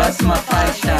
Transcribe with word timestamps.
Próxima 0.00 0.34
faixa. 0.34 0.96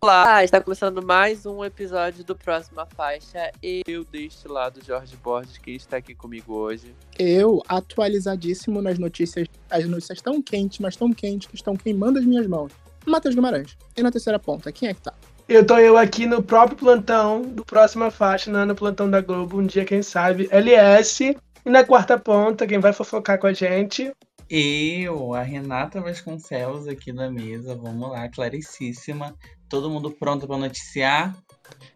Olá, 0.00 0.42
está 0.42 0.62
começando 0.62 1.04
mais 1.04 1.44
um 1.44 1.62
episódio 1.62 2.24
do 2.24 2.34
Próxima 2.34 2.86
Faixa. 2.86 3.52
Eu 3.86 4.02
deste 4.02 4.48
lado, 4.48 4.82
Jorge 4.82 5.14
Borges, 5.18 5.58
que 5.58 5.72
está 5.72 5.98
aqui 5.98 6.14
comigo 6.14 6.54
hoje. 6.54 6.94
Eu, 7.18 7.62
atualizadíssimo 7.68 8.80
nas 8.80 8.98
notícias, 8.98 9.46
as 9.68 9.86
notícias 9.86 10.22
tão 10.22 10.40
quentes, 10.40 10.78
mas 10.78 10.96
tão 10.96 11.12
quentes 11.12 11.48
que 11.48 11.56
estão 11.56 11.76
queimando 11.76 12.18
as 12.18 12.24
minhas 12.24 12.46
mãos. 12.46 12.72
Matheus 13.04 13.34
Guimarães. 13.34 13.76
E 13.94 14.02
na 14.02 14.10
terceira 14.10 14.38
ponta, 14.38 14.72
quem 14.72 14.88
é 14.88 14.94
que 14.94 15.02
tá? 15.02 15.12
Eu 15.46 15.66
tô 15.66 15.76
eu 15.76 15.98
aqui 15.98 16.24
no 16.24 16.42
próprio 16.42 16.78
plantão 16.78 17.42
do 17.42 17.62
Próxima 17.62 18.10
Faixa, 18.10 18.50
não 18.50 18.60
é 18.60 18.64
no 18.64 18.74
plantão 18.74 19.10
da 19.10 19.20
Globo, 19.20 19.60
um 19.60 19.66
dia, 19.66 19.84
quem 19.84 20.00
sabe, 20.02 20.48
LS. 20.50 21.36
E 21.66 21.68
na 21.68 21.84
quarta 21.84 22.18
ponta, 22.18 22.66
quem 22.66 22.78
vai 22.78 22.94
fofocar 22.94 23.38
com 23.38 23.48
a 23.48 23.52
gente, 23.52 24.10
Eu, 24.48 25.34
a 25.34 25.42
Renata 25.42 26.00
Vasconcelos 26.00 26.86
aqui 26.86 27.12
na 27.12 27.30
mesa. 27.30 27.74
Vamos 27.74 28.10
lá, 28.10 28.28
claricíssima. 28.28 29.34
Todo 29.68 29.90
mundo 29.90 30.10
pronto 30.10 30.46
para 30.46 30.56
noticiar? 30.56 31.36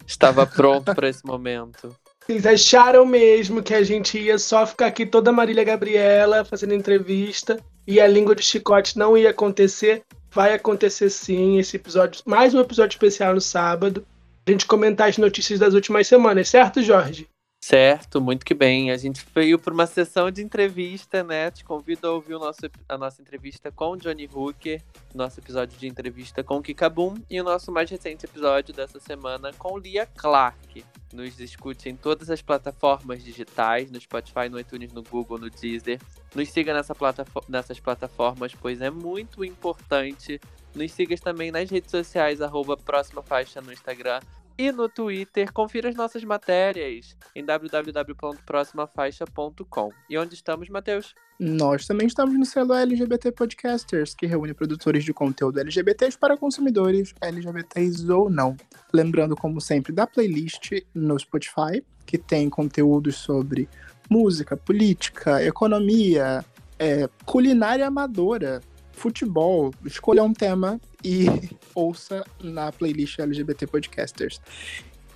Estava 0.06 0.45
pronto 0.45 0.92
para 0.95 1.09
esse 1.09 1.24
momento. 1.24 1.95
Vocês 2.26 2.46
acharam 2.46 3.06
mesmo 3.06 3.62
que 3.62 3.74
a 3.74 3.82
gente 3.82 4.18
ia 4.18 4.38
só 4.38 4.66
ficar 4.66 4.86
aqui 4.86 5.06
toda 5.06 5.32
Marília 5.32 5.64
Gabriela 5.64 6.45
fazendo 6.45 6.74
entrevista 6.74 7.59
e 7.86 8.00
a 8.00 8.06
língua 8.06 8.34
de 8.34 8.42
chicote 8.42 8.98
não 8.98 9.16
ia 9.16 9.30
acontecer? 9.30 10.02
Vai 10.32 10.52
acontecer 10.52 11.10
sim, 11.10 11.59
esse 11.59 11.76
episódio, 11.76 12.23
mais 12.24 12.54
um 12.54 12.60
episódio 12.60 12.95
especial 12.95 13.34
no 13.34 13.40
sábado. 13.40 14.06
A 14.46 14.51
gente 14.51 14.66
comentar 14.66 15.09
as 15.09 15.18
notícias 15.18 15.59
das 15.59 15.74
últimas 15.74 16.06
semanas, 16.06 16.48
certo, 16.48 16.82
Jorge? 16.82 17.28
Certo, 17.62 18.23
muito 18.23 18.45
que 18.45 18.54
bem. 18.54 18.90
A 18.90 18.96
gente 18.96 19.23
veio 19.35 19.59
para 19.59 19.74
uma 19.74 19.87
sessão 19.87 20.30
de 20.30 20.43
entrevista, 20.43 21.23
né? 21.23 21.51
Te 21.51 21.62
convido 21.62 22.09
a 22.09 22.12
ouvir 22.12 22.35
o 22.35 22.38
nosso, 22.38 22.60
a 22.88 22.96
nossa 22.96 23.21
entrevista 23.21 23.71
com 23.71 23.98
Johnny 23.98 24.26
Hooker, 24.32 24.82
nosso 25.15 25.40
episódio 25.40 25.79
de 25.79 25.87
entrevista 25.87 26.43
com 26.43 26.62
Kikabum 26.62 27.16
e 27.29 27.38
o 27.38 27.45
nosso 27.45 27.70
mais 27.70 27.90
recente 27.90 28.24
episódio 28.24 28.73
dessa 28.73 28.98
semana 28.98 29.52
com 29.52 29.76
Lia 29.76 30.07
Clark. 30.07 30.82
Nos 31.12 31.38
escute 31.38 31.90
em 31.90 31.96
todas 31.96 32.30
as 32.30 32.40
plataformas 32.40 33.23
digitais, 33.23 33.90
no 33.90 34.01
Spotify, 34.01 34.48
no 34.48 34.59
iTunes, 34.59 34.92
no 34.95 35.02
Google, 35.02 35.38
no 35.38 35.51
Deezer. 35.51 36.01
Nos 36.35 36.48
siga 36.48 36.73
nessa 36.73 36.95
platafo- 36.95 37.45
nessas 37.46 37.79
plataformas, 37.79 38.54
pois 38.54 38.80
é 38.80 38.88
muito 38.88 39.45
importante. 39.45 40.40
Nos 40.74 40.92
siga 40.92 41.15
também 41.18 41.51
nas 41.51 41.68
redes 41.68 41.90
sociais, 41.90 42.40
arroba 42.40 42.74
Próxima 42.76 43.23
Faixa 43.23 43.60
no 43.60 43.70
Instagram 43.70 44.20
e 44.56 44.73
no 44.73 44.88
Twitter. 44.88 45.52
Confira 45.52 45.88
as 45.88 45.95
nossas 45.95 46.24
matérias 46.24 47.16
em 47.34 47.45
www.proximafaixa.com. 47.45 49.90
E 50.09 50.16
onde 50.18 50.34
estamos, 50.34 50.68
Matheus? 50.68 51.15
Nós 51.38 51.87
também 51.87 52.07
estamos 52.07 52.38
no 52.38 52.45
selo 52.45 52.74
LGBT 52.74 53.32
Podcasters, 53.32 54.15
que 54.15 54.26
reúne 54.26 54.52
produtores 54.52 55.02
de 55.04 55.15
conteúdo 55.15 55.59
LGBTs 55.59 56.18
para 56.18 56.37
consumidores 56.37 57.15
LGBTs 57.20 58.12
ou 58.12 58.29
não. 58.29 58.54
Lembrando, 58.92 59.34
como 59.34 59.59
sempre, 59.60 59.92
da 59.92 60.07
playlist 60.07 60.73
no 60.95 61.18
Spotify, 61.18 61.82
que 62.04 62.18
tem 62.18 62.51
conteúdos 62.51 63.16
sobre 63.16 63.68
música, 64.10 64.56
política, 64.56 65.42
economia, 65.42 66.44
é, 66.78 67.09
culinária 67.25 67.87
amadora, 67.87 68.60
futebol. 69.00 69.72
Escolha 69.84 70.22
um 70.22 70.32
tema 70.32 70.78
e 71.03 71.25
ouça 71.75 72.22
na 72.43 72.70
playlist 72.70 73.19
LGBT 73.19 73.66
Podcasters. 73.66 74.41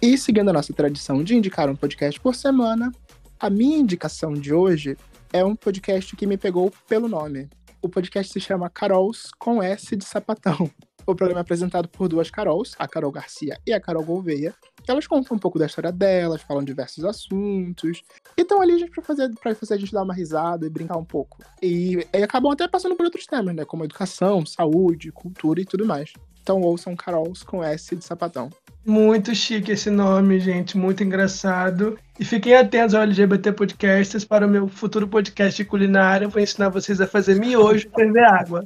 E 0.00 0.16
seguindo 0.16 0.48
a 0.48 0.52
nossa 0.52 0.72
tradição 0.72 1.22
de 1.22 1.36
indicar 1.36 1.68
um 1.68 1.76
podcast 1.76 2.18
por 2.18 2.34
semana, 2.34 2.91
a 3.38 3.50
minha 3.50 3.76
indicação 3.76 4.32
de 4.32 4.54
hoje 4.54 4.96
é 5.32 5.44
um 5.44 5.54
podcast 5.54 6.16
que 6.16 6.26
me 6.26 6.38
pegou 6.38 6.72
pelo 6.88 7.09
nome. 7.09 7.48
O 7.82 7.88
podcast 7.88 8.32
se 8.32 8.41
chama 8.41 8.70
Carols 8.70 9.31
com 9.38 9.62
S 9.62 9.94
de 9.94 10.04
sapatão. 10.04 10.70
O 11.06 11.15
programa 11.15 11.41
é 11.41 11.42
apresentado 11.42 11.88
por 11.88 12.09
duas 12.09 12.31
Carols, 12.31 12.75
a 12.78 12.88
Carol 12.88 13.12
Garcia 13.12 13.59
e 13.66 13.72
a 13.72 13.81
Carol 13.81 14.04
Gouveia. 14.04 14.54
Elas 14.88 15.06
contam 15.06 15.37
um 15.37 15.41
pouco 15.41 15.59
da 15.59 15.66
história 15.66 15.92
delas, 15.92 16.41
falam 16.42 16.65
diversos 16.65 17.04
assuntos. 17.04 18.03
E 18.37 18.42
estão 18.42 18.60
ali 18.60 18.78
gente, 18.78 18.91
pra, 18.91 19.03
fazer, 19.03 19.31
pra 19.41 19.54
fazer 19.54 19.75
a 19.75 19.76
gente 19.76 19.92
dar 19.92 20.03
uma 20.03 20.15
risada 20.15 20.66
e 20.66 20.70
brincar 20.70 20.97
um 20.97 21.04
pouco. 21.04 21.38
E, 21.62 22.06
e 22.12 22.22
acabam 22.22 22.53
até 22.53 22.66
passando 22.66 22.97
por 22.97 23.04
outros 23.04 23.26
temas, 23.26 23.54
né? 23.54 23.65
Como 23.65 23.84
educação, 23.84 24.47
saúde, 24.47 25.12
cultura 25.12 25.60
e 25.60 25.65
tudo 25.65 25.84
mais. 25.84 26.12
Então 26.42 26.60
ouçam 26.60 26.94
Carols 26.94 27.42
com 27.42 27.65
S 27.65 27.97
de 27.97 28.04
sapatão. 28.04 28.50
Muito 28.84 29.34
chique 29.34 29.72
esse 29.72 29.88
nome, 29.88 30.38
gente, 30.38 30.76
muito 30.76 31.03
engraçado. 31.03 31.98
E 32.21 32.25
fiquem 32.25 32.54
atentos 32.54 32.94
ao 32.94 33.03
LGBT 33.03 33.53
Podcasters 33.53 34.26
para 34.26 34.47
o 34.47 34.50
meu 34.50 34.69
futuro 34.69 35.09
podcast 35.09 35.56
de 35.56 35.69
culinária. 35.69 36.26
Eu 36.26 36.31
vou 36.31 36.42
ensinar 36.42 36.69
vocês 36.69 37.00
a 37.00 37.06
fazer 37.06 37.41
miojo 37.41 37.88
e 37.88 37.91
ferver 37.91 38.25
água. 38.25 38.65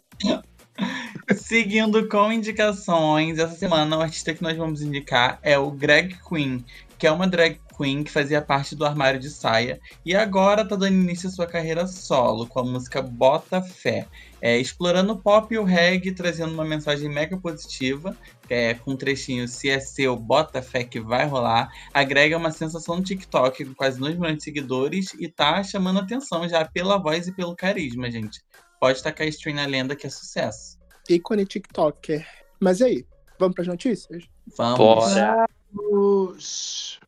Seguindo 1.37 2.09
com 2.09 2.33
indicações, 2.33 3.39
essa 3.39 3.55
semana 3.55 3.99
o 3.99 4.01
artista 4.01 4.33
que 4.33 4.43
nós 4.43 4.57
vamos 4.57 4.81
indicar 4.81 5.39
é 5.43 5.59
o 5.59 5.71
Greg 5.71 6.17
Queen, 6.27 6.65
que 6.99 7.07
é 7.07 7.13
uma 7.13 7.27
drag 7.27 7.61
queen 7.77 8.03
que 8.03 8.11
fazia 8.11 8.43
parte 8.43 8.75
do 8.75 8.85
armário 8.85 9.21
de 9.21 9.31
saia 9.31 9.79
e 10.05 10.17
agora 10.17 10.67
tá 10.67 10.75
dando 10.75 10.95
início 10.95 11.29
à 11.29 11.33
sua 11.33 11.47
carreira 11.47 11.87
solo 11.87 12.47
com 12.47 12.61
a 12.61 12.65
música 12.65 13.01
Bota 13.01 13.63
Fé. 13.63 14.09
É, 14.41 14.57
explorando 14.57 15.13
o 15.13 15.19
pop 15.19 15.53
e 15.53 15.59
o 15.59 15.65
reggae, 15.65 16.13
trazendo 16.13 16.55
uma 16.55 16.65
mensagem 16.65 17.09
mega 17.09 17.37
positiva, 17.37 18.17
é, 18.49 18.75
com 18.75 18.93
um 18.93 18.97
trechinho 18.97 19.49
se 19.49 19.69
é 19.69 19.81
seu, 19.81 20.17
bota 20.17 20.63
fé 20.63 20.85
que 20.85 21.01
vai 21.01 21.27
rolar. 21.27 21.69
A 21.93 22.05
Greg 22.05 22.33
é 22.33 22.37
uma 22.37 22.53
sensação 22.53 22.97
no 22.97 23.03
TikTok 23.03 23.65
com 23.65 23.75
quase 23.75 23.99
2 23.99 24.17
milhões 24.17 24.39
de 24.39 24.45
seguidores 24.45 25.13
e 25.19 25.29
tá 25.29 25.63
chamando 25.63 25.99
atenção 25.99 26.49
já 26.49 26.65
pela 26.65 26.99
voz 26.99 27.27
e 27.27 27.33
pelo 27.33 27.57
carisma, 27.57 28.11
gente. 28.11 28.41
Pode 28.81 29.03
tacar 29.03 29.27
stream 29.27 29.57
na 29.57 29.67
lenda 29.67 29.97
que 29.97 30.07
é 30.07 30.11
sucesso. 30.11 30.78
Ícone 31.09 31.47
TikToker. 31.47 32.27
Mas 32.61 32.81
e 32.81 32.85
aí, 32.85 33.07
vamos 33.39 33.55
para 33.55 33.63
as 33.63 33.69
notícias? 33.69 34.25
Vamos. 34.57 34.79
Bora. 34.79 35.49
Os... 35.75 37.01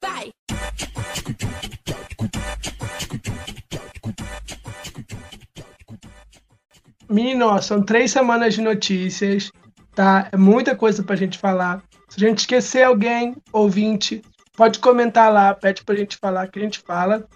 Vai! 0.00 0.30
Menino, 7.08 7.46
ó, 7.46 7.60
são 7.60 7.82
três 7.82 8.12
semanas 8.12 8.54
de 8.54 8.60
notícias, 8.60 9.50
tá? 9.96 10.28
É 10.30 10.36
muita 10.36 10.76
coisa 10.76 11.02
pra 11.02 11.16
gente 11.16 11.38
falar. 11.38 11.82
Se 12.08 12.24
a 12.24 12.28
gente 12.28 12.38
esquecer 12.38 12.84
alguém, 12.84 13.34
ouvinte, 13.52 14.22
pode 14.56 14.78
comentar 14.78 15.32
lá, 15.32 15.54
pede 15.54 15.84
pra 15.84 15.94
gente 15.94 16.16
falar 16.16 16.48
que 16.48 16.58
a 16.58 16.62
gente 16.62 16.80
fala. 16.80 17.26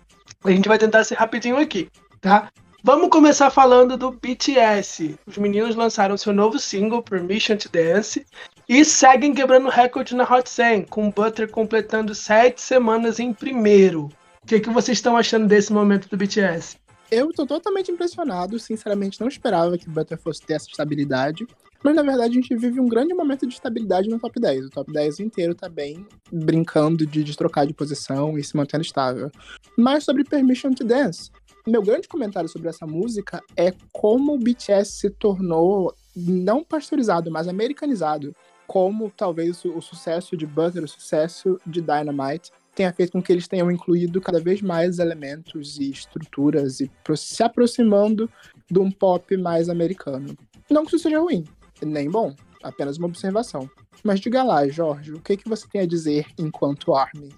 A 0.42 0.50
gente 0.50 0.68
vai 0.68 0.78
tentar 0.78 1.04
ser 1.04 1.16
rapidinho 1.16 1.58
aqui, 1.58 1.88
tá? 2.20 2.50
Vamos 2.82 3.10
começar 3.10 3.50
falando 3.50 3.96
do 3.98 4.10
BTS. 4.10 5.18
Os 5.26 5.36
meninos 5.36 5.76
lançaram 5.76 6.16
seu 6.16 6.32
novo 6.32 6.58
single, 6.58 7.02
Permission 7.02 7.56
to 7.56 7.68
Dance, 7.68 8.24
e 8.66 8.84
seguem 8.86 9.34
quebrando 9.34 9.68
recorde 9.68 10.14
na 10.14 10.24
Hot 10.24 10.48
100, 10.48 10.86
com 10.86 11.10
Butter 11.10 11.50
completando 11.50 12.14
sete 12.14 12.62
semanas 12.62 13.20
em 13.20 13.34
primeiro. 13.34 14.04
O 14.42 14.46
que, 14.46 14.60
que 14.60 14.70
vocês 14.70 14.96
estão 14.96 15.14
achando 15.14 15.46
desse 15.46 15.70
momento 15.70 16.08
do 16.08 16.16
BTS? 16.16 16.78
Eu 17.10 17.30
tô 17.34 17.44
totalmente 17.44 17.90
impressionado, 17.90 18.58
sinceramente 18.58 19.20
não 19.20 19.28
esperava 19.28 19.76
que 19.76 19.90
Butter 19.90 20.18
fosse 20.18 20.40
ter 20.40 20.54
essa 20.54 20.70
estabilidade. 20.70 21.46
Mas 21.82 21.94
na 21.94 22.02
verdade 22.02 22.30
a 22.30 22.40
gente 22.40 22.54
vive 22.54 22.80
um 22.80 22.88
grande 22.88 23.14
momento 23.14 23.46
de 23.46 23.54
estabilidade 23.54 24.08
no 24.08 24.18
top 24.18 24.38
10. 24.38 24.66
O 24.66 24.70
top 24.70 24.92
10 24.92 25.20
inteiro 25.20 25.54
tá 25.54 25.68
bem 25.68 26.06
brincando 26.30 27.06
de, 27.06 27.24
de 27.24 27.36
trocar 27.36 27.66
de 27.66 27.72
posição 27.72 28.38
e 28.38 28.44
se 28.44 28.56
mantendo 28.56 28.82
estável. 28.82 29.30
Mas 29.76 30.04
sobre 30.04 30.24
Permission 30.24 30.72
to 30.72 30.84
Dance, 30.84 31.30
meu 31.66 31.82
grande 31.82 32.08
comentário 32.08 32.48
sobre 32.48 32.68
essa 32.68 32.86
música 32.86 33.42
é 33.56 33.72
como 33.92 34.34
o 34.34 34.38
BTS 34.38 34.92
se 34.92 35.10
tornou 35.10 35.94
não 36.16 36.62
pasteurizado, 36.64 37.30
mas 37.30 37.48
americanizado. 37.48 38.34
Como 38.66 39.10
talvez 39.16 39.64
o, 39.64 39.76
o 39.76 39.82
sucesso 39.82 40.36
de 40.36 40.46
Butter, 40.46 40.84
o 40.84 40.88
sucesso 40.88 41.60
de 41.66 41.80
Dynamite, 41.80 42.52
tenha 42.74 42.92
feito 42.92 43.12
com 43.12 43.22
que 43.22 43.32
eles 43.32 43.48
tenham 43.48 43.70
incluído 43.70 44.20
cada 44.20 44.40
vez 44.40 44.62
mais 44.62 44.98
elementos 44.98 45.78
e 45.78 45.90
estruturas 45.90 46.80
e 46.80 46.90
se 47.16 47.42
aproximando 47.42 48.30
de 48.70 48.78
um 48.78 48.90
pop 48.90 49.36
mais 49.36 49.68
americano. 49.68 50.36
Não 50.70 50.84
que 50.84 50.94
isso 50.94 51.02
seja 51.02 51.18
ruim, 51.18 51.44
nem 51.86 52.10
bom, 52.10 52.34
apenas 52.62 52.98
uma 52.98 53.06
observação. 53.06 53.70
Mas 54.02 54.20
diga 54.20 54.42
lá, 54.42 54.66
Jorge, 54.68 55.12
o 55.12 55.20
que, 55.20 55.36
que 55.36 55.48
você 55.48 55.66
tem 55.68 55.82
a 55.82 55.86
dizer 55.86 56.26
enquanto 56.38 56.94
Army? 56.94 57.34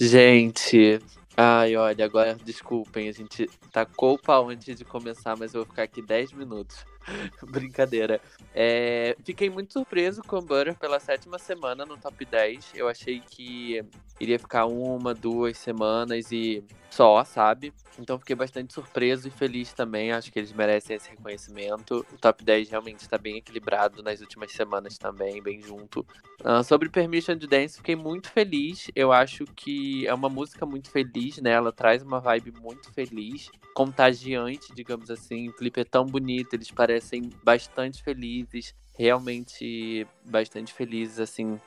Gente, 0.00 0.98
ai, 1.36 1.76
olha, 1.76 2.04
agora 2.04 2.36
desculpem, 2.44 3.08
a 3.08 3.12
gente 3.12 3.48
tacou 3.70 4.14
o 4.14 4.18
pau 4.18 4.48
antes 4.48 4.76
de 4.76 4.84
começar, 4.84 5.36
mas 5.36 5.52
eu 5.52 5.60
vou 5.60 5.70
ficar 5.70 5.82
aqui 5.82 6.00
10 6.00 6.32
minutos. 6.32 6.84
Brincadeira. 7.46 8.20
É, 8.54 9.16
fiquei 9.24 9.50
muito 9.50 9.72
surpreso 9.72 10.22
com 10.22 10.40
Butter 10.40 10.76
pela 10.76 10.98
sétima 10.98 11.38
semana 11.38 11.84
no 11.84 11.96
top 11.96 12.24
10. 12.24 12.72
Eu 12.74 12.88
achei 12.88 13.20
que 13.20 13.84
iria 14.20 14.38
ficar 14.38 14.66
uma, 14.66 15.14
duas 15.14 15.58
semanas 15.58 16.32
e 16.32 16.64
só, 16.90 17.22
sabe? 17.24 17.74
Então 17.98 18.18
fiquei 18.18 18.34
bastante 18.34 18.72
surpreso 18.72 19.28
e 19.28 19.30
feliz 19.30 19.72
também. 19.72 20.12
Acho 20.12 20.32
que 20.32 20.38
eles 20.38 20.52
merecem 20.52 20.96
esse 20.96 21.10
reconhecimento. 21.10 22.06
O 22.10 22.18
top 22.18 22.42
10 22.42 22.70
realmente 22.70 23.00
está 23.00 23.18
bem 23.18 23.36
equilibrado 23.36 24.02
nas 24.02 24.20
últimas 24.20 24.52
semanas 24.52 24.96
também, 24.96 25.42
bem 25.42 25.60
junto. 25.60 26.06
Uh, 26.42 26.62
sobre 26.64 26.88
Permission 26.88 27.36
to 27.38 27.46
Dance, 27.46 27.76
fiquei 27.76 27.96
muito 27.96 28.30
feliz. 28.30 28.90
Eu 28.94 29.12
acho 29.12 29.44
que 29.44 30.06
é 30.06 30.14
uma 30.14 30.30
música 30.30 30.64
muito 30.64 30.90
feliz, 30.90 31.38
né? 31.38 31.50
Ela 31.50 31.72
traz 31.72 32.02
uma 32.02 32.20
vibe 32.20 32.52
muito 32.60 32.90
feliz, 32.92 33.50
contagiante, 33.74 34.74
digamos 34.74 35.10
assim. 35.10 35.48
O 35.48 35.52
clipe 35.52 35.80
é 35.80 35.84
tão 35.84 36.06
bonito, 36.06 36.54
eles 36.54 36.70
parecem 36.70 36.95
bastante 37.42 38.02
felizes, 38.02 38.74
realmente 38.96 40.06
bastante 40.24 40.72
felizes, 40.72 41.18
assim, 41.18 41.60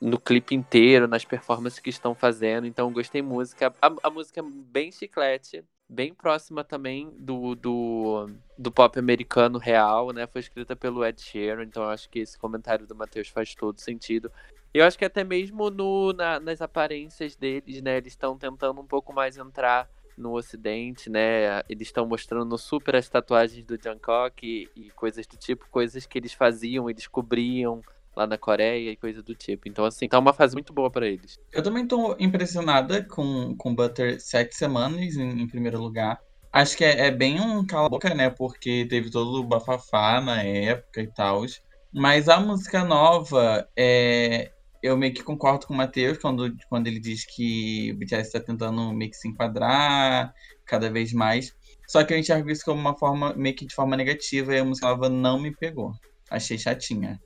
no 0.00 0.18
clipe 0.18 0.54
inteiro, 0.54 1.08
nas 1.08 1.24
performances 1.24 1.78
que 1.78 1.90
estão 1.90 2.14
fazendo. 2.14 2.66
Então, 2.66 2.92
gostei 2.92 3.22
música. 3.22 3.74
A, 3.80 3.92
a 4.02 4.10
música 4.10 4.40
é 4.40 4.44
bem 4.44 4.92
chiclete, 4.92 5.64
bem 5.88 6.14
próxima 6.14 6.62
também 6.62 7.10
do, 7.18 7.54
do, 7.54 8.30
do 8.56 8.70
pop 8.70 8.98
americano 8.98 9.58
real, 9.58 10.12
né? 10.12 10.26
Foi 10.26 10.40
escrita 10.40 10.76
pelo 10.76 11.04
Ed 11.04 11.20
Sheeran, 11.20 11.64
então 11.64 11.82
eu 11.82 11.90
acho 11.90 12.08
que 12.10 12.20
esse 12.20 12.38
comentário 12.38 12.86
do 12.86 12.94
Matheus 12.94 13.28
faz 13.28 13.54
todo 13.54 13.80
sentido. 13.80 14.30
Eu 14.72 14.84
acho 14.84 14.98
que 14.98 15.04
até 15.04 15.24
mesmo 15.24 15.70
no, 15.70 16.12
na, 16.12 16.38
nas 16.38 16.60
aparências 16.60 17.34
deles, 17.34 17.80
né? 17.82 17.96
Eles 17.96 18.12
estão 18.12 18.36
tentando 18.36 18.80
um 18.80 18.86
pouco 18.86 19.12
mais 19.12 19.38
entrar 19.38 19.88
no 20.18 20.36
Ocidente, 20.36 21.08
né? 21.08 21.62
Eles 21.68 21.88
estão 21.88 22.06
mostrando 22.06 22.58
super 22.58 22.96
as 22.96 23.08
tatuagens 23.08 23.64
do 23.64 23.78
Jungkook 23.82 24.44
e, 24.44 24.68
e 24.74 24.90
coisas 24.90 25.26
do 25.26 25.36
tipo, 25.36 25.66
coisas 25.70 26.06
que 26.06 26.18
eles 26.18 26.32
faziam 26.32 26.90
e 26.90 26.94
descobriam 26.94 27.80
lá 28.16 28.26
na 28.26 28.36
Coreia 28.36 28.90
e 28.90 28.96
coisa 28.96 29.22
do 29.22 29.34
tipo. 29.34 29.68
Então, 29.68 29.84
assim, 29.84 30.08
tá 30.08 30.18
uma 30.18 30.32
fase 30.32 30.54
muito 30.54 30.72
boa 30.72 30.90
para 30.90 31.06
eles. 31.06 31.38
Eu 31.52 31.62
também 31.62 31.86
tô 31.86 32.16
impressionada 32.18 33.02
com, 33.04 33.54
com 33.56 33.74
Butter 33.74 34.20
sete 34.20 34.56
semanas 34.56 35.16
em, 35.16 35.42
em 35.42 35.46
primeiro 35.46 35.80
lugar. 35.80 36.20
Acho 36.52 36.76
que 36.76 36.84
é, 36.84 37.06
é 37.06 37.10
bem 37.10 37.40
um 37.40 37.64
cala-boca, 37.64 38.12
né? 38.14 38.28
Porque 38.28 38.86
teve 38.90 39.10
todo 39.10 39.40
o 39.40 39.44
bafafá 39.44 40.20
na 40.20 40.42
época 40.42 41.00
e 41.00 41.06
tal. 41.06 41.44
Mas 41.92 42.28
a 42.28 42.40
música 42.40 42.84
nova, 42.84 43.68
é, 43.76 44.50
eu 44.82 44.96
meio 44.96 45.12
que 45.12 45.22
concordo 45.22 45.66
com 45.66 45.74
o 45.74 45.76
Matheus 45.76 46.18
quando, 46.18 46.54
quando 46.68 46.86
ele 46.86 47.00
diz 47.00 47.24
que 47.24 47.92
o 47.92 47.96
BTS 47.96 48.28
está 48.28 48.40
tentando 48.40 48.92
meio 48.92 49.10
que 49.10 49.16
se 49.16 49.28
enquadrar 49.28 50.32
cada 50.64 50.90
vez 50.90 51.12
mais. 51.12 51.54
Só 51.86 52.04
que 52.04 52.12
eu 52.12 52.18
enxergo 52.18 52.50
isso 52.50 52.64
como 52.64 52.80
uma 52.80 52.96
forma, 52.96 53.34
meio 53.34 53.56
que 53.56 53.66
de 53.66 53.74
forma 53.74 53.96
negativa, 53.96 54.54
e 54.54 54.58
a 54.58 54.64
música 54.64 54.88
nova 54.88 55.08
não 55.08 55.40
me 55.40 55.54
pegou. 55.54 55.92
Achei 56.30 56.58
chatinha. 56.58 57.18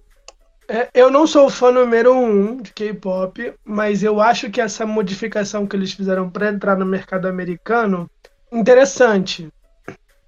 É, 0.69 0.89
eu 0.95 1.11
não 1.11 1.27
sou 1.27 1.51
fã 1.51 1.73
número 1.73 2.15
um 2.15 2.63
de 2.63 2.73
K-pop, 2.73 3.53
mas 3.65 4.03
eu 4.03 4.21
acho 4.21 4.49
que 4.51 4.61
essa 4.61 4.87
modificação 4.87 5.67
que 5.67 5.75
eles 5.75 5.93
fizeram 5.93 6.31
para 6.31 6.51
entrar 6.51 6.77
no 6.77 6.87
mercado 6.87 7.27
americano, 7.27 8.09
interessante. 8.51 9.53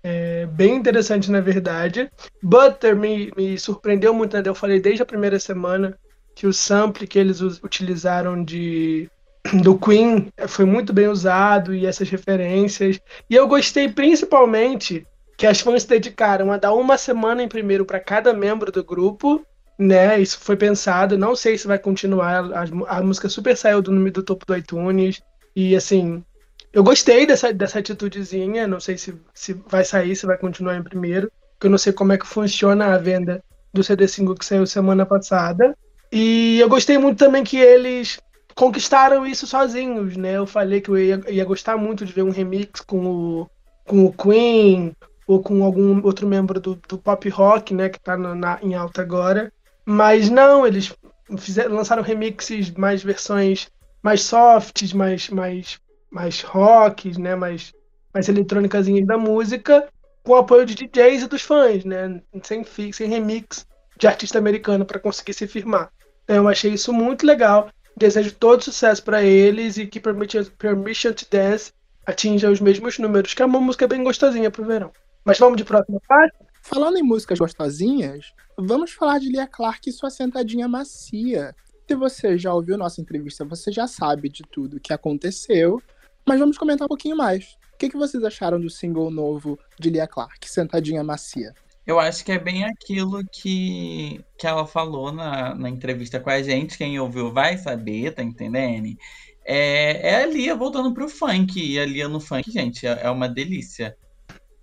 É, 0.03 0.44
bem 0.47 0.75
interessante, 0.75 1.31
na 1.31 1.41
verdade. 1.41 2.11
Butter 2.43 2.94
me, 2.94 3.32
me 3.37 3.59
surpreendeu 3.59 4.12
muito, 4.12 4.37
né? 4.37 4.43
Eu 4.44 4.55
falei 4.55 4.81
desde 4.81 5.03
a 5.03 5.06
primeira 5.06 5.38
semana 5.38 5.97
que 6.34 6.46
o 6.46 6.52
sample 6.52 7.06
que 7.06 7.19
eles 7.19 7.40
utilizaram 7.40 8.42
de 8.42 9.08
do 9.62 9.78
Queen 9.78 10.28
foi 10.48 10.64
muito 10.64 10.92
bem 10.92 11.08
usado 11.08 11.75
e 11.75 11.86
essas 11.86 12.08
referências. 12.08 12.98
E 13.28 13.34
eu 13.34 13.46
gostei 13.46 13.88
principalmente 13.88 15.06
que 15.36 15.46
as 15.46 15.60
fãs 15.60 15.82
se 15.82 15.88
dedicaram 15.88 16.52
a 16.52 16.56
dar 16.56 16.75
uma 16.75 16.96
semana 16.96 17.42
em 17.42 17.48
primeiro 17.48 17.84
para 17.84 18.00
cada 18.00 18.32
membro 18.32 18.70
do 18.70 18.84
grupo 18.84 19.44
né? 19.78 20.20
Isso 20.20 20.38
foi 20.40 20.56
pensado. 20.56 21.19
Não 21.19 21.34
sei 21.34 21.58
se 21.58 21.66
vai 21.66 21.78
continuar. 21.78 22.44
A, 22.52 22.98
a 22.98 23.02
música 23.02 23.28
super 23.28 23.56
saiu 23.56 23.82
do, 23.82 24.10
do 24.10 24.22
topo 24.22 24.46
do 24.46 24.56
iTunes. 24.56 25.20
E 25.54 25.76
assim, 25.76 26.25
eu 26.72 26.82
gostei 26.82 27.26
dessa, 27.26 27.52
dessa 27.52 27.78
atitudezinha. 27.78 28.66
Não 28.66 28.80
sei 28.80 28.96
se, 28.96 29.14
se 29.34 29.52
vai 29.66 29.84
sair, 29.84 30.16
se 30.16 30.26
vai 30.26 30.38
continuar 30.38 30.76
em 30.76 30.82
primeiro. 30.82 31.30
Porque 31.52 31.66
eu 31.66 31.70
não 31.70 31.78
sei 31.78 31.92
como 31.92 32.12
é 32.12 32.19
que 32.19 32.26
funciona 32.26 32.94
a 32.94 32.98
venda 32.98 33.42
do 33.72 33.82
CD 33.82 34.06
single 34.06 34.34
que 34.34 34.44
saiu 34.44 34.66
semana 34.66 35.04
passada. 35.04 35.76
E 36.14 36.61
eu 36.61 36.69
gostei 36.69 36.96
muito 36.96 37.19
também 37.19 37.43
que 37.43 37.58
eles 37.58 38.20
conquistaram 38.55 39.26
isso 39.26 39.46
sozinhos, 39.46 40.16
né? 40.16 40.37
Eu 40.37 40.46
falei 40.46 40.81
que 40.81 40.88
eu 40.88 40.96
ia, 40.96 41.20
ia 41.28 41.44
gostar 41.44 41.76
muito 41.76 42.06
de 42.06 42.12
ver 42.12 42.22
um 42.22 42.31
remix 42.31 42.81
com 42.81 43.05
o, 43.05 43.50
com 43.84 44.06
o 44.06 44.12
Queen 44.12 44.94
ou 45.26 45.43
com 45.43 45.64
algum 45.64 46.00
outro 46.05 46.26
membro 46.26 46.61
do, 46.61 46.81
do 46.88 46.96
pop 46.96 47.28
rock, 47.28 47.75
né? 47.75 47.88
Que 47.88 48.00
tá 48.00 48.16
na, 48.16 48.34
na, 48.34 48.58
em 48.62 48.75
alta 48.75 49.02
agora. 49.02 49.52
Mas 49.84 50.31
não, 50.31 50.66
eles 50.66 50.94
fizeram, 51.37 51.75
lançaram 51.75 52.02
remixes, 52.02 52.70
mais 52.70 53.02
versões 53.02 53.69
mais 54.05 54.20
softs, 54.20 54.93
mais, 54.93 55.31
mais, 55.31 55.81
mais 56.11 56.43
rocks, 56.43 57.16
né? 57.16 57.34
mais, 57.34 57.72
mais 58.12 58.28
eletrônicas 58.28 58.87
da 59.06 59.16
música, 59.16 59.88
com 60.22 60.32
o 60.32 60.37
apoio 60.37 60.66
de 60.66 60.75
DJs 60.75 61.22
e 61.22 61.26
dos 61.26 61.40
fãs, 61.40 61.87
né? 61.87 62.20
sem, 62.43 62.62
sem 62.93 63.08
remix 63.08 63.66
de 63.99 64.06
artista 64.06 64.38
americano 64.38 64.84
para 64.84 65.00
conseguir 65.00 65.32
se 65.32 65.46
firmar. 65.46 65.90
Eu 66.26 66.49
achei 66.49 66.73
isso 66.73 66.93
muito 66.93 67.26
legal. 67.26 67.69
Desejo 67.97 68.35
todo 68.35 68.65
sucesso 68.65 69.03
para 69.03 69.23
eles 69.23 69.76
e 69.76 69.87
que 69.87 70.00
Permission 70.00 71.12
to 71.12 71.26
Dance 71.31 71.73
atinja 72.06 72.50
os 72.50 72.61
mesmos 72.61 72.99
números, 72.99 73.35
que 73.35 73.43
é 73.43 73.47
uma 73.47 73.61
música 73.61 73.87
bem 73.87 74.03
gostosinha 74.03 74.50
pro 74.50 74.65
verão. 74.65 74.91
Mas 75.25 75.38
vamos 75.38 75.56
de 75.56 75.65
próxima 75.65 76.00
parte? 76.06 76.37
Falando 76.62 76.99
em 76.99 77.03
músicas 77.03 77.38
gostosinhas, 77.38 78.32
vamos 78.59 78.93
falar 78.93 79.19
de 79.19 79.29
Lia 79.29 79.47
Clark 79.47 79.88
e 79.88 79.93
sua 79.93 80.11
sentadinha 80.11 80.67
macia. 80.67 81.55
Se 81.87 81.94
você 81.94 82.38
já 82.38 82.53
ouviu 82.53 82.79
nossa 82.79 83.00
entrevista, 83.00 83.44
você 83.44 83.71
já 83.71 83.87
sabe 83.87 84.29
de 84.29 84.43
tudo 84.43 84.81
que 84.81 84.93
aconteceu, 84.93 85.81
mas 86.26 86.41
vamos 86.41 86.56
comentar 86.56 86.87
um 86.87 86.88
pouquinho 86.88 87.17
mais. 87.17 87.56
O 87.75 87.76
que, 87.79 87.91
que 87.91 87.97
vocês 87.97 88.23
acharam 88.25 88.61
do 88.61 88.71
single 88.71 89.11
novo 89.11 89.59
de 89.79 89.91
Lia 89.91 90.06
Clark, 90.06 90.49
Sentadinha 90.49 91.05
Macia? 91.05 91.55
Eu 91.86 92.00
acho 92.00 92.25
que 92.25 92.32
é 92.32 92.38
bem 92.38 92.64
aquilo 92.64 93.22
que, 93.31 94.25
que 94.38 94.46
ela 94.46 94.66
falou 94.66 95.12
na, 95.12 95.54
na 95.54 95.69
entrevista 95.69 96.19
com 96.19 96.31
a 96.31 96.42
gente. 96.42 96.78
Quem 96.78 96.98
ouviu 96.98 97.31
vai 97.31 97.58
saber, 97.58 98.12
tá 98.12 98.22
entendendo? 98.22 98.96
É, 99.44 100.10
é 100.10 100.22
a 100.22 100.26
Lia 100.26 100.54
voltando 100.54 100.94
pro 100.94 101.08
funk. 101.08 101.60
E 101.60 101.78
a 101.78 101.84
Lia 101.84 102.08
no 102.08 102.20
funk, 102.20 102.50
gente, 102.50 102.86
é, 102.86 103.00
é 103.02 103.10
uma 103.10 103.28
delícia. 103.28 103.96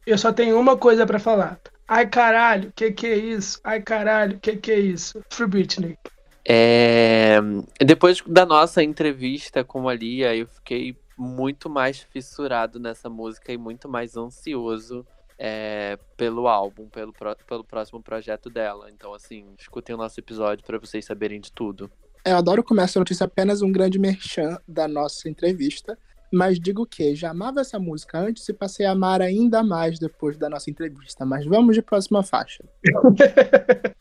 Eu 0.06 0.18
só 0.18 0.34
tenho 0.34 0.60
uma 0.60 0.76
coisa 0.76 1.06
para 1.06 1.20
falar. 1.20 1.60
Ai 1.88 2.08
caralho, 2.08 2.72
que 2.76 2.92
que 2.92 3.06
é 3.06 3.18
isso? 3.18 3.60
Ai 3.64 3.82
caralho, 3.82 4.40
que 4.40 4.56
que 4.56 4.72
é 4.72 4.80
isso? 4.80 5.22
Free 5.30 5.46
Britney. 5.46 5.98
É... 6.48 7.38
Depois 7.86 8.24
da 8.26 8.46
nossa 8.46 8.82
entrevista 8.82 9.64
com 9.64 9.88
a 9.88 9.94
Lia, 9.94 10.36
eu 10.36 10.48
fiquei 10.48 10.96
muito 11.16 11.70
mais 11.70 12.00
fissurado 12.00 12.80
nessa 12.80 13.10
música 13.10 13.54
e 13.54 13.58
muito 13.58 13.88
mais 13.88 14.18
ansioso 14.18 15.06
é, 15.44 15.98
pelo 16.16 16.48
álbum, 16.48 16.88
pelo, 16.88 17.12
pelo 17.48 17.64
próximo 17.64 18.00
projeto 18.00 18.48
dela. 18.48 18.92
Então, 18.92 19.12
assim, 19.12 19.44
escutem 19.58 19.96
o 19.96 19.98
nosso 19.98 20.20
episódio 20.20 20.64
para 20.64 20.78
vocês 20.78 21.04
saberem 21.04 21.42
de 21.42 21.52
tudo. 21.52 21.90
Eu 22.24 22.38
adoro 22.38 22.64
começar 22.64 23.00
a 23.00 23.02
notícia 23.02 23.26
apenas 23.26 23.64
um 23.64 23.72
grande 23.72 23.98
merchan 23.98 24.60
da 24.68 24.88
nossa 24.88 25.28
entrevista 25.28 25.98
mas 26.34 26.58
digo 26.58 26.86
que 26.86 27.14
já 27.14 27.32
amava 27.32 27.60
essa 27.60 27.78
música 27.78 28.18
antes 28.18 28.48
e 28.48 28.54
passei 28.54 28.86
a 28.86 28.92
amar 28.92 29.22
ainda 29.22 29.62
mais 29.62 30.00
depois 30.00 30.38
da 30.38 30.50
nossa 30.50 30.70
entrevista. 30.70 31.26
Mas 31.26 31.46
vamos 31.46 31.76
de 31.76 31.82
próxima 31.82 32.24
faixa. 32.24 32.64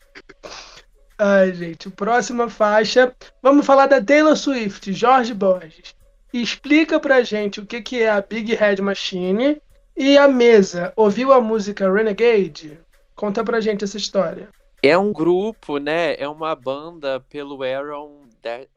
Ai, 1.19 1.53
gente, 1.53 1.89
próxima 1.89 2.49
faixa. 2.49 3.13
Vamos 3.43 3.65
falar 3.65 3.87
da 3.87 4.01
Taylor 4.01 4.37
Swift, 4.37 4.93
Jorge 4.93 5.33
Borges. 5.33 5.93
Explica 6.33 7.01
pra 7.01 7.21
gente 7.21 7.59
o 7.59 7.65
que, 7.65 7.81
que 7.81 8.01
é 8.01 8.09
a 8.09 8.21
Big 8.21 8.55
Head 8.55 8.81
Machine 8.81 9.61
e 9.95 10.17
a 10.17 10.27
mesa. 10.27 10.93
Ouviu 10.95 11.31
a 11.31 11.41
música 11.41 11.91
Renegade? 11.91 12.79
Conta 13.15 13.43
pra 13.43 13.61
gente 13.61 13.83
essa 13.83 13.97
história. 13.97 14.49
É 14.81 14.97
um 14.97 15.13
grupo, 15.13 15.77
né? 15.77 16.15
É 16.15 16.27
uma 16.27 16.55
banda 16.55 17.19
pelo 17.19 17.61
Aaron 17.61 18.23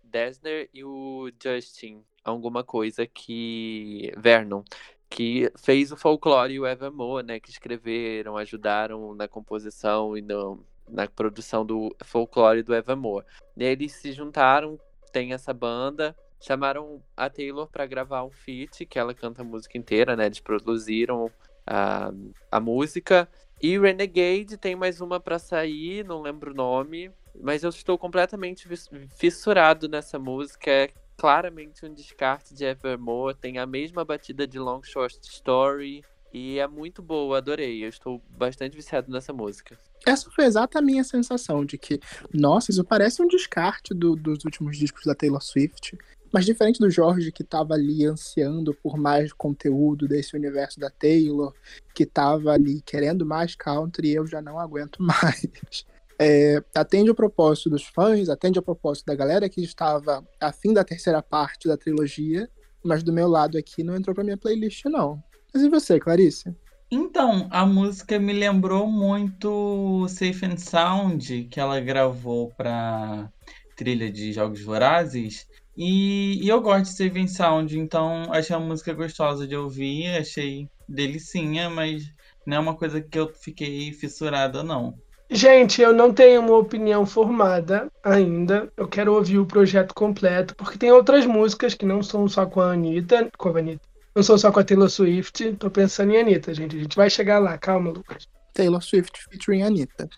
Dessner 0.03 0.69
e 0.73 0.85
o 0.85 1.31
Justin 1.43 2.03
alguma 2.25 2.65
coisa 2.65 3.07
que. 3.07 4.13
Vernon, 4.17 4.63
que 5.09 5.53
fez 5.57 5.93
o 5.93 5.97
folclore 5.97 6.55
e 6.55 6.61
o 6.61 6.67
Evermore, 6.67 7.27
né? 7.27 7.39
Que 7.39 7.51
escreveram, 7.51 8.37
ajudaram 8.37 9.15
na 9.15 9.29
composição 9.29 10.17
e 10.17 10.23
no, 10.23 10.65
na 10.89 11.07
produção 11.07 11.65
do 11.65 11.95
folclore 12.05 12.63
do 12.63 12.75
Evermore. 12.75 13.27
E 13.57 13.65
eles 13.65 13.93
se 13.93 14.13
juntaram, 14.13 14.79
tem 15.13 15.33
essa 15.33 15.53
banda, 15.53 16.17
chamaram 16.45 17.01
a 17.17 17.31
Taylor 17.31 17.67
para 17.67 17.87
gravar 17.87 18.25
um 18.25 18.31
feat, 18.31 18.85
que 18.87 18.99
ela 18.99 19.15
canta 19.15 19.43
a 19.43 19.45
música 19.45 19.79
inteira, 19.79 20.15
né? 20.15 20.27
Eles 20.27 20.41
produziram 20.41 21.31
a, 21.67 22.13
a 22.51 22.61
música. 22.61 23.29
E 23.63 23.79
Renegade 23.79 24.59
tem 24.59 24.77
mais 24.77 25.01
uma 25.01 25.19
para 25.19 25.39
sair, 25.39 26.05
não 26.05 26.21
lembro 26.21 26.51
o 26.53 26.55
nome, 26.55 27.11
mas 27.41 27.63
eu 27.63 27.71
estou 27.71 27.97
completamente 27.97 28.69
fissurado 29.17 29.89
nessa 29.89 30.19
música. 30.19 30.71
É 30.71 30.91
claramente 31.17 31.87
um 31.87 31.95
descarte 31.95 32.53
de 32.55 32.65
Evermore, 32.65 33.37
tem 33.37 33.59
a 33.59 33.65
mesma 33.67 34.05
batida 34.05 34.47
de 34.47 34.59
Long 34.59 34.83
Short 34.83 35.19
Story 35.23 36.03
E 36.37 36.59
é 36.59 36.67
muito 36.67 37.01
boa, 37.01 37.39
adorei. 37.39 37.85
Eu 37.85 37.89
estou 37.89 38.21
bastante 38.37 38.75
viciado 38.75 39.09
nessa 39.11 39.33
música. 39.33 39.79
Essa 40.05 40.29
foi 40.33 40.45
exata 40.45 40.81
a 40.81 40.83
minha 40.83 41.05
sensação 41.05 41.65
de 41.65 41.79
que, 41.79 42.01
nossa, 42.33 42.73
isso 42.73 42.83
parece 42.83 43.23
um 43.23 43.29
descarte 43.29 43.95
do- 43.95 44.17
dos 44.17 44.45
últimos 44.45 44.77
discos 44.77 45.05
da 45.05 45.15
Taylor 45.15 45.41
Swift. 45.41 45.97
Mas 46.35 46.45
diferente 46.45 46.81
do 46.81 46.91
Jorge, 46.91 47.31
que 47.31 47.45
tava 47.45 47.75
ali 47.75 48.05
ansiando 48.05 48.75
por 48.75 48.97
mais 48.97 49.33
conteúdo 49.33 50.09
desse 50.09 50.35
universo 50.35 50.81
da 50.81 50.91
Taylor, 50.91 51.55
que 51.95 52.05
tava 52.05 52.51
ali 52.51 52.83
querendo 52.83 53.25
mais 53.25 53.55
country, 53.55 54.15
eu 54.15 54.27
já 54.27 54.43
não 54.43 54.59
aguento 54.59 54.99
mais. 55.01 55.87
É, 56.19 56.61
atende 56.75 57.09
o 57.09 57.15
propósito 57.15 57.71
dos 57.71 57.85
fãs, 57.85 58.29
atende 58.29 58.59
ao 58.59 58.65
propósito 58.65 59.07
da 59.07 59.15
galera 59.15 59.49
que 59.49 59.63
estava 59.63 60.27
afim 60.41 60.73
da 60.73 60.83
terceira 60.83 61.23
parte 61.23 61.69
da 61.69 61.77
trilogia, 61.77 62.51
mas 62.85 63.05
do 63.05 63.13
meu 63.13 63.29
lado 63.29 63.57
aqui 63.57 63.85
não 63.85 63.95
entrou 63.95 64.13
pra 64.13 64.25
minha 64.25 64.37
playlist, 64.37 64.87
não. 64.87 65.23
Mas 65.55 65.63
e 65.63 65.69
você, 65.69 66.01
Clarice? 66.01 66.53
Então, 66.91 67.47
a 67.49 67.65
música 67.65 68.19
me 68.19 68.33
lembrou 68.33 68.89
muito 68.89 70.09
Safe 70.09 70.45
and 70.47 70.57
Sound, 70.57 71.45
que 71.45 71.61
ela 71.61 71.79
gravou 71.79 72.51
pra 72.57 73.31
trilha 73.77 74.11
de 74.11 74.33
Jogos 74.33 74.63
Vorazes. 74.63 75.47
E, 75.77 76.45
e 76.45 76.49
eu 76.49 76.61
gosto 76.61 76.97
de 76.97 77.21
and 77.21 77.27
Sound, 77.27 77.79
então 77.79 78.33
achei 78.33 78.55
a 78.55 78.61
música 78.61 78.93
gostosa 78.93 79.47
de 79.47 79.57
ouvir, 79.57 80.09
achei 80.17 80.69
delicinha, 80.89 81.69
mas 81.69 82.05
não 82.47 82.57
é 82.57 82.61
uma 82.61 82.75
coisa 82.75 83.01
que 83.01 83.19
eu 83.19 83.29
fiquei 83.35 83.93
fissurada, 83.93 84.63
não. 84.63 84.95
Gente, 85.31 85.81
eu 85.81 85.93
não 85.93 86.13
tenho 86.13 86.41
uma 86.41 86.57
opinião 86.57 87.05
formada 87.05 87.91
ainda. 88.03 88.71
Eu 88.77 88.87
quero 88.87 89.15
ouvir 89.15 89.39
o 89.39 89.47
projeto 89.47 89.95
completo, 89.95 90.55
porque 90.55 90.79
tem 90.79 90.93
outras 90.93 91.27
músicas 91.27 91.75
que 91.75 91.87
não 91.87 92.03
são 92.03 92.29
só 92.29 92.47
com 92.47 92.61
a 92.61 92.73
Anitta, 92.73 93.29
com 93.37 93.49
a 93.49 93.59
Anitta. 93.59 93.83
Não 94.15 94.23
são 94.23 94.39
só 94.39 94.53
com 94.53 94.61
a 94.61 94.65
Taylor 94.65 94.89
Swift. 94.89 95.55
Tô 95.55 95.71
pensando 95.71 96.13
em 96.13 96.21
Anitta, 96.21 96.55
gente. 96.55 96.77
A 96.77 96.79
gente 96.79 96.95
vai 96.95 97.11
chegar 97.11 97.41
lá. 97.41 97.59
Calma, 97.59 97.91
Lucas. 97.91 98.29
Taylor 98.53 98.81
Swift 98.81 99.25
featuring 99.29 99.63
Anitta. 99.63 100.09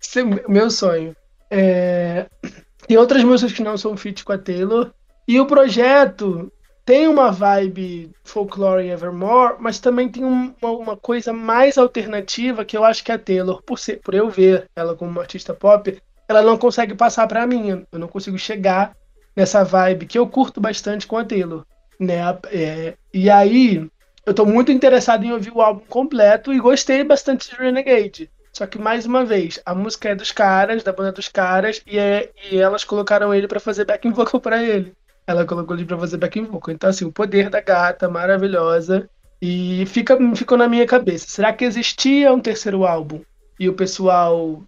Esse 0.00 0.20
é 0.20 0.24
meu 0.48 0.70
sonho. 0.70 1.16
É, 1.50 2.26
Tem 2.86 2.96
outras 2.96 3.24
músicas 3.24 3.52
que 3.52 3.62
não 3.62 3.76
são 3.76 3.96
feat 3.96 4.24
com 4.24 4.32
a 4.32 4.38
Taylor. 4.38 4.92
E 5.32 5.38
o 5.38 5.46
projeto 5.46 6.52
tem 6.84 7.06
uma 7.06 7.30
vibe 7.30 8.10
folklore 8.24 8.88
Evermore, 8.88 9.56
mas 9.60 9.78
também 9.78 10.08
tem 10.08 10.24
um- 10.24 10.52
uma, 10.60 10.70
uma 10.72 10.96
coisa 10.96 11.32
mais 11.32 11.78
alternativa 11.78 12.64
que 12.64 12.76
eu 12.76 12.84
acho 12.84 13.04
que 13.04 13.12
a 13.12 13.18
Taylor, 13.18 13.62
por, 13.62 13.78
ser, 13.78 14.00
por 14.02 14.14
eu 14.14 14.28
ver 14.28 14.66
ela 14.74 14.96
como 14.96 15.10
uma 15.10 15.20
artista 15.20 15.54
pop, 15.54 15.96
ela 16.28 16.42
não 16.42 16.58
consegue 16.58 16.94
passar 16.94 17.26
pra 17.28 17.46
mim. 17.46 17.84
Eu 17.92 17.98
não 17.98 18.08
consigo 18.08 18.36
chegar 18.38 18.96
nessa 19.36 19.62
vibe 19.64 20.06
que 20.06 20.18
eu 20.18 20.26
curto 20.26 20.60
bastante 20.60 21.06
com 21.06 21.16
a 21.16 21.24
Taylor. 21.24 21.64
Né? 21.98 22.18
É, 22.46 22.94
e 23.14 23.30
aí, 23.30 23.88
eu 24.26 24.34
tô 24.34 24.44
muito 24.44 24.72
interessado 24.72 25.24
em 25.24 25.32
ouvir 25.32 25.52
o 25.54 25.60
álbum 25.62 25.84
completo 25.88 26.52
e 26.52 26.58
gostei 26.58 27.04
bastante 27.04 27.50
de 27.50 27.56
Renegade. 27.56 28.28
Só 28.52 28.66
que, 28.66 28.78
mais 28.78 29.06
uma 29.06 29.24
vez, 29.24 29.60
a 29.64 29.74
música 29.76 30.08
é 30.08 30.14
dos 30.14 30.32
caras, 30.32 30.82
da 30.82 30.92
banda 30.92 31.12
dos 31.12 31.28
caras, 31.28 31.80
e, 31.86 31.98
é, 31.98 32.30
e 32.50 32.58
elas 32.58 32.82
colocaram 32.84 33.32
ele 33.32 33.46
pra 33.46 33.60
fazer 33.60 33.84
backing 33.84 34.10
vocal 34.10 34.40
pra 34.40 34.60
ele. 34.62 34.92
Ela 35.30 35.44
colocou 35.46 35.76
ele 35.76 35.84
pra 35.84 35.98
fazer 35.98 36.16
backing 36.16 36.44
vocal. 36.44 36.74
Então, 36.74 36.90
assim, 36.90 37.04
o 37.04 37.12
poder 37.12 37.48
da 37.50 37.60
gata, 37.60 38.08
maravilhosa. 38.08 39.08
E 39.40 39.84
fica, 39.86 40.16
ficou 40.34 40.58
na 40.58 40.68
minha 40.68 40.86
cabeça. 40.86 41.26
Será 41.28 41.52
que 41.52 41.64
existia 41.64 42.32
um 42.32 42.40
terceiro 42.40 42.84
álbum? 42.84 43.20
E 43.58 43.68
o 43.68 43.74
pessoal. 43.74 44.62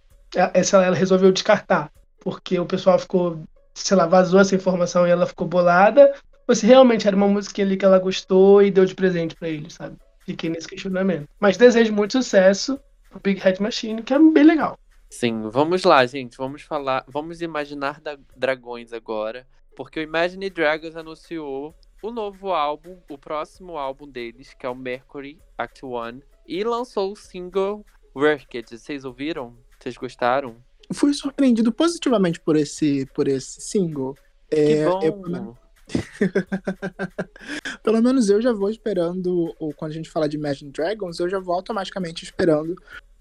Essa 0.53 0.83
ela 0.83 0.95
resolveu 0.95 1.31
descartar. 1.31 1.91
Porque 2.21 2.59
o 2.59 2.65
pessoal 2.65 2.97
ficou. 2.97 3.43
Sei 3.75 3.97
lá, 3.97 4.05
vazou 4.05 4.39
essa 4.39 4.55
informação 4.55 5.07
e 5.07 5.11
ela 5.11 5.25
ficou 5.25 5.47
bolada. 5.47 6.13
Ou 6.47 6.53
se 6.55 6.65
realmente 6.65 7.07
era 7.07 7.15
uma 7.15 7.27
música 7.27 7.61
ali 7.61 7.77
que 7.77 7.85
ela 7.85 7.99
gostou 7.99 8.61
e 8.61 8.69
deu 8.71 8.85
de 8.85 8.93
presente 8.95 9.35
pra 9.35 9.47
ele, 9.49 9.69
sabe? 9.69 9.95
Fiquei 10.25 10.49
nesse 10.49 10.67
questionamento. 10.67 11.27
Mas 11.39 11.57
desejo 11.57 11.93
muito 11.93 12.11
sucesso 12.13 12.79
pro 13.09 13.19
Big 13.21 13.39
Head 13.41 13.61
Machine, 13.61 14.01
que 14.01 14.13
é 14.13 14.19
bem 14.19 14.43
legal. 14.43 14.77
Sim, 15.09 15.49
vamos 15.51 15.83
lá, 15.83 16.05
gente. 16.05 16.37
Vamos 16.37 16.61
falar. 16.63 17.03
Vamos 17.07 17.41
imaginar 17.41 18.01
da- 18.01 18.17
dragões 18.35 18.91
agora. 18.93 19.45
Porque 19.75 19.99
o 19.99 20.03
Imagine 20.03 20.49
Dragons 20.49 20.95
anunciou 20.95 21.75
o 22.01 22.11
novo 22.11 22.51
álbum, 22.51 22.97
o 23.09 23.17
próximo 23.17 23.77
álbum 23.77 24.07
deles, 24.07 24.53
que 24.53 24.65
é 24.65 24.69
o 24.69 24.75
Mercury 24.75 25.39
Act 25.57 25.85
One. 25.85 26.21
E 26.47 26.63
lançou 26.63 27.11
o 27.13 27.15
single 27.15 27.85
Worked. 28.15 28.77
Vocês 28.77 29.05
ouviram? 29.05 29.55
Vocês 29.79 29.95
gostaram? 29.97 30.57
Fui 30.93 31.13
surpreendido 31.13 31.71
positivamente 31.71 32.39
por 32.39 32.55
esse, 32.55 33.05
por 33.15 33.27
esse 33.27 33.61
single. 33.61 34.15
Que 34.49 34.55
É, 34.57 34.85
bom! 34.85 34.99
eu- 35.01 35.57
pelo 37.83 38.01
menos 38.01 38.29
eu 38.29 38.41
já 38.41 38.53
vou 38.53 38.69
esperando, 38.69 39.53
ou 39.59 39.73
quando 39.73 39.91
a 39.91 39.93
gente 39.93 40.09
fala 40.09 40.29
de 40.29 40.37
Imagine 40.37 40.71
Dragons, 40.71 41.19
eu 41.19 41.29
já 41.29 41.39
vou 41.39 41.55
automaticamente 41.55 42.23
esperando 42.23 42.75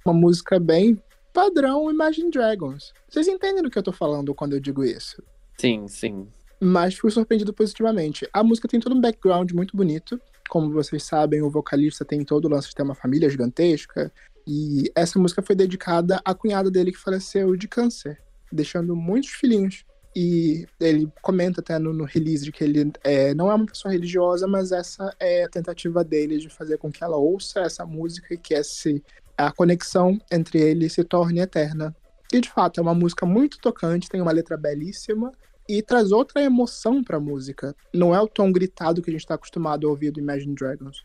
uma 0.04 0.14
música 0.14 0.58
bem 0.60 1.00
padrão 1.32 1.90
Imagine 1.90 2.30
Dragons. 2.30 2.92
Vocês 3.08 3.26
entendem 3.28 3.62
do 3.62 3.70
que 3.70 3.78
eu 3.78 3.82
tô 3.82 3.92
falando 3.92 4.34
quando 4.34 4.52
eu 4.54 4.60
digo 4.60 4.84
isso? 4.84 5.22
Sim, 5.58 5.86
sim. 5.88 6.28
Mas 6.64 6.94
fui 6.94 7.10
surpreendido 7.10 7.52
positivamente. 7.52 8.24
A 8.32 8.44
música 8.44 8.68
tem 8.68 8.78
todo 8.78 8.94
um 8.94 9.00
background 9.00 9.50
muito 9.50 9.76
bonito. 9.76 10.20
Como 10.48 10.70
vocês 10.72 11.02
sabem, 11.02 11.42
o 11.42 11.50
vocalista 11.50 12.04
tem 12.04 12.24
todo 12.24 12.44
o 12.44 12.48
lance 12.48 12.68
de 12.68 12.74
ter 12.76 12.84
uma 12.84 12.94
família 12.94 13.28
gigantesca. 13.28 14.12
E 14.46 14.84
essa 14.94 15.18
música 15.18 15.42
foi 15.42 15.56
dedicada 15.56 16.20
à 16.24 16.32
cunhada 16.32 16.70
dele 16.70 16.92
que 16.92 16.98
faleceu 16.98 17.56
de 17.56 17.66
câncer, 17.66 18.16
deixando 18.52 18.94
muitos 18.94 19.30
filhinhos. 19.30 19.84
E 20.14 20.64
ele 20.78 21.10
comenta 21.20 21.60
até 21.60 21.80
no, 21.80 21.92
no 21.92 22.04
release 22.04 22.44
de 22.44 22.52
que 22.52 22.62
ele 22.62 22.92
é, 23.02 23.34
não 23.34 23.50
é 23.50 23.54
uma 23.56 23.66
pessoa 23.66 23.90
religiosa, 23.90 24.46
mas 24.46 24.70
essa 24.70 25.12
é 25.18 25.42
a 25.42 25.48
tentativa 25.48 26.04
dele 26.04 26.38
de 26.38 26.48
fazer 26.48 26.78
com 26.78 26.92
que 26.92 27.02
ela 27.02 27.16
ouça 27.16 27.58
essa 27.62 27.84
música 27.84 28.34
e 28.34 28.38
que 28.38 28.54
esse, 28.54 29.02
a 29.36 29.50
conexão 29.50 30.16
entre 30.30 30.60
eles 30.60 30.92
se 30.92 31.02
torne 31.02 31.40
eterna. 31.40 31.92
E 32.32 32.40
de 32.40 32.48
fato, 32.48 32.78
é 32.78 32.82
uma 32.82 32.94
música 32.94 33.26
muito 33.26 33.58
tocante, 33.58 34.08
tem 34.08 34.20
uma 34.20 34.30
letra 34.30 34.56
belíssima 34.56 35.32
e 35.68 35.82
traz 35.82 36.12
outra 36.12 36.42
emoção 36.42 37.02
pra 37.02 37.20
música. 37.20 37.74
Não 37.94 38.14
é 38.14 38.20
o 38.20 38.28
tom 38.28 38.50
gritado 38.52 39.02
que 39.02 39.10
a 39.10 39.12
gente 39.12 39.26
tá 39.26 39.34
acostumado 39.34 39.86
a 39.86 39.90
ouvir 39.90 40.10
do 40.10 40.20
Imagine 40.20 40.54
Dragons. 40.54 41.04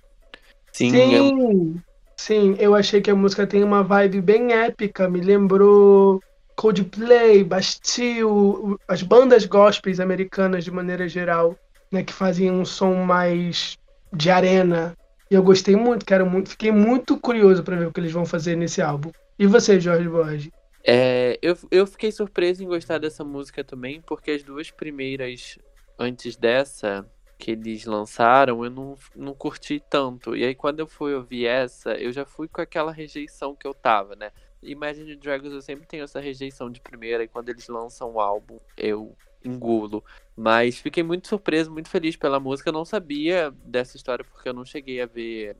Sim, 0.72 0.92
Sim, 0.92 1.82
sim, 2.20 2.56
eu 2.60 2.76
achei 2.76 3.02
que 3.02 3.10
a 3.10 3.16
música 3.16 3.48
tem 3.48 3.64
uma 3.64 3.84
vibe 3.84 4.22
bem 4.22 4.54
épica, 4.54 5.10
me 5.10 5.22
lembrou 5.22 6.22
Coldplay, 6.56 7.44
Bastille, 7.44 8.78
as 8.88 9.02
bandas 9.02 9.46
gospels 9.46 10.00
americanas 10.00 10.64
de 10.64 10.72
maneira 10.72 11.08
geral, 11.08 11.56
né, 11.92 12.04
que 12.04 12.14
faziam 12.14 12.60
um 12.60 12.66
som 12.66 12.94
mais 13.06 13.78
de 14.14 14.30
arena. 14.30 14.94
E 15.30 15.36
eu 15.36 15.44
gostei 15.44 15.76
muito, 15.76 16.06
quero 16.06 16.26
muito, 16.26 16.50
fiquei 16.50 16.72
muito 16.72 17.20
curioso 17.20 17.64
para 17.64 17.76
ver 17.76 17.88
o 17.88 17.92
que 17.92 18.00
eles 18.00 18.12
vão 18.12 18.26
fazer 18.26 18.56
nesse 18.56 18.82
álbum. 18.82 19.12
E 19.38 19.46
você, 19.46 19.80
Jorge 19.80 20.10
Borges? 20.10 20.50
É, 20.90 21.38
eu, 21.42 21.58
eu 21.70 21.86
fiquei 21.86 22.12
surpreso 22.14 22.64
em 22.64 22.68
gostar 22.68 22.98
dessa 22.98 23.22
música 23.22 23.62
também, 23.62 24.02
porque 24.02 24.32
as 24.32 24.42
duas 24.42 24.72
primeiras 24.72 25.60
antes 26.00 26.38
dessa 26.38 27.06
que 27.38 27.52
eles 27.52 27.86
lançaram, 27.86 28.64
eu 28.64 28.72
não, 28.72 28.96
não 29.16 29.34
curti 29.34 29.84
tanto. 29.90 30.36
E 30.36 30.46
aí 30.46 30.56
quando 30.56 30.80
eu 30.80 30.88
fui 30.88 31.14
ouvir 31.14 31.46
essa, 31.46 31.94
eu 31.96 32.12
já 32.12 32.26
fui 32.26 32.48
com 32.48 32.62
aquela 32.62 32.92
rejeição 32.92 33.54
que 33.54 33.68
eu 33.68 33.74
tava, 33.74 34.16
né? 34.16 34.32
Imagine 34.64 35.16
Dragons 35.18 35.54
eu 35.54 35.62
sempre 35.62 35.86
tenho 35.86 36.04
essa 36.06 36.20
rejeição 36.22 36.72
de 36.72 36.80
primeira, 36.82 37.24
e 37.24 37.28
quando 37.28 37.50
eles 37.50 37.68
lançam 37.68 38.14
o 38.14 38.20
álbum, 38.20 38.58
eu 38.78 39.16
engulo. 39.44 40.04
Mas 40.36 40.80
fiquei 40.80 41.04
muito 41.04 41.28
surpreso, 41.28 41.70
muito 41.72 41.90
feliz 41.90 42.16
pela 42.16 42.40
música. 42.40 42.70
Eu 42.70 42.74
não 42.74 42.86
sabia 42.86 43.52
dessa 43.64 43.98
história 43.98 44.26
porque 44.26 44.48
eu 44.50 44.54
não 44.54 44.66
cheguei 44.66 45.02
a 45.02 45.06
ver 45.06 45.58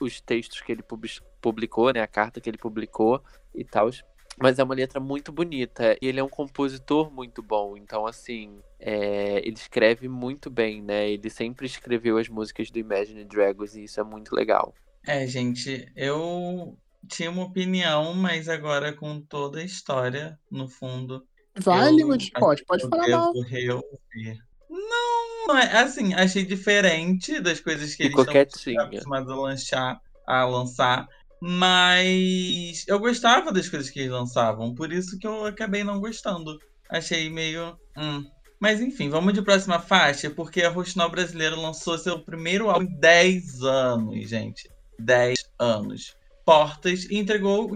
os 0.00 0.20
textos 0.20 0.60
que 0.60 0.72
ele 0.72 0.82
publi- 0.82 1.20
publicou, 1.40 1.92
né? 1.92 2.00
A 2.00 2.06
carta 2.06 2.40
que 2.40 2.48
ele 2.48 2.58
publicou 2.58 3.22
e 3.54 3.64
tal. 3.64 3.90
Mas 4.40 4.58
é 4.58 4.64
uma 4.64 4.74
letra 4.74 5.00
muito 5.00 5.32
bonita. 5.32 5.96
E 6.00 6.06
ele 6.06 6.20
é 6.20 6.24
um 6.24 6.28
compositor 6.28 7.10
muito 7.10 7.42
bom. 7.42 7.76
Então, 7.76 8.06
assim, 8.06 8.58
é, 8.78 9.38
ele 9.38 9.56
escreve 9.56 10.08
muito 10.08 10.50
bem, 10.50 10.82
né? 10.82 11.10
Ele 11.10 11.28
sempre 11.30 11.66
escreveu 11.66 12.18
as 12.18 12.28
músicas 12.28 12.70
do 12.70 12.78
Imagine 12.78 13.24
Dragons 13.24 13.74
e 13.74 13.84
isso 13.84 14.00
é 14.00 14.04
muito 14.04 14.34
legal. 14.34 14.74
É, 15.06 15.26
gente, 15.26 15.90
eu 15.96 16.76
tinha 17.08 17.30
uma 17.30 17.44
opinião, 17.44 18.14
mas 18.14 18.48
agora 18.48 18.92
com 18.92 19.20
toda 19.20 19.60
a 19.60 19.64
história 19.64 20.38
no 20.50 20.68
fundo, 20.68 21.26
Vai, 21.60 21.88
Eu- 21.88 21.96
língua 21.96 22.16
de 22.16 22.30
pode 22.32 22.62
eu 22.84 22.88
falar 22.88 23.08
mal. 23.08 23.32
devo 23.32 23.44
reouvir. 23.46 24.38
Não, 24.70 25.46
não 25.48 25.58
é 25.58 25.78
assim, 25.78 26.14
achei 26.14 26.44
diferente 26.44 27.40
das 27.40 27.60
coisas 27.60 27.94
que 27.94 28.04
Ficou 28.04 28.24
eles 28.30 28.54
estão 28.54 28.84
acostumados 28.84 29.30
a 29.32 29.36
lançar, 29.36 30.00
a 30.26 30.44
lançar, 30.44 31.08
mas 31.40 32.84
eu 32.86 32.98
gostava 32.98 33.52
das 33.52 33.68
coisas 33.68 33.90
que 33.90 34.00
eles 34.00 34.10
lançavam, 34.10 34.74
por 34.74 34.92
isso 34.92 35.18
que 35.18 35.26
eu 35.26 35.46
acabei 35.46 35.84
não 35.84 36.00
gostando. 36.00 36.58
Achei 36.90 37.30
meio. 37.30 37.76
hum. 37.96 38.24
Mas 38.60 38.80
enfim, 38.80 39.08
vamos 39.08 39.34
de 39.34 39.42
próxima 39.42 39.78
faixa, 39.78 40.30
porque 40.30 40.62
a 40.62 40.68
Roxinol 40.68 41.10
brasileira 41.10 41.54
lançou 41.54 41.96
seu 41.96 42.18
primeiro 42.18 42.68
álbum 42.68 42.86
em 42.86 42.98
10 42.98 43.62
anos, 43.62 44.28
gente. 44.28 44.68
10 44.98 45.38
anos. 45.58 46.16
Portas 46.44 47.04
e 47.04 47.18
entregou, 47.18 47.70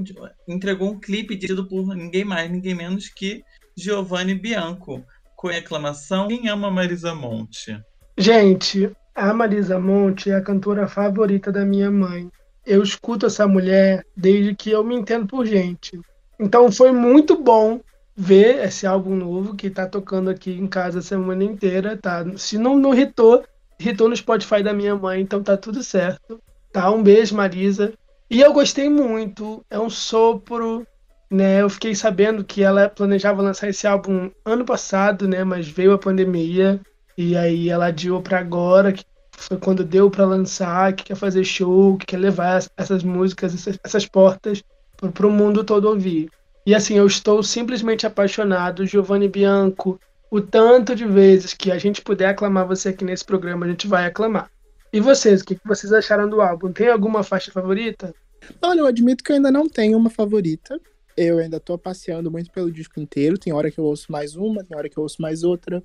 entregou 0.49 0.91
um 0.91 0.99
clipe 0.99 1.37
dirigido 1.37 1.69
por 1.69 1.95
ninguém 1.95 2.25
mais, 2.25 2.51
ninguém 2.51 2.75
menos 2.75 3.09
que 3.09 3.45
Giovanni 3.77 4.35
Bianco, 4.35 5.05
com 5.37 5.49
a 5.49 6.27
Quem 6.29 6.49
ama 6.49 6.71
Marisa 6.71 7.15
Monte? 7.15 7.81
Gente, 8.17 8.91
a 9.15 9.33
Marisa 9.33 9.79
Monte 9.79 10.31
é 10.31 10.37
a 10.37 10.43
cantora 10.43 10.89
favorita 10.89 11.53
da 11.53 11.65
minha 11.65 11.91
mãe. 11.91 12.31
Eu 12.65 12.83
escuto 12.83 13.27
essa 13.27 13.47
mulher 13.47 14.05
desde 14.17 14.55
que 14.55 14.71
eu 14.71 14.85
me 14.85 14.95
entendo 14.95 15.27
por 15.27 15.47
gente. 15.47 16.01
Então 16.39 16.71
foi 16.71 16.93
muito 16.93 17.37
bom 17.37 17.81
ver 18.17 18.65
esse 18.65 18.87
álbum 18.87 19.17
novo 19.17 19.55
que 19.55 19.71
tá 19.71 19.87
tocando 19.87 20.31
aqui 20.31 20.53
em 20.53 20.67
casa 20.67 20.99
a 20.99 21.03
semana 21.03 21.45
inteira, 21.45 21.97
tá? 21.97 22.25
Se 22.37 22.59
não, 22.59 22.79
não 22.79 22.95
hitou, 22.95 23.45
hitou 23.79 24.09
no 24.09 24.17
Spotify 24.17 24.63
da 24.63 24.73
minha 24.73 24.95
mãe, 24.95 25.21
então 25.21 25.43
tá 25.43 25.57
tudo 25.57 25.83
certo. 25.83 26.41
Tá? 26.73 26.91
Um 26.91 27.03
beijo, 27.03 27.37
Marisa. 27.37 27.93
E 28.31 28.41
eu 28.41 28.53
gostei 28.53 28.89
muito, 28.89 29.65
é 29.69 29.79
um 29.79 29.91
sopro, 29.91 30.87
né? 31.31 31.61
Eu 31.61 31.69
fiquei 31.69 31.95
sabendo 31.95 32.45
que 32.45 32.63
ela 32.63 32.89
planejava 32.89 33.43
lançar 33.43 33.69
esse 33.69 33.87
álbum 33.87 34.31
ano 34.45 34.65
passado, 34.65 35.29
né? 35.29 35.45
Mas 35.45 35.69
veio 35.69 35.93
a 35.93 35.99
pandemia 35.99 36.81
e 37.17 37.37
aí 37.37 37.69
ela 37.69 37.87
adiou 37.87 38.23
para 38.23 38.39
agora, 38.39 38.93
que 38.93 39.05
foi 39.49 39.59
quando 39.59 39.85
deu 39.85 40.11
para 40.11 40.25
lançar, 40.25 40.93
que 40.95 41.05
quer 41.05 41.17
fazer 41.17 41.45
show, 41.45 41.97
que 41.97 42.07
quer 42.07 42.19
levar 42.19 42.65
essas 42.77 43.03
músicas, 43.03 43.55
essas, 43.55 43.79
essas 43.85 44.07
portas 44.07 44.63
para 44.97 45.27
o 45.27 45.31
mundo 45.31 45.65
todo 45.65 45.89
ouvir. 45.89 46.31
E 46.65 46.75
assim, 46.75 46.97
eu 46.97 47.07
estou 47.07 47.43
simplesmente 47.43 48.07
apaixonado, 48.07 48.87
Giovanni 48.87 49.29
Bianco. 49.29 50.01
O 50.31 50.41
tanto 50.41 50.95
de 50.95 51.05
vezes 51.05 51.53
que 51.53 51.71
a 51.71 51.79
gente 51.79 52.01
puder 52.01 52.27
aclamar 52.27 52.67
você 52.67 52.91
aqui 52.91 53.05
nesse 53.05 53.25
programa, 53.25 53.67
a 53.67 53.69
gente 53.69 53.87
vai 53.87 54.07
aclamar. 54.07 54.51
E 54.93 55.01
vocês, 55.01 55.41
o 55.41 55.45
que 55.45 55.59
vocês 55.65 55.93
acharam 55.93 56.29
do 56.29 56.41
álbum? 56.41 56.73
Tem 56.73 56.89
alguma 56.89 57.23
faixa 57.23 57.51
favorita? 57.51 58.15
Olha, 58.61 58.81
eu 58.81 58.87
admito 58.87 59.25
que 59.25 59.33
eu 59.33 59.37
ainda 59.37 59.51
não 59.51 59.69
tenho 59.69 59.99
uma 59.99 60.11
favorita. 60.11 60.79
Eu 61.17 61.39
ainda 61.39 61.61
tô 61.61 61.77
passeando 61.77 62.31
muito 62.31 62.51
pelo 62.51 62.71
disco 62.71 63.01
inteiro. 63.01 63.37
Tem 63.37 63.53
hora 63.53 63.71
que 63.71 63.79
eu 63.79 63.85
ouço 63.85 64.11
mais 64.11 64.37
uma, 64.37 64.65
tem 64.65 64.77
hora 64.77 64.89
que 64.89 64.97
eu 64.97 65.03
ouço 65.03 65.21
mais 65.21 65.43
outra. 65.43 65.83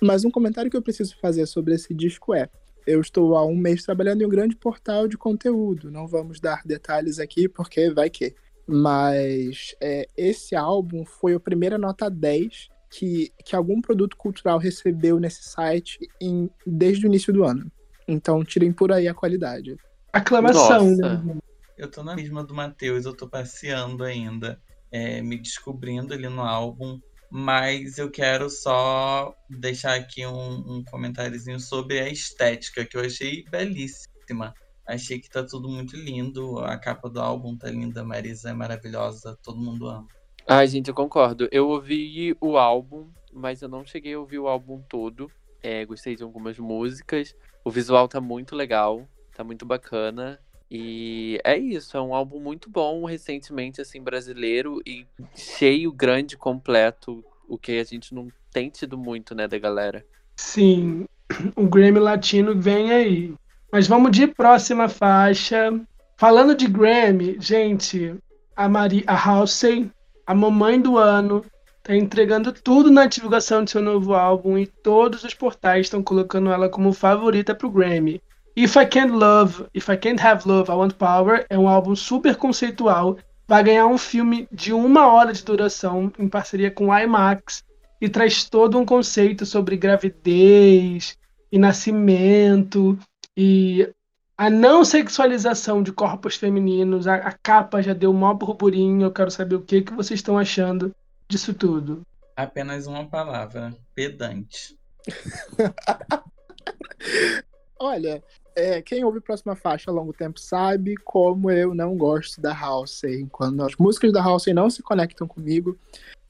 Mas 0.00 0.24
um 0.24 0.30
comentário 0.30 0.70
que 0.70 0.76
eu 0.76 0.82
preciso 0.82 1.16
fazer 1.20 1.46
sobre 1.46 1.74
esse 1.74 1.92
disco 1.92 2.34
é: 2.34 2.48
eu 2.86 3.00
estou 3.00 3.36
há 3.36 3.44
um 3.44 3.56
mês 3.56 3.82
trabalhando 3.82 4.22
em 4.22 4.26
um 4.26 4.30
grande 4.30 4.56
portal 4.56 5.08
de 5.08 5.16
conteúdo. 5.16 5.90
Não 5.90 6.06
vamos 6.06 6.40
dar 6.40 6.62
detalhes 6.64 7.18
aqui, 7.18 7.48
porque 7.48 7.90
vai 7.90 8.10
que. 8.10 8.34
Mas 8.66 9.74
é, 9.80 10.06
esse 10.16 10.54
álbum 10.54 11.04
foi 11.04 11.34
a 11.34 11.40
primeira 11.40 11.76
nota 11.76 12.08
10 12.08 12.68
que, 12.90 13.32
que 13.44 13.56
algum 13.56 13.80
produto 13.80 14.16
cultural 14.16 14.58
recebeu 14.58 15.18
nesse 15.18 15.42
site 15.42 15.98
em, 16.20 16.50
desde 16.66 17.06
o 17.06 17.08
início 17.08 17.32
do 17.32 17.44
ano. 17.44 17.70
Então 18.06 18.44
tirem 18.44 18.72
por 18.72 18.92
aí 18.92 19.08
a 19.08 19.14
qualidade. 19.14 19.76
Aclamação, 20.12 20.96
né? 20.96 21.38
Eu 21.76 21.90
tô 21.90 22.02
na 22.02 22.14
mesma 22.14 22.44
do 22.44 22.54
Matheus, 22.54 23.06
eu 23.06 23.14
tô 23.14 23.26
passeando 23.26 24.04
ainda, 24.04 24.60
é, 24.90 25.22
me 25.22 25.38
descobrindo 25.38 26.12
ali 26.12 26.28
no 26.28 26.42
álbum. 26.42 27.00
Mas 27.34 27.96
eu 27.96 28.10
quero 28.10 28.50
só 28.50 29.34
deixar 29.48 29.94
aqui 29.94 30.26
um, 30.26 30.76
um 30.76 30.84
comentáriozinho 30.84 31.58
sobre 31.58 31.98
a 31.98 32.06
estética, 32.06 32.84
que 32.84 32.94
eu 32.94 33.00
achei 33.00 33.42
belíssima. 33.50 34.52
Achei 34.86 35.18
que 35.18 35.30
tá 35.30 35.42
tudo 35.42 35.66
muito 35.66 35.96
lindo. 35.96 36.58
A 36.58 36.76
capa 36.76 37.08
do 37.08 37.18
álbum 37.18 37.56
tá 37.56 37.70
linda, 37.70 38.04
Marisa 38.04 38.50
é 38.50 38.52
maravilhosa, 38.52 39.38
todo 39.42 39.58
mundo 39.58 39.88
ama. 39.88 40.06
Ai, 40.46 40.66
gente, 40.66 40.88
eu 40.88 40.94
concordo. 40.94 41.48
Eu 41.50 41.70
ouvi 41.70 42.36
o 42.38 42.58
álbum, 42.58 43.10
mas 43.32 43.62
eu 43.62 43.68
não 43.68 43.82
cheguei 43.82 44.12
a 44.12 44.20
ouvir 44.20 44.38
o 44.38 44.46
álbum 44.46 44.82
todo. 44.82 45.32
É, 45.62 45.86
gostei 45.86 46.14
de 46.14 46.22
algumas 46.22 46.58
músicas. 46.58 47.34
O 47.64 47.70
visual 47.70 48.08
tá 48.08 48.20
muito 48.20 48.54
legal, 48.54 49.08
tá 49.34 49.42
muito 49.42 49.64
bacana. 49.64 50.38
E 50.74 51.38
é 51.44 51.58
isso, 51.58 51.98
é 51.98 52.00
um 52.00 52.14
álbum 52.14 52.40
muito 52.40 52.70
bom, 52.70 53.04
recentemente, 53.04 53.82
assim, 53.82 54.00
brasileiro 54.00 54.80
e 54.86 55.04
cheio, 55.34 55.92
grande, 55.92 56.34
completo, 56.34 57.22
o 57.46 57.58
que 57.58 57.78
a 57.78 57.84
gente 57.84 58.14
não 58.14 58.28
tem 58.50 58.70
tido 58.70 58.96
muito, 58.96 59.34
né, 59.34 59.46
da 59.46 59.58
galera. 59.58 60.02
Sim, 60.34 61.04
o 61.54 61.66
Grammy 61.66 61.98
Latino 61.98 62.58
vem 62.58 62.90
aí. 62.90 63.34
Mas 63.70 63.86
vamos 63.86 64.12
de 64.12 64.26
próxima 64.26 64.88
faixa. 64.88 65.78
Falando 66.16 66.54
de 66.54 66.66
Grammy, 66.66 67.36
gente, 67.38 68.16
a 68.56 68.66
Maria 68.66 69.04
a 69.06 69.14
Halsey, 69.14 69.90
a 70.26 70.34
mamãe 70.34 70.80
do 70.80 70.96
ano, 70.96 71.44
tá 71.82 71.94
entregando 71.94 72.50
tudo 72.50 72.90
na 72.90 73.04
divulgação 73.04 73.62
de 73.62 73.72
seu 73.72 73.82
novo 73.82 74.14
álbum 74.14 74.56
e 74.56 74.66
todos 74.66 75.22
os 75.22 75.34
portais 75.34 75.84
estão 75.84 76.02
colocando 76.02 76.50
ela 76.50 76.70
como 76.70 76.94
favorita 76.94 77.54
pro 77.54 77.70
Grammy. 77.70 78.22
If 78.54 78.76
I 78.76 78.84
Can't 78.84 79.12
Love, 79.12 79.66
If 79.74 79.88
I 79.88 79.96
Can't 79.96 80.20
Have 80.20 80.46
Love, 80.46 80.70
I 80.70 80.74
Want 80.74 80.94
Power 80.94 81.46
é 81.48 81.58
um 81.58 81.66
álbum 81.66 81.96
super 81.96 82.36
conceitual. 82.36 83.16
Vai 83.48 83.64
ganhar 83.64 83.86
um 83.86 83.96
filme 83.96 84.46
de 84.52 84.72
uma 84.72 85.12
hora 85.12 85.32
de 85.32 85.42
duração 85.42 86.12
em 86.18 86.28
parceria 86.28 86.70
com 86.70 86.88
o 86.88 86.98
IMAX 86.98 87.64
e 88.00 88.08
traz 88.08 88.44
todo 88.44 88.78
um 88.78 88.84
conceito 88.84 89.46
sobre 89.46 89.76
gravidez 89.76 91.16
e 91.50 91.58
nascimento 91.58 92.98
e 93.36 93.88
a 94.36 94.50
não 94.50 94.84
sexualização 94.84 95.82
de 95.82 95.92
corpos 95.92 96.36
femininos. 96.36 97.06
A, 97.06 97.14
a 97.14 97.32
capa 97.32 97.80
já 97.80 97.92
deu 97.92 98.10
um 98.10 98.14
maior 98.14 98.34
burburinho. 98.34 99.06
Eu 99.06 99.12
quero 99.12 99.30
saber 99.30 99.54
o 99.54 99.62
que, 99.62 99.82
que 99.82 99.94
vocês 99.94 100.20
estão 100.20 100.36
achando 100.36 100.94
disso 101.28 101.54
tudo. 101.54 102.02
Apenas 102.36 102.86
uma 102.86 103.06
palavra: 103.06 103.74
pedante. 103.94 104.76
Olha, 107.78 108.22
é, 108.54 108.82
quem 108.82 109.04
ouve 109.04 109.20
Próxima 109.20 109.56
Faixa 109.56 109.90
há 109.90 109.94
longo 109.94 110.12
tempo 110.12 110.38
sabe 110.38 110.96
como 110.96 111.50
eu 111.50 111.74
não 111.74 111.96
gosto 111.96 112.40
da 112.40 112.54
Halsey. 112.54 113.26
Quando 113.30 113.62
as 113.62 113.76
músicas 113.76 114.12
da 114.12 114.22
Halsey 114.22 114.54
não 114.54 114.70
se 114.70 114.82
conectam 114.82 115.26
comigo. 115.26 115.78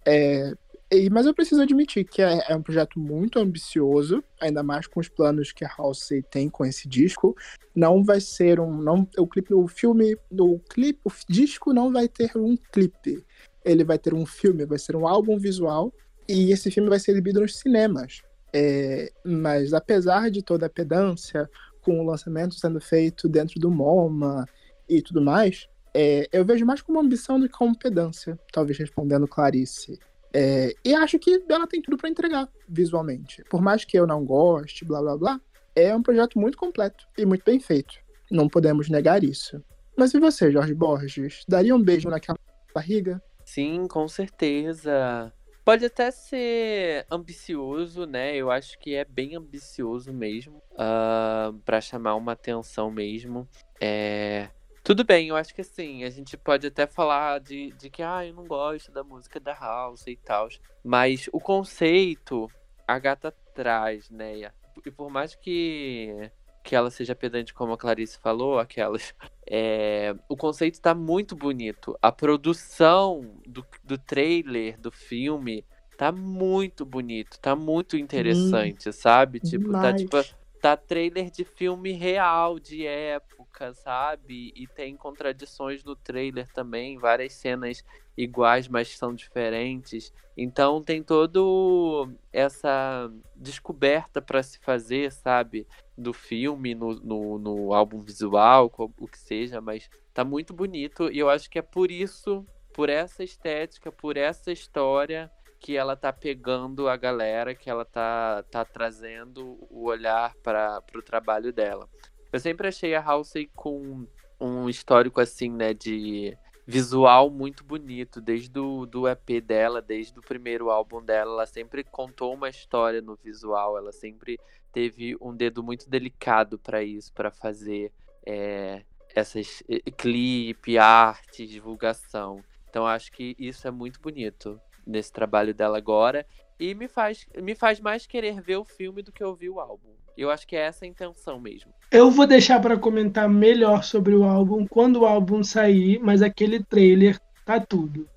É, 0.06 0.54
e, 0.92 1.08
mas 1.08 1.24
eu 1.24 1.32
preciso 1.32 1.62
admitir 1.62 2.04
que 2.04 2.20
é, 2.20 2.38
é, 2.48 2.54
um 2.54 2.60
projeto 2.62 3.00
muito 3.00 3.38
ambicioso, 3.38 4.22
ainda 4.38 4.62
mais 4.62 4.86
com 4.86 5.00
os 5.00 5.08
planos 5.08 5.50
que 5.50 5.64
a 5.64 5.70
Halsey 5.78 6.22
tem 6.22 6.50
com 6.50 6.66
esse 6.66 6.86
disco. 6.86 7.34
Não 7.74 8.04
vai 8.04 8.20
ser 8.20 8.60
um. 8.60 8.76
Não, 8.76 9.08
o 9.16 9.26
clipe, 9.26 9.54
o 9.54 9.66
filme, 9.66 10.18
o 10.30 10.58
clipe, 10.58 11.00
o 11.04 11.10
disco 11.26 11.72
não 11.72 11.90
vai 11.90 12.08
ter 12.08 12.36
um 12.36 12.56
clipe. 12.70 13.24
Ele 13.64 13.84
vai 13.84 13.98
ter 13.98 14.12
um 14.12 14.26
filme, 14.26 14.66
vai 14.66 14.78
ser 14.78 14.94
um 14.94 15.08
álbum 15.08 15.38
visual. 15.38 15.90
E 16.28 16.52
esse 16.52 16.70
filme 16.70 16.90
vai 16.90 16.98
ser 16.98 17.12
exibido 17.12 17.40
nos 17.40 17.56
cinemas. 17.56 18.22
É, 18.52 19.10
mas 19.24 19.72
apesar 19.72 20.30
de 20.30 20.42
toda 20.42 20.66
a 20.66 20.70
pedância, 20.70 21.48
com 21.82 22.00
o 22.00 22.06
lançamento 22.06 22.54
sendo 22.54 22.80
feito 22.80 23.28
dentro 23.28 23.60
do 23.60 23.70
MoMA 23.70 24.46
e 24.88 25.02
tudo 25.02 25.20
mais, 25.20 25.68
é, 25.94 26.28
eu 26.32 26.44
vejo 26.44 26.64
mais 26.64 26.80
como 26.80 26.98
ambição 26.98 27.38
do 27.38 27.48
que 27.48 27.56
como 27.56 27.78
pedância, 27.78 28.38
talvez 28.52 28.78
respondendo 28.78 29.28
Clarice. 29.28 29.98
É, 30.32 30.74
e 30.84 30.94
acho 30.94 31.18
que 31.18 31.44
ela 31.48 31.66
tem 31.66 31.82
tudo 31.82 31.96
para 31.96 32.08
entregar 32.08 32.48
visualmente. 32.66 33.44
Por 33.50 33.60
mais 33.60 33.84
que 33.84 33.98
eu 33.98 34.06
não 34.06 34.24
goste, 34.24 34.84
blá 34.84 35.00
blá 35.00 35.16
blá, 35.16 35.40
é 35.76 35.94
um 35.94 36.02
projeto 36.02 36.38
muito 36.38 36.56
completo 36.56 37.06
e 37.18 37.26
muito 37.26 37.44
bem 37.44 37.60
feito. 37.60 37.94
Não 38.30 38.48
podemos 38.48 38.88
negar 38.88 39.22
isso. 39.22 39.62
Mas 39.96 40.14
e 40.14 40.18
você, 40.18 40.50
Jorge 40.50 40.74
Borges? 40.74 41.44
Daria 41.46 41.76
um 41.76 41.82
beijo 41.82 42.08
naquela 42.08 42.38
barriga? 42.74 43.22
Sim, 43.44 43.86
com 43.86 44.08
certeza. 44.08 45.32
Pode 45.64 45.84
até 45.84 46.10
ser 46.10 47.06
ambicioso, 47.10 48.04
né? 48.04 48.34
Eu 48.34 48.50
acho 48.50 48.76
que 48.78 48.94
é 48.94 49.04
bem 49.04 49.36
ambicioso 49.36 50.12
mesmo, 50.12 50.56
uh, 50.72 50.76
ah, 50.78 51.54
para 51.64 51.80
chamar 51.80 52.16
uma 52.16 52.32
atenção 52.32 52.90
mesmo. 52.90 53.48
É... 53.80 54.48
Tudo 54.82 55.04
bem, 55.04 55.28
eu 55.28 55.36
acho 55.36 55.54
que 55.54 55.60
assim, 55.60 56.02
a 56.02 56.10
gente 56.10 56.36
pode 56.36 56.66
até 56.66 56.88
falar 56.88 57.38
de, 57.38 57.70
de 57.72 57.88
que, 57.88 58.02
ah, 58.02 58.26
eu 58.26 58.34
não 58.34 58.44
gosto 58.44 58.90
da 58.90 59.04
música 59.04 59.38
da 59.38 59.54
House 59.54 60.08
e 60.08 60.16
tal, 60.16 60.48
mas 60.82 61.28
o 61.32 61.38
conceito 61.38 62.50
a 62.86 62.98
gata 62.98 63.30
traz, 63.54 64.10
né? 64.10 64.50
E 64.84 64.90
por 64.90 65.08
mais 65.08 65.36
que 65.36 66.30
que 66.62 66.76
ela 66.76 66.90
seja 66.90 67.14
pedante, 67.14 67.52
como 67.52 67.72
a 67.72 67.78
Clarice 67.78 68.18
falou, 68.18 68.58
aquelas. 68.58 69.14
É, 69.54 70.14
o 70.30 70.36
conceito 70.36 70.74
está 70.74 70.94
muito 70.94 71.36
bonito. 71.36 71.98
A 72.00 72.10
produção 72.10 73.36
do, 73.46 73.66
do 73.84 73.98
trailer, 73.98 74.80
do 74.80 74.90
filme, 74.90 75.66
tá 75.98 76.10
muito 76.10 76.86
bonito, 76.86 77.38
tá 77.38 77.54
muito 77.54 77.96
interessante, 77.96 78.88
hum, 78.88 78.92
sabe? 78.92 79.40
Tipo, 79.40 79.72
tá 79.72 79.92
tipo. 79.92 80.16
Tá 80.60 80.76
trailer 80.76 81.28
de 81.28 81.44
filme 81.44 81.90
real, 81.90 82.58
de 82.58 82.86
época, 82.86 83.74
sabe? 83.74 84.52
E 84.54 84.68
tem 84.68 84.96
contradições 84.96 85.82
no 85.82 85.96
trailer 85.96 86.48
também, 86.52 86.98
várias 86.98 87.32
cenas 87.32 87.84
iguais, 88.16 88.68
mas 88.68 88.96
são 88.96 89.12
diferentes. 89.12 90.12
Então 90.36 90.82
tem 90.82 91.02
todo 91.02 92.08
essa 92.32 93.10
descoberta 93.34 94.22
para 94.22 94.42
se 94.42 94.58
fazer, 94.60 95.10
sabe? 95.10 95.66
Do 95.96 96.12
filme, 96.12 96.74
no, 96.74 96.94
no, 96.94 97.38
no, 97.38 97.74
álbum 97.74 97.98
visual, 98.00 98.72
o 98.76 99.06
que 99.06 99.18
seja, 99.18 99.60
mas 99.60 99.88
tá 100.14 100.24
muito 100.24 100.54
bonito 100.54 101.10
e 101.10 101.18
eu 101.18 101.28
acho 101.28 101.50
que 101.50 101.58
é 101.58 101.62
por 101.62 101.90
isso, 101.90 102.46
por 102.72 102.88
essa 102.88 103.22
estética, 103.22 103.92
por 103.92 104.16
essa 104.16 104.50
história 104.50 105.30
que 105.60 105.76
ela 105.76 105.94
tá 105.94 106.12
pegando 106.12 106.88
a 106.88 106.96
galera, 106.96 107.54
que 107.54 107.70
ela 107.70 107.84
tá, 107.84 108.42
tá 108.50 108.64
trazendo 108.64 109.58
o 109.70 109.84
olhar 109.84 110.34
para 110.42 110.82
o 110.94 111.02
trabalho 111.02 111.52
dela. 111.52 111.88
Eu 112.32 112.40
sempre 112.40 112.66
achei 112.66 112.94
a 112.94 113.02
Halsey 113.02 113.48
com 113.54 114.06
um 114.40 114.68
histórico 114.68 115.20
assim, 115.20 115.50
né, 115.50 115.72
de 115.72 116.36
visual 116.66 117.30
muito 117.30 117.64
bonito, 117.64 118.20
desde 118.20 118.58
o 118.58 118.86
do 118.86 119.08
EP 119.08 119.40
dela, 119.40 119.82
desde 119.82 120.18
o 120.18 120.22
primeiro 120.22 120.70
álbum 120.70 121.02
dela, 121.02 121.32
ela 121.32 121.46
sempre 121.46 121.84
contou 121.84 122.34
uma 122.34 122.48
história 122.48 123.00
no 123.00 123.16
visual, 123.16 123.76
ela 123.76 123.92
sempre 123.92 124.38
teve 124.72 125.16
um 125.20 125.34
dedo 125.34 125.62
muito 125.62 125.88
delicado 125.88 126.58
para 126.58 126.82
isso, 126.82 127.12
para 127.12 127.30
fazer 127.30 127.92
é, 128.24 128.82
essas 129.14 129.62
clipe, 129.96 130.78
arte, 130.78 131.46
divulgação. 131.46 132.42
Então 132.68 132.86
acho 132.86 133.12
que 133.12 133.36
isso 133.38 133.68
é 133.68 133.70
muito 133.70 134.00
bonito 134.00 134.60
nesse 134.86 135.12
trabalho 135.12 135.54
dela 135.54 135.78
agora 135.78 136.26
e 136.58 136.74
me 136.74 136.88
faz, 136.88 137.26
me 137.36 137.54
faz 137.54 137.80
mais 137.80 138.06
querer 138.06 138.40
ver 138.40 138.56
o 138.56 138.64
filme 138.64 139.02
do 139.02 139.12
que 139.12 139.22
ouvir 139.22 139.50
o 139.50 139.60
álbum. 139.60 139.90
Eu 140.16 140.30
acho 140.30 140.46
que 140.46 140.54
é 140.54 140.60
essa 140.60 140.84
a 140.84 140.88
intenção 140.88 141.40
mesmo. 141.40 141.72
Eu 141.90 142.10
vou 142.10 142.26
deixar 142.26 142.60
para 142.60 142.78
comentar 142.78 143.28
melhor 143.28 143.82
sobre 143.82 144.14
o 144.14 144.24
álbum 144.24 144.66
quando 144.66 145.00
o 145.00 145.06
álbum 145.06 145.42
sair, 145.42 145.98
mas 146.00 146.22
aquele 146.22 146.62
trailer 146.62 147.18
tá 147.44 147.58
tudo. 147.58 148.08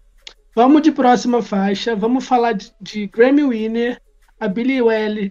Vamos 0.54 0.82
de 0.82 0.92
próxima 0.92 1.42
faixa, 1.42 1.96
vamos 1.96 2.26
falar 2.26 2.54
de, 2.54 2.74
de 2.80 3.08
Grammy 3.08 3.44
Winner, 3.44 4.02
a 4.40 4.48
Billie, 4.48 4.82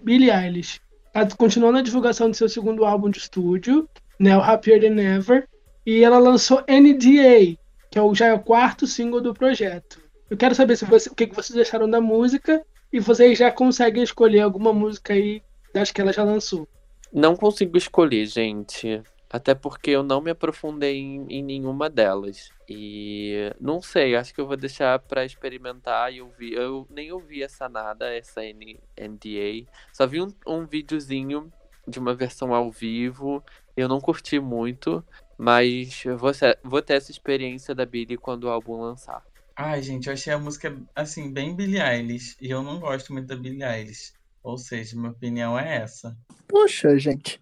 Billie 0.02 0.30
Eilish. 0.30 0.80
Tá 1.14 1.24
continuando 1.38 1.79
a 1.79 1.83
divulgação 1.83 2.29
do 2.29 2.37
seu 2.37 2.48
segundo 2.48 2.85
álbum 2.85 3.09
de 3.09 3.18
estúdio, 3.18 3.88
né, 4.18 4.37
o 4.37 4.42
Happier 4.42 4.81
Than 4.81 5.00
Ever, 5.00 5.48
e 5.87 6.03
ela 6.03 6.18
lançou 6.18 6.64
NDA, 6.68 7.57
que 7.88 7.96
é 7.96 8.03
o, 8.03 8.12
já 8.12 8.27
é 8.27 8.35
o 8.35 8.40
quarto 8.40 8.85
single 8.85 9.20
do 9.20 9.33
projeto. 9.33 10.03
Eu 10.29 10.37
quero 10.37 10.57
saber 10.57 10.77
se 10.77 10.85
você, 10.85 11.09
o 11.09 11.14
que 11.14 11.27
vocês 11.33 11.57
acharam 11.57 11.88
da 11.88 12.00
música 12.00 12.61
e 12.92 12.98
vocês 12.98 13.38
já 13.38 13.53
conseguem 13.53 14.03
escolher 14.03 14.40
alguma 14.40 14.72
música 14.72 15.12
aí 15.12 15.40
das 15.72 15.92
que 15.92 16.00
ela 16.00 16.12
já 16.12 16.24
lançou. 16.24 16.66
Não 17.12 17.37
consigo 17.37 17.79
escolher, 17.79 18.27
gente. 18.27 19.00
Até 19.31 19.55
porque 19.55 19.90
eu 19.90 20.03
não 20.03 20.20
me 20.20 20.33
aprofundei 20.33 20.98
em, 20.98 21.27
em 21.29 21.42
nenhuma 21.44 21.88
delas. 21.88 22.50
E 22.68 23.53
não 23.61 23.83
sei, 23.83 24.16
acho 24.16 24.33
que 24.33 24.40
eu 24.40 24.46
vou 24.46 24.57
deixar 24.57 24.98
para 24.98 25.24
experimentar 25.24 26.12
e 26.12 26.22
ouvir. 26.22 26.55
Eu 26.55 26.87
nem 26.90 27.12
ouvi 27.12 27.42
essa 27.42 27.68
nada, 27.68 28.12
essa 28.14 28.44
N 28.44 28.81
NDA. 28.98 29.70
Só 29.92 30.07
vi 30.07 30.22
um, 30.22 30.33
um 30.46 30.66
videozinho 30.66 31.53
de 31.87 31.98
uma 31.98 32.14
versão 32.14 32.55
ao 32.55 32.70
vivo. 32.70 33.44
Eu 33.77 33.88
não 33.88 34.00
curti 34.00 34.38
muito, 34.38 35.05
mas 35.37 36.05
eu 36.05 36.16
vou, 36.16 36.31
vou 36.62 36.81
ter 36.81 36.94
essa 36.94 37.11
experiência 37.11 37.74
da 37.74 37.85
Billy 37.85 38.16
quando 38.16 38.44
o 38.44 38.50
álbum 38.50 38.81
lançar. 38.81 39.22
Ai, 39.57 39.83
gente, 39.83 40.09
eu 40.09 40.14
achei 40.14 40.33
a 40.33 40.38
música, 40.38 40.77
assim, 40.96 41.33
bem 41.33 41.55
Billie 41.55 41.81
Eilish. 41.81 42.37
E 42.40 42.50
eu 42.50 42.62
não 42.62 42.81
gosto 42.81 43.12
muito 43.12 43.27
da 43.27 43.37
Billie 43.37 43.62
Eilish. 43.62 44.12
Ou 44.42 44.59
seja, 44.59 44.96
minha 44.96 45.11
opinião 45.11 45.59
é 45.59 45.77
essa. 45.77 46.16
Poxa, 46.48 46.98
gente. 46.98 47.40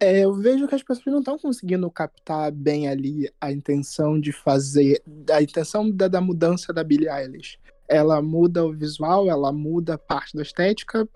É, 0.00 0.20
eu 0.20 0.32
vejo 0.34 0.68
que 0.68 0.74
as 0.74 0.82
pessoas 0.82 1.06
não 1.06 1.18
estão 1.18 1.38
conseguindo 1.38 1.90
captar 1.90 2.52
bem 2.52 2.88
ali 2.88 3.28
a 3.40 3.50
intenção 3.50 4.20
de 4.20 4.32
fazer. 4.32 5.02
A 5.30 5.42
intenção 5.42 5.90
da, 5.90 6.06
da 6.06 6.20
mudança 6.20 6.72
da 6.72 6.84
Billie 6.84 7.08
Eilish. 7.08 7.58
Ela 7.88 8.22
muda 8.22 8.64
o 8.64 8.72
visual, 8.72 9.28
ela 9.28 9.50
muda 9.50 9.98
parte 9.98 10.36
da 10.36 10.42
estética, 10.42 11.08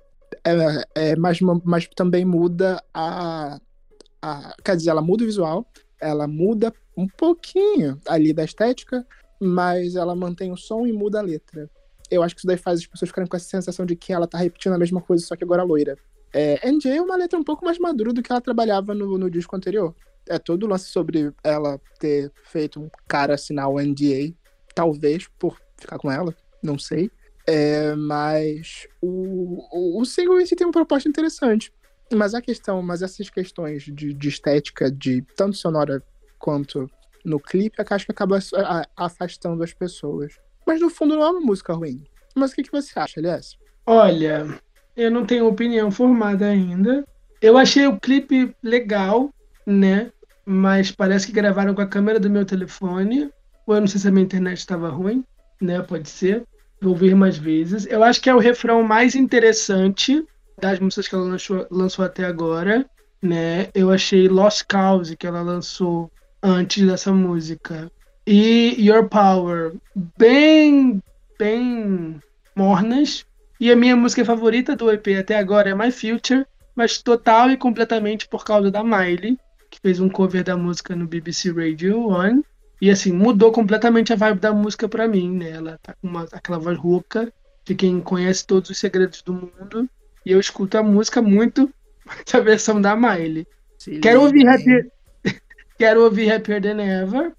é, 0.44 1.10
é, 1.10 1.16
mas, 1.16 1.38
mas 1.64 1.86
também 1.94 2.24
muda 2.24 2.82
a, 2.92 3.60
a. 4.20 4.54
Quer 4.64 4.76
dizer, 4.76 4.90
ela 4.90 5.02
muda 5.02 5.22
o 5.22 5.26
visual, 5.26 5.66
ela 6.00 6.26
muda 6.26 6.72
um 6.96 7.06
pouquinho 7.06 8.00
ali 8.06 8.32
da 8.32 8.44
estética, 8.44 9.06
mas 9.40 9.96
ela 9.96 10.14
mantém 10.16 10.50
o 10.50 10.56
som 10.56 10.86
e 10.86 10.92
muda 10.92 11.18
a 11.18 11.22
letra. 11.22 11.70
Eu 12.10 12.22
acho 12.22 12.34
que 12.34 12.40
isso 12.40 12.46
daí 12.46 12.56
faz 12.56 12.80
as 12.80 12.86
pessoas 12.86 13.08
ficarem 13.08 13.28
com 13.28 13.36
essa 13.36 13.48
sensação 13.48 13.86
de 13.86 13.96
que 13.96 14.12
ela 14.12 14.26
tá 14.26 14.38
repetindo 14.38 14.72
a 14.72 14.78
mesma 14.78 15.00
coisa, 15.00 15.24
só 15.24 15.36
que 15.36 15.44
agora 15.44 15.62
loira. 15.62 15.96
É, 16.32 16.68
NJ 16.68 16.96
é 16.96 17.02
uma 17.02 17.16
letra 17.16 17.38
um 17.38 17.44
pouco 17.44 17.64
mais 17.64 17.78
madura 17.78 18.12
do 18.12 18.22
que 18.22 18.32
ela 18.32 18.40
trabalhava 18.40 18.94
no, 18.94 19.18
no 19.18 19.30
disco 19.30 19.54
anterior. 19.54 19.94
É 20.28 20.38
todo 20.38 20.64
o 20.64 20.68
lance 20.68 20.86
sobre 20.86 21.32
ela 21.42 21.80
ter 21.98 22.32
feito 22.44 22.80
um 22.80 22.88
cara 23.06 23.34
assinar 23.34 23.68
o 23.68 23.80
NDA, 23.80 24.34
talvez 24.74 25.28
por 25.38 25.60
ficar 25.76 25.98
com 25.98 26.10
ela, 26.10 26.34
não 26.62 26.78
sei. 26.78 27.10
É, 27.46 27.94
mas 27.96 28.86
o, 29.00 29.66
o, 29.72 30.00
o 30.00 30.04
single 30.04 30.40
em 30.40 30.46
si 30.46 30.54
tem 30.54 30.66
uma 30.66 30.72
proposta 30.72 31.08
interessante. 31.08 31.72
Mas 32.14 32.34
a 32.34 32.42
questão, 32.42 32.80
mas 32.82 33.02
essas 33.02 33.30
questões 33.30 33.82
de, 33.84 34.12
de 34.12 34.28
estética, 34.28 34.90
de 34.90 35.22
tanto 35.36 35.56
sonora 35.56 36.02
quanto 36.38 36.90
no 37.24 37.40
clipe, 37.40 37.76
acho 37.78 38.06
que 38.06 38.12
acaba 38.12 38.38
afastando 38.96 39.62
as 39.62 39.72
pessoas. 39.72 40.38
Mas 40.66 40.80
no 40.80 40.90
fundo 40.90 41.16
não 41.16 41.22
é 41.22 41.30
uma 41.30 41.40
música 41.40 41.72
ruim. 41.72 42.04
Mas 42.34 42.52
o 42.52 42.54
que, 42.54 42.62
que 42.62 42.72
você 42.72 42.98
acha, 42.98 43.18
aliás? 43.18 43.56
Olha, 43.86 44.46
eu 44.96 45.10
não 45.10 45.24
tenho 45.24 45.46
opinião 45.46 45.90
formada 45.90 46.46
ainda. 46.46 47.04
Eu 47.40 47.56
achei 47.58 47.86
o 47.86 47.98
clipe 47.98 48.54
legal, 48.62 49.30
né? 49.66 50.10
Mas 50.44 50.90
parece 50.90 51.26
que 51.26 51.32
gravaram 51.32 51.74
com 51.74 51.82
a 51.82 51.86
câmera 51.86 52.20
do 52.20 52.30
meu 52.30 52.44
telefone. 52.44 53.30
Ou 53.66 53.74
eu 53.74 53.80
não 53.80 53.86
sei 53.86 54.00
se 54.00 54.08
a 54.08 54.10
minha 54.10 54.24
internet 54.24 54.58
estava 54.58 54.88
ruim, 54.88 55.24
né? 55.60 55.80
Pode 55.82 56.08
ser. 56.08 56.44
Vou 56.80 56.92
ouvir 56.92 57.14
mais 57.14 57.36
vezes. 57.36 57.86
Eu 57.86 58.02
acho 58.02 58.20
que 58.20 58.28
é 58.28 58.34
o 58.34 58.38
refrão 58.40 58.82
mais 58.82 59.14
interessante 59.14 60.24
das 60.60 60.78
músicas 60.78 61.08
que 61.08 61.14
ela 61.14 61.24
lançou, 61.24 61.66
lançou 61.70 62.04
até 62.04 62.24
agora, 62.24 62.86
né? 63.20 63.68
Eu 63.74 63.90
achei 63.90 64.28
Lost 64.28 64.64
Cause, 64.68 65.16
que 65.16 65.26
ela 65.26 65.42
lançou 65.42 66.10
antes 66.42 66.86
dessa 66.86 67.12
música. 67.12 67.90
E 68.26 68.76
Your 68.78 69.08
Power, 69.08 69.74
bem, 70.16 71.02
bem 71.38 72.20
mornas. 72.54 73.24
E 73.62 73.70
a 73.70 73.76
minha 73.76 73.94
música 73.94 74.24
favorita 74.24 74.74
do 74.74 74.90
EP 74.90 75.06
até 75.20 75.38
agora 75.38 75.70
é 75.70 75.74
My 75.74 75.92
Future, 75.92 76.44
mas 76.74 77.00
total 77.00 77.48
e 77.48 77.56
completamente 77.56 78.26
por 78.26 78.44
causa 78.44 78.72
da 78.72 78.82
Miley, 78.82 79.38
que 79.70 79.78
fez 79.80 80.00
um 80.00 80.08
cover 80.08 80.42
da 80.42 80.56
música 80.56 80.96
no 80.96 81.06
BBC 81.06 81.52
Radio 81.52 82.08
One. 82.08 82.44
E 82.80 82.90
assim, 82.90 83.12
mudou 83.12 83.52
completamente 83.52 84.12
a 84.12 84.16
vibe 84.16 84.40
da 84.40 84.52
música 84.52 84.88
para 84.88 85.06
mim, 85.06 85.36
né? 85.36 85.50
Ela 85.50 85.78
tá 85.80 85.94
com 85.94 86.08
uma, 86.08 86.26
aquela 86.32 86.58
voz 86.58 86.76
rouca 86.76 87.32
de 87.64 87.76
quem 87.76 88.00
conhece 88.00 88.44
todos 88.44 88.68
os 88.68 88.78
segredos 88.78 89.22
do 89.22 89.32
mundo. 89.32 89.88
E 90.26 90.32
eu 90.32 90.40
escuto 90.40 90.76
a 90.76 90.82
música 90.82 91.22
muito 91.22 91.72
a 92.34 92.40
versão 92.40 92.80
da 92.80 92.96
Miley. 92.96 93.46
Sim, 93.78 94.00
Quero 94.00 94.22
ouvir 94.22 94.44
Happy, 94.48 94.90
Quero 95.78 96.02
ouvir 96.02 96.32
Happier 96.32 96.60
Than 96.60 96.82
Ever, 96.82 97.32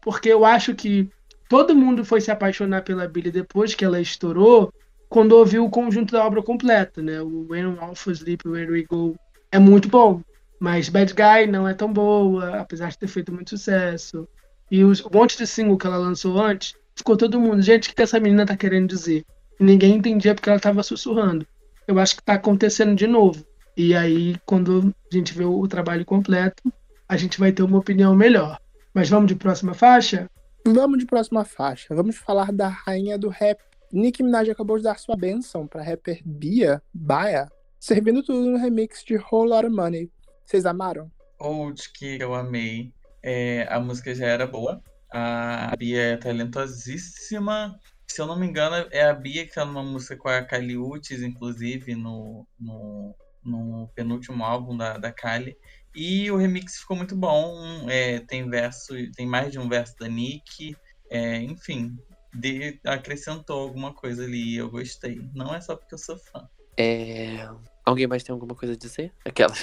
porque 0.00 0.30
eu 0.30 0.46
acho 0.46 0.74
que 0.74 1.10
todo 1.46 1.76
mundo 1.76 2.06
foi 2.06 2.22
se 2.22 2.30
apaixonar 2.30 2.84
pela 2.84 3.06
Billie 3.06 3.30
depois 3.30 3.74
que 3.74 3.84
ela 3.84 4.00
estourou, 4.00 4.72
quando 5.08 5.32
ouviu 5.32 5.64
o 5.64 5.70
conjunto 5.70 6.12
da 6.12 6.24
obra 6.24 6.42
completa, 6.42 7.02
né? 7.02 7.20
O 7.20 7.46
When 7.48 7.76
Alpha 7.80 8.12
Sleep, 8.12 8.46
Where 8.46 8.70
We 8.70 8.84
Go 8.88 9.16
é 9.50 9.58
muito 9.58 9.88
bom, 9.88 10.22
mas 10.60 10.88
Bad 10.88 11.14
Guy 11.14 11.46
não 11.50 11.66
é 11.66 11.74
tão 11.74 11.92
boa, 11.92 12.58
apesar 12.58 12.90
de 12.90 12.98
ter 12.98 13.08
feito 13.08 13.32
muito 13.32 13.50
sucesso. 13.50 14.28
E 14.70 14.84
os, 14.84 15.04
um 15.04 15.10
monte 15.12 15.38
de 15.38 15.46
single 15.46 15.78
que 15.78 15.86
ela 15.86 15.96
lançou 15.96 16.38
antes, 16.38 16.74
ficou 16.94 17.16
todo 17.16 17.40
mundo, 17.40 17.62
gente, 17.62 17.90
o 17.90 17.94
que 17.94 18.02
essa 18.02 18.20
menina 18.20 18.44
tá 18.44 18.56
querendo 18.56 18.88
dizer? 18.88 19.24
E 19.58 19.64
ninguém 19.64 19.94
entendia 19.94 20.34
porque 20.34 20.50
ela 20.50 20.60
tava 20.60 20.82
sussurrando. 20.82 21.46
Eu 21.86 21.98
acho 21.98 22.16
que 22.16 22.22
tá 22.22 22.34
acontecendo 22.34 22.94
de 22.94 23.06
novo. 23.06 23.44
E 23.76 23.94
aí, 23.94 24.36
quando 24.44 24.92
a 25.10 25.14
gente 25.14 25.32
vê 25.32 25.44
o 25.44 25.66
trabalho 25.66 26.04
completo, 26.04 26.62
a 27.08 27.16
gente 27.16 27.38
vai 27.38 27.52
ter 27.52 27.62
uma 27.62 27.78
opinião 27.78 28.14
melhor. 28.14 28.58
Mas 28.92 29.08
vamos 29.08 29.28
de 29.28 29.34
próxima 29.34 29.72
faixa? 29.72 30.28
Vamos 30.66 30.98
de 30.98 31.06
próxima 31.06 31.44
faixa. 31.44 31.94
Vamos 31.94 32.16
falar 32.16 32.52
da 32.52 32.68
rainha 32.68 33.16
do 33.16 33.28
rap. 33.28 33.58
Nicki 33.92 34.22
Minaj 34.22 34.50
acabou 34.50 34.76
de 34.76 34.84
dar 34.84 34.98
sua 34.98 35.16
benção 35.16 35.66
para 35.66 35.82
rapper 35.82 36.20
Bia, 36.24 36.82
Baia, 36.92 37.50
servindo 37.80 38.22
tudo 38.22 38.50
no 38.50 38.58
remix 38.58 39.02
de 39.02 39.16
Whole 39.16 39.50
Lotta 39.50 39.70
Money. 39.70 40.10
Vocês 40.44 40.66
amaram? 40.66 41.10
Old 41.38 41.90
que 41.92 42.18
eu 42.20 42.34
amei. 42.34 42.92
É, 43.22 43.66
a 43.70 43.80
música 43.80 44.14
já 44.14 44.26
era 44.26 44.46
boa. 44.46 44.82
A 45.10 45.74
Bia 45.76 46.02
é 46.02 46.16
talentosíssima. 46.16 47.78
Se 48.06 48.20
eu 48.20 48.26
não 48.26 48.38
me 48.38 48.46
engano, 48.46 48.86
é 48.90 49.02
a 49.02 49.14
Bia 49.14 49.46
que 49.46 49.54
tá 49.54 49.64
numa 49.64 49.82
música 49.82 50.16
com 50.16 50.28
a 50.28 50.42
Kali 50.42 50.76
Uchis, 50.76 51.22
inclusive, 51.22 51.94
no, 51.94 52.46
no, 52.58 53.14
no 53.44 53.88
penúltimo 53.94 54.44
álbum 54.44 54.76
da, 54.76 54.98
da 54.98 55.12
Kali. 55.12 55.56
E 55.94 56.30
o 56.30 56.36
remix 56.36 56.78
ficou 56.78 56.96
muito 56.96 57.16
bom. 57.16 57.88
É, 57.88 58.20
tem 58.20 58.48
verso, 58.48 58.94
tem 59.12 59.26
mais 59.26 59.52
de 59.52 59.58
um 59.58 59.68
verso 59.68 59.96
da 59.98 60.08
Nick. 60.08 60.76
É, 61.10 61.36
enfim, 61.36 61.96
de, 62.34 62.78
acrescentou 62.84 63.60
alguma 63.60 63.92
coisa 63.92 64.24
ali 64.24 64.54
e 64.54 64.56
eu 64.56 64.70
gostei. 64.70 65.20
Não 65.34 65.54
é 65.54 65.60
só 65.60 65.76
porque 65.76 65.94
eu 65.94 65.98
sou 65.98 66.18
fã. 66.18 66.48
É... 66.76 67.48
Alguém 67.84 68.06
mais 68.06 68.22
tem 68.22 68.32
alguma 68.32 68.54
coisa 68.54 68.74
a 68.74 68.76
dizer? 68.76 69.12
Aquela. 69.24 69.54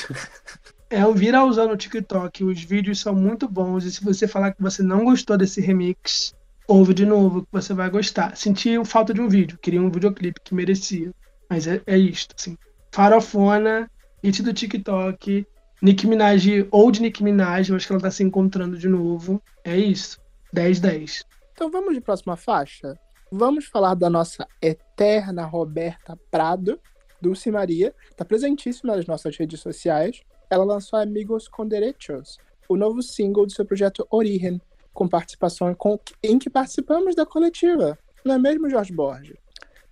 É 0.87 1.05
o 1.05 1.13
viralzão 1.13 1.67
no 1.67 1.75
TikTok. 1.75 2.43
Os 2.43 2.63
vídeos 2.63 2.99
são 2.99 3.13
muito 3.13 3.47
bons. 3.47 3.85
E 3.85 3.91
se 3.91 4.03
você 4.03 4.27
falar 4.27 4.53
que 4.53 4.61
você 4.61 4.83
não 4.83 5.03
gostou 5.03 5.37
desse 5.37 5.59
remix, 5.59 6.35
ouve 6.67 6.93
de 6.93 7.05
novo 7.05 7.41
que 7.41 7.47
você 7.51 7.73
vai 7.73 7.89
gostar. 7.89 8.35
Senti 8.37 8.83
falta 8.85 9.13
de 9.13 9.19
um 9.19 9.27
vídeo. 9.27 9.57
Queria 9.57 9.81
um 9.81 9.89
videoclipe 9.89 10.39
que 10.43 10.53
merecia. 10.53 11.11
Mas 11.49 11.67
é, 11.67 11.81
é 11.87 11.97
isto, 11.97 12.35
assim. 12.37 12.57
Farofona, 12.91 13.89
hit 14.23 14.41
do 14.43 14.53
TikTok. 14.53 15.45
Nick 15.81 16.07
Minaj, 16.07 16.67
ou 16.71 16.91
de 16.91 17.01
Nick 17.01 17.23
Minaj, 17.23 17.69
eu 17.69 17.75
acho 17.75 17.85
que 17.85 17.93
ela 17.93 18.01
tá 18.01 18.11
se 18.11 18.23
encontrando 18.23 18.77
de 18.77 18.87
novo. 18.87 19.41
É 19.63 19.77
isso. 19.77 20.19
10-10. 20.55 21.23
Então 21.55 21.71
vamos 21.71 21.93
de 21.93 22.01
próxima 22.01 22.35
faixa? 22.35 22.99
Vamos 23.31 23.65
falar 23.67 23.95
da 23.95 24.09
nossa 24.09 24.45
eterna 24.61 25.45
Roberta 25.45 26.19
Prado, 26.29 26.77
Dulce 27.21 27.49
Maria. 27.49 27.95
Tá 28.13 28.25
presentíssima 28.25 28.93
nas 28.93 29.05
nossas 29.07 29.37
redes 29.37 29.61
sociais. 29.61 30.21
Ela 30.49 30.65
lançou 30.65 30.99
Amigos 30.99 31.47
com 31.47 31.65
Derechos, 31.65 32.37
o 32.67 32.75
novo 32.75 33.01
single 33.01 33.45
do 33.45 33.53
seu 33.53 33.65
projeto 33.65 34.05
Origen, 34.11 34.61
com 34.93 35.07
participação 35.07 35.73
com, 35.73 35.97
em 36.21 36.37
que 36.37 36.49
participamos 36.49 37.15
da 37.15 37.25
coletiva. 37.25 37.97
Não 38.25 38.35
é 38.35 38.37
mesmo, 38.37 38.69
Jorge 38.69 38.91
Borges? 38.91 39.37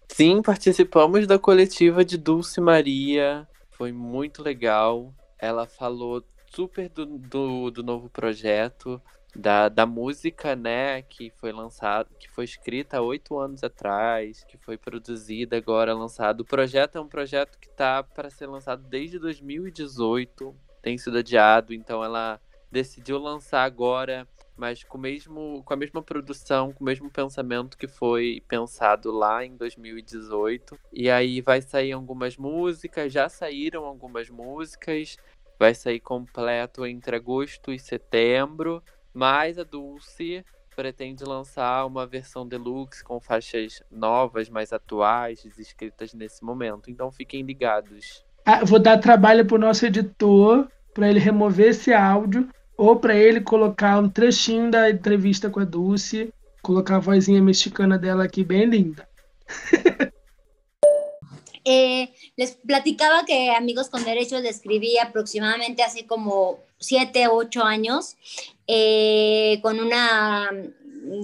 Sim, 0.10 0.42
participamos 0.42 1.26
da 1.26 1.40
coletiva 1.40 2.04
de 2.04 2.18
Dulce 2.18 2.60
Maria. 2.60 3.48
Foi 3.72 3.94
muito 3.94 4.44
legal 4.44 5.14
ela 5.44 5.68
falou 5.68 6.24
super 6.56 6.88
do, 6.88 7.06
do, 7.06 7.70
do 7.70 7.84
novo 7.84 8.10
projeto, 8.10 9.02
da, 9.36 9.68
da 9.68 9.86
música, 9.86 10.56
né, 10.56 11.02
que 11.02 11.32
foi 11.38 11.52
lançada, 11.52 12.10
que 12.20 12.30
foi 12.30 12.46
escrita 12.46 12.98
há 12.98 13.02
oito 13.02 13.40
anos 13.40 13.64
atrás, 13.64 14.44
que 14.44 14.58
foi 14.58 14.78
produzida 14.78 15.58
agora, 15.58 15.94
lançado. 15.94 16.42
O 16.42 16.46
projeto 16.46 16.98
é 16.98 17.02
um 17.02 17.08
projeto 17.08 17.58
que 17.60 17.70
tá 17.70 18.04
para 18.04 18.30
ser 18.30 18.48
lançado 18.48 18.84
desde 18.88 19.18
2018, 19.18 20.56
tem 20.82 20.98
sido 20.98 21.18
adiado, 21.18 21.74
então 21.74 22.04
ela 22.04 22.40
decidiu 22.72 23.18
lançar 23.18 23.64
agora, 23.64 24.28
mas 24.56 24.84
com, 24.84 24.98
mesmo, 24.98 25.64
com 25.64 25.74
a 25.74 25.78
mesma 25.78 26.02
produção, 26.02 26.72
com 26.72 26.84
o 26.84 26.86
mesmo 26.86 27.10
pensamento 27.10 27.78
que 27.78 27.88
foi 27.88 28.44
pensado 28.48 29.12
lá 29.12 29.44
em 29.46 29.56
2018. 29.56 30.78
E 30.92 31.10
aí 31.10 31.42
vai 31.42 31.62
sair 31.62 31.92
algumas 31.92 32.38
músicas, 32.38 33.12
já 33.12 33.30
saíram 33.30 33.86
algumas 33.86 34.30
músicas, 34.30 35.18
vai 35.58 35.74
sair 35.74 36.00
completo 36.00 36.86
entre 36.86 37.16
agosto 37.16 37.72
e 37.72 37.80
setembro. 37.80 38.84
Mas 39.14 39.60
a 39.60 39.64
Dulce 39.64 40.44
pretende 40.76 41.24
lançar 41.24 41.86
uma 41.86 42.06
versão 42.08 42.48
deluxe 42.48 43.04
com 43.04 43.20
faixas 43.20 43.84
novas, 43.92 44.50
mais 44.50 44.74
atuais, 44.74 45.46
escritas 45.58 46.14
nesse 46.14 46.44
momento. 46.44 46.90
Então 46.90 47.12
fiquem 47.12 47.44
ligados. 47.44 48.26
Ah, 48.46 48.66
vou 48.66 48.80
dar 48.80 48.98
trabalho 48.98 49.46
pro 49.46 49.58
nosso 49.58 49.86
editor 49.86 50.68
para 50.94 51.10
ele 51.10 51.20
remover 51.20 51.70
esse 51.70 51.94
áudio 51.94 52.50
ou 52.78 52.96
para 52.96 53.16
ele 53.16 53.42
colocar 53.42 54.00
um 54.00 54.10
trechinho 54.10 54.70
da 54.72 54.90
entrevista 54.90 55.50
com 55.50 55.60
a 55.60 55.66
Dulce, 55.66 56.34
colocar 56.62 56.98
a 56.98 57.00
vozinha 57.00 57.42
mexicana 57.42 57.98
dela 57.98 58.24
aqui 58.24 58.44
bem 58.44 58.66
linda. 58.66 59.08
Eh, 61.66 62.14
les 62.36 62.52
platicaba 62.52 63.26
que 63.26 63.52
Amigos 63.52 63.90
con 63.90 64.04
Derechos 64.04 64.42
le 64.42 64.50
escribí 64.50 64.98
aproximadamente 64.98 65.84
hace 65.84 66.06
como 66.06 66.60
siete, 66.78 67.28
ocho 67.28 67.64
años 67.64 68.18
eh, 68.68 69.60
con 69.62 69.80
una 69.80 70.50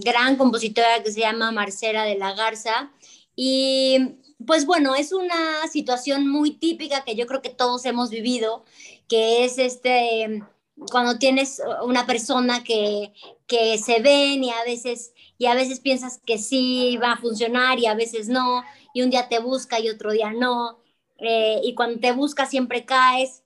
gran 0.03 0.37
compositora 0.37 1.03
que 1.03 1.11
se 1.11 1.21
llama 1.21 1.51
Marcela 1.51 2.03
de 2.03 2.17
la 2.17 2.33
Garza. 2.33 2.91
Y 3.35 4.15
pues 4.45 4.65
bueno, 4.65 4.95
es 4.95 5.11
una 5.11 5.67
situación 5.71 6.27
muy 6.27 6.51
típica 6.51 7.03
que 7.03 7.15
yo 7.15 7.27
creo 7.27 7.41
que 7.41 7.49
todos 7.49 7.85
hemos 7.85 8.09
vivido, 8.09 8.63
que 9.07 9.45
es 9.45 9.57
este, 9.57 10.43
cuando 10.91 11.17
tienes 11.17 11.61
una 11.83 12.05
persona 12.05 12.63
que, 12.63 13.13
que 13.47 13.77
se 13.77 14.01
ven 14.01 14.43
y 14.43 14.51
a 14.51 14.63
veces 14.63 15.13
y 15.39 15.45
a 15.45 15.55
veces 15.55 15.79
piensas 15.79 16.19
que 16.25 16.37
sí 16.37 16.97
va 17.01 17.13
a 17.13 17.17
funcionar 17.17 17.79
y 17.79 17.85
a 17.85 17.95
veces 17.95 18.27
no, 18.27 18.61
y 18.93 19.01
un 19.01 19.09
día 19.09 19.29
te 19.29 19.39
busca 19.39 19.79
y 19.79 19.89
otro 19.89 20.11
día 20.11 20.33
no, 20.33 20.79
eh, 21.17 21.61
y 21.63 21.75
cuando 21.75 21.99
te 21.99 22.11
busca 22.11 22.45
siempre 22.45 22.85
caes. 22.85 23.43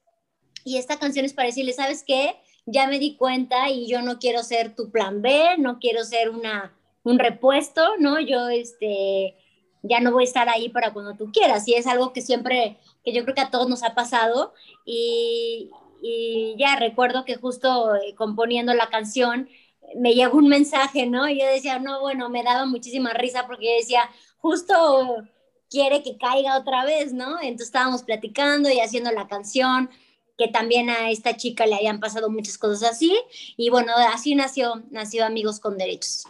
Y 0.66 0.78
esta 0.78 0.98
canción 0.98 1.24
es 1.24 1.34
para 1.34 1.48
decirle, 1.48 1.72
¿sabes 1.74 2.04
qué? 2.06 2.36
Ya 2.66 2.88
me 2.88 2.98
di 2.98 3.16
cuenta 3.16 3.70
y 3.70 3.88
yo 3.88 4.02
no 4.02 4.18
quiero 4.18 4.42
ser 4.42 4.76
tu 4.76 4.92
plan 4.92 5.22
B, 5.22 5.58
no 5.60 5.78
quiero 5.80 6.04
ser 6.04 6.32
una, 6.32 6.74
un 7.04 7.20
repuesto, 7.20 7.84
¿no? 8.00 8.20
Yo, 8.20 8.50
este, 8.50 9.36
ya 9.84 10.00
no 10.00 10.12
voy 10.12 10.24
a 10.24 10.28
estar 10.28 10.50
ahí 10.50 10.70
para 10.70 10.94
cuando 10.94 11.16
tú 11.16 11.32
quieras. 11.32 11.68
Y 11.68 11.76
es 11.76 11.86
algo 11.86 12.12
que 12.14 12.22
siempre, 12.22 12.80
que 13.04 13.14
yo 13.14 13.24
creo 13.24 13.36
que 13.36 13.42
a 13.42 13.52
todos 13.52 13.70
nos 13.70 13.84
ha 13.84 13.94
pasado. 13.94 14.54
Y, 14.86 15.70
y 16.06 16.56
ya 16.60 16.76
recuerdo 16.76 17.24
que 17.24 17.38
justo 17.38 17.96
eh, 17.96 18.14
componiendo 18.16 18.74
la 18.74 18.90
canción, 18.90 19.48
me 19.96 20.14
llegó 20.14 20.38
un 20.38 20.50
mensaje, 20.50 21.06
¿no? 21.06 21.30
Y 21.30 21.40
yo 21.40 21.46
decía, 21.46 21.80
no, 21.80 22.02
bueno, 22.02 22.30
me 22.30 22.44
daba 22.44 22.66
muchísima 22.66 23.14
risa 23.14 23.48
porque 23.48 23.68
yo 23.68 23.76
decía, 23.80 24.10
justo 24.38 25.24
quiere 25.70 26.04
que 26.04 26.18
caiga 26.18 26.58
otra 26.58 26.84
vez, 26.84 27.14
¿no? 27.14 27.40
Entonces 27.42 27.68
estábamos 27.68 28.04
platicando 28.04 28.70
y 28.70 28.82
haciendo 28.82 29.12
la 29.12 29.28
canción, 29.28 29.90
que 30.38 30.50
también 30.50 30.90
a 30.90 31.10
esta 31.10 31.38
chica 31.38 31.66
le 31.66 31.76
habían 31.76 32.02
pasado 32.02 32.30
muchas 32.30 32.58
cosas 32.58 32.92
así, 32.92 33.18
y 33.56 33.70
bueno, 33.70 33.94
así 34.14 34.36
nació, 34.36 34.84
nació 34.92 35.26
Amigos 35.26 35.62
com 35.62 35.78
Direitos. 35.78 36.26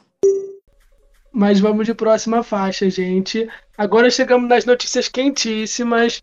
Mas 1.32 1.62
vamos 1.62 1.88
de 1.88 1.96
próxima 1.96 2.44
faixa, 2.44 2.92
gente. 2.92 3.48
Agora 3.76 4.12
chegamos 4.12 4.48
nas 4.48 4.68
notícias 4.68 5.10
quentíssimas. 5.10 6.22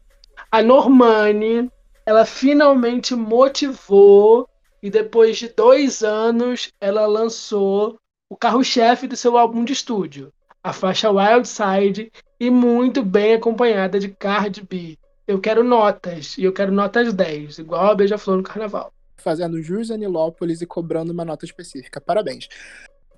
A 0.53 0.63
Normani, 0.63 1.69
ela 2.05 2.25
finalmente 2.25 3.15
motivou 3.15 4.49
e 4.83 4.91
depois 4.91 5.39
de 5.39 5.49
dois 5.49 6.03
anos 6.03 6.73
ela 6.81 7.07
lançou 7.07 7.99
o 8.29 8.37
carro-chefe 8.37 9.07
do 9.07 9.17
seu 9.17 9.37
álbum 9.37 9.65
de 9.65 9.73
estúdio, 9.73 10.33
a 10.63 10.73
faixa 10.73 11.11
Wild 11.11 11.49
Side, 11.49 12.13
e 12.39 12.51
muito 12.51 13.03
bem 13.03 13.35
acompanhada 13.35 13.99
de 13.99 14.09
Cardi 14.09 14.63
B. 14.63 14.97
Eu 15.27 15.41
quero 15.41 15.63
notas, 15.63 16.39
e 16.39 16.45
eu 16.45 16.53
quero 16.53 16.73
notas 16.73 17.13
10, 17.13 17.59
igual 17.59 17.87
a 17.87 17.95
Beija-Flor 17.95 18.39
no 18.39 18.43
carnaval. 18.43 18.93
Fazendo 19.17 19.63
jus 19.63 19.91
a 19.91 19.97
Nilópolis 19.97 20.63
e 20.63 20.67
cobrando 20.67 21.13
uma 21.13 21.25
nota 21.25 21.45
específica. 21.45 22.01
Parabéns. 22.01 22.49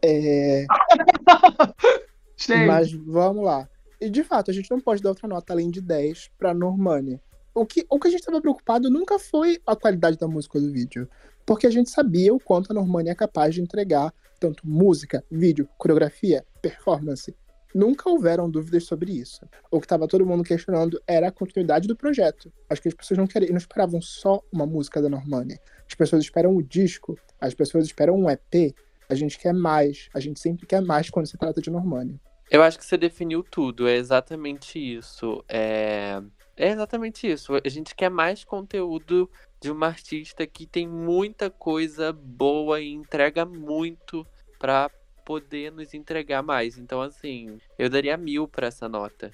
É... 0.02 0.66
Mas 2.66 2.92
vamos 2.92 3.44
lá. 3.44 3.68
E 4.00 4.10
de 4.10 4.24
fato, 4.24 4.50
a 4.50 4.54
gente 4.54 4.70
não 4.70 4.80
pode 4.80 5.00
dar 5.00 5.10
outra 5.10 5.28
nota 5.28 5.52
além 5.52 5.70
de 5.70 5.80
10 5.80 6.30
para 6.36 6.52
Normani. 6.52 7.20
O 7.54 7.66
que, 7.66 7.84
o 7.90 7.98
que 7.98 8.08
a 8.08 8.10
gente 8.10 8.20
estava 8.20 8.40
preocupado 8.40 8.88
nunca 8.88 9.18
foi 9.18 9.60
a 9.66 9.76
qualidade 9.76 10.16
da 10.16 10.26
música 10.26 10.58
do 10.58 10.72
vídeo, 10.72 11.08
porque 11.44 11.66
a 11.66 11.70
gente 11.70 11.90
sabia 11.90 12.32
o 12.32 12.40
quanto 12.40 12.70
a 12.70 12.74
Normani 12.74 13.10
é 13.10 13.14
capaz 13.14 13.54
de 13.54 13.60
entregar 13.60 14.12
tanto 14.40 14.66
música, 14.66 15.22
vídeo, 15.30 15.68
coreografia, 15.76 16.44
performance. 16.60 17.34
Nunca 17.74 18.08
houveram 18.10 18.50
dúvidas 18.50 18.84
sobre 18.84 19.12
isso. 19.12 19.46
O 19.70 19.80
que 19.80 19.86
estava 19.86 20.08
todo 20.08 20.26
mundo 20.26 20.42
questionando 20.42 21.00
era 21.06 21.28
a 21.28 21.32
continuidade 21.32 21.86
do 21.86 21.96
projeto. 21.96 22.52
Acho 22.68 22.82
que 22.82 22.88
as 22.88 22.94
pessoas 22.94 23.18
não, 23.18 23.26
queriam, 23.26 23.50
não 23.50 23.58
esperavam 23.58 24.00
só 24.00 24.42
uma 24.52 24.66
música 24.66 25.00
da 25.00 25.08
Normani. 25.08 25.58
As 25.86 25.94
pessoas 25.94 26.24
esperam 26.24 26.56
o 26.56 26.62
disco, 26.62 27.16
as 27.40 27.54
pessoas 27.54 27.86
esperam 27.86 28.16
um 28.16 28.28
EP. 28.28 28.74
A 29.08 29.14
gente 29.14 29.38
quer 29.38 29.54
mais, 29.54 30.08
a 30.14 30.20
gente 30.20 30.40
sempre 30.40 30.66
quer 30.66 30.82
mais 30.82 31.08
quando 31.08 31.26
se 31.26 31.38
trata 31.38 31.60
de 31.60 31.70
Normani. 31.70 32.20
Eu 32.50 32.62
acho 32.62 32.78
que 32.78 32.84
você 32.84 32.98
definiu 32.98 33.42
tudo, 33.42 33.88
é 33.88 33.96
exatamente 33.96 34.78
isso. 34.78 35.42
É... 35.48 36.22
é 36.56 36.70
exatamente 36.70 37.26
isso. 37.26 37.52
A 37.64 37.68
gente 37.68 37.94
quer 37.94 38.10
mais 38.10 38.44
conteúdo 38.44 39.30
de 39.60 39.70
uma 39.70 39.86
artista 39.86 40.46
que 40.46 40.66
tem 40.66 40.86
muita 40.86 41.48
coisa 41.50 42.12
boa 42.12 42.80
e 42.80 42.90
entrega 42.92 43.44
muito 43.44 44.26
para 44.58 44.90
poder 45.24 45.72
nos 45.72 45.94
entregar 45.94 46.42
mais. 46.42 46.78
Então, 46.78 47.00
assim, 47.00 47.58
eu 47.78 47.88
daria 47.88 48.16
mil 48.16 48.46
para 48.48 48.66
essa 48.66 48.88
nota. 48.88 49.32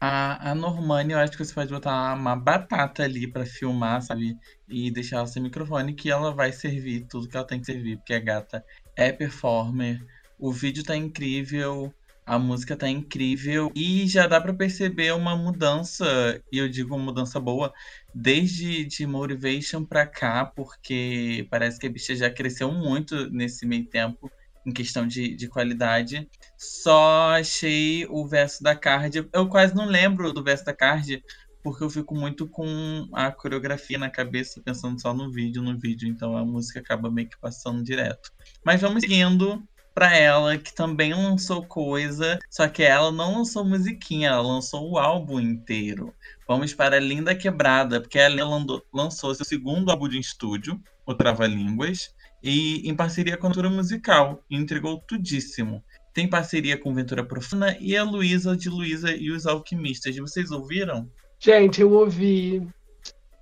A, 0.00 0.50
a 0.50 0.54
Normani, 0.54 1.12
eu 1.12 1.18
acho 1.18 1.32
que 1.32 1.44
você 1.44 1.54
pode 1.54 1.72
botar 1.72 2.14
uma 2.14 2.36
batata 2.36 3.02
ali 3.02 3.26
para 3.26 3.46
filmar, 3.46 4.02
sabe? 4.02 4.36
E 4.68 4.90
deixar 4.90 5.18
ela 5.18 5.26
sem 5.26 5.42
microfone, 5.42 5.94
que 5.94 6.10
ela 6.10 6.34
vai 6.34 6.52
servir 6.52 7.06
tudo 7.08 7.28
que 7.28 7.36
ela 7.36 7.46
tem 7.46 7.60
que 7.60 7.66
servir, 7.66 7.96
porque 7.96 8.12
a 8.12 8.20
gata 8.20 8.64
é 8.94 9.10
performer, 9.10 10.04
o 10.38 10.52
vídeo 10.52 10.84
tá 10.84 10.94
incrível, 10.94 11.94
a 12.26 12.40
música 12.40 12.76
tá 12.76 12.88
incrível 12.88 13.70
e 13.74 14.06
já 14.08 14.26
dá 14.26 14.40
para 14.40 14.52
perceber 14.52 15.14
uma 15.14 15.36
mudança, 15.36 16.42
e 16.50 16.58
eu 16.58 16.68
digo 16.68 16.94
uma 16.96 17.04
mudança 17.04 17.38
boa, 17.38 17.72
desde 18.12 18.84
de 18.84 19.06
Motivation 19.06 19.84
pra 19.84 20.04
cá, 20.04 20.44
porque 20.44 21.46
parece 21.48 21.78
que 21.78 21.86
a 21.86 21.90
bicha 21.90 22.16
já 22.16 22.28
cresceu 22.28 22.72
muito 22.72 23.30
nesse 23.30 23.64
meio 23.64 23.86
tempo 23.86 24.28
em 24.66 24.72
questão 24.72 25.06
de, 25.06 25.36
de 25.36 25.48
qualidade. 25.48 26.28
Só 26.58 27.30
achei 27.30 28.04
o 28.10 28.26
verso 28.26 28.60
da 28.60 28.74
Card. 28.74 29.28
Eu 29.32 29.48
quase 29.48 29.76
não 29.76 29.86
lembro 29.86 30.32
do 30.32 30.42
verso 30.42 30.64
da 30.64 30.74
Card, 30.74 31.22
porque 31.62 31.84
eu 31.84 31.90
fico 31.90 32.12
muito 32.16 32.48
com 32.48 33.08
a 33.12 33.30
coreografia 33.30 33.98
na 33.98 34.10
cabeça, 34.10 34.60
pensando 34.64 35.00
só 35.00 35.14
no 35.14 35.30
vídeo, 35.30 35.62
no 35.62 35.78
vídeo, 35.78 36.08
então 36.08 36.36
a 36.36 36.44
música 36.44 36.80
acaba 36.80 37.08
meio 37.08 37.28
que 37.28 37.38
passando 37.38 37.84
direto. 37.84 38.32
Mas 38.64 38.80
vamos 38.80 39.02
seguindo 39.02 39.62
para 39.96 40.14
ela, 40.14 40.58
que 40.58 40.74
também 40.74 41.14
lançou 41.14 41.64
coisa, 41.64 42.38
só 42.50 42.68
que 42.68 42.82
ela 42.82 43.10
não 43.10 43.38
lançou 43.38 43.64
musiquinha, 43.64 44.28
ela 44.28 44.42
lançou 44.42 44.90
o 44.90 44.98
álbum 44.98 45.40
inteiro. 45.40 46.12
Vamos 46.46 46.74
para 46.74 47.00
Linda 47.00 47.34
Quebrada, 47.34 47.98
porque 47.98 48.18
ela 48.18 48.62
lançou 48.92 49.34
seu 49.34 49.46
segundo 49.46 49.90
álbum 49.90 50.06
de 50.06 50.18
estúdio, 50.18 50.78
o 51.06 51.14
Trava 51.14 51.46
Línguas, 51.46 52.14
e 52.42 52.86
em 52.86 52.94
parceria 52.94 53.38
com 53.38 53.46
a 53.46 53.48
Cultura 53.48 53.70
Musical, 53.70 54.44
e 54.50 54.56
entregou 54.56 54.98
tudíssimo. 54.98 55.82
Tem 56.12 56.28
parceria 56.28 56.76
com 56.76 56.94
Ventura 56.94 57.24
Profana 57.24 57.74
e 57.80 57.96
a 57.96 58.04
Luísa 58.04 58.54
de 58.54 58.68
Luísa 58.68 59.16
e 59.16 59.30
os 59.30 59.46
Alquimistas. 59.46 60.14
Vocês 60.18 60.50
ouviram? 60.50 61.10
Gente, 61.38 61.80
eu 61.80 61.90
ouvi. 61.92 62.68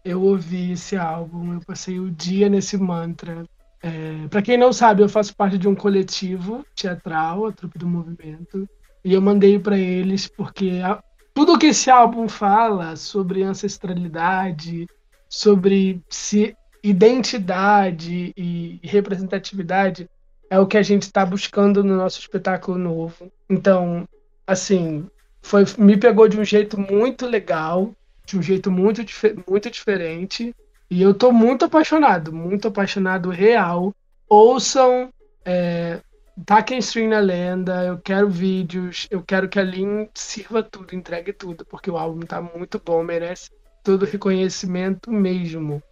Eu 0.04 0.22
ouvi 0.22 0.70
esse 0.70 0.96
álbum, 0.96 1.54
eu 1.54 1.60
passei 1.66 1.98
o 1.98 2.12
dia 2.12 2.48
nesse 2.48 2.76
mantra. 2.76 3.44
É, 3.84 4.28
para 4.28 4.40
quem 4.40 4.56
não 4.56 4.72
sabe, 4.72 5.02
eu 5.02 5.08
faço 5.10 5.36
parte 5.36 5.58
de 5.58 5.68
um 5.68 5.74
coletivo 5.74 6.64
teatral, 6.74 7.44
a 7.44 7.52
Trupe 7.52 7.78
do 7.78 7.86
Movimento, 7.86 8.66
e 9.04 9.12
eu 9.12 9.20
mandei 9.20 9.58
para 9.58 9.76
eles 9.76 10.26
porque 10.26 10.80
a, 10.82 11.04
tudo 11.34 11.58
que 11.58 11.66
esse 11.66 11.90
álbum 11.90 12.26
fala 12.26 12.96
sobre 12.96 13.42
ancestralidade, 13.42 14.86
sobre 15.28 16.02
se, 16.08 16.56
identidade 16.82 18.32
e 18.34 18.80
representatividade 18.82 20.08
é 20.48 20.58
o 20.58 20.66
que 20.66 20.78
a 20.78 20.82
gente 20.82 21.02
está 21.02 21.26
buscando 21.26 21.84
no 21.84 21.94
nosso 21.94 22.18
espetáculo 22.20 22.78
novo. 22.78 23.30
Então, 23.50 24.08
assim, 24.46 25.06
foi, 25.42 25.64
me 25.76 25.98
pegou 25.98 26.26
de 26.26 26.40
um 26.40 26.44
jeito 26.44 26.80
muito 26.80 27.26
legal, 27.26 27.94
de 28.24 28.38
um 28.38 28.42
jeito 28.42 28.70
muito, 28.70 29.02
muito 29.46 29.70
diferente. 29.70 30.54
E 30.90 31.02
eu 31.02 31.14
tô 31.14 31.32
muito 31.32 31.64
apaixonado, 31.64 32.32
muito 32.32 32.68
apaixonado 32.68 33.30
real. 33.30 33.94
Ouçam, 34.28 35.10
é, 35.44 36.00
taquem 36.44 36.78
stream 36.78 37.08
na 37.08 37.18
lenda, 37.18 37.84
eu 37.84 37.98
quero 37.98 38.28
vídeos, 38.28 39.06
eu 39.10 39.22
quero 39.22 39.48
que 39.48 39.58
a 39.58 39.62
Lin 39.62 40.08
sirva 40.14 40.62
tudo, 40.62 40.94
entregue 40.94 41.32
tudo, 41.32 41.64
porque 41.64 41.90
o 41.90 41.96
álbum 41.96 42.20
tá 42.20 42.40
muito 42.40 42.80
bom, 42.84 43.02
merece 43.02 43.50
todo 43.82 44.06
reconhecimento 44.06 45.10
mesmo. 45.10 45.82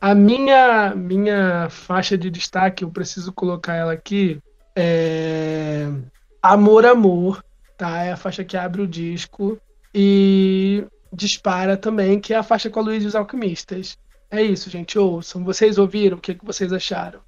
A 0.00 0.14
minha, 0.14 0.94
minha 0.94 1.68
faixa 1.70 2.16
de 2.16 2.30
destaque, 2.30 2.84
eu 2.84 2.90
preciso 2.90 3.32
colocar 3.32 3.74
ela 3.74 3.92
aqui, 3.92 4.40
é 4.74 5.86
Amor, 6.42 6.86
Amor, 6.86 7.44
tá? 7.76 8.02
É 8.02 8.12
a 8.12 8.16
faixa 8.16 8.42
que 8.42 8.56
abre 8.56 8.80
o 8.80 8.86
disco. 8.86 9.58
E 9.94 10.86
Dispara 11.12 11.76
também, 11.76 12.20
que 12.20 12.32
é 12.32 12.36
a 12.36 12.42
faixa 12.42 12.70
com 12.70 12.80
a 12.80 12.82
Luiz 12.82 13.02
e 13.02 13.06
os 13.06 13.14
Alquimistas. 13.14 13.98
É 14.30 14.42
isso, 14.42 14.70
gente. 14.70 14.98
Ouçam. 14.98 15.44
Vocês 15.44 15.78
ouviram? 15.78 16.16
O 16.16 16.20
que, 16.20 16.34
que 16.34 16.44
vocês 16.44 16.72
acharam? 16.72 17.20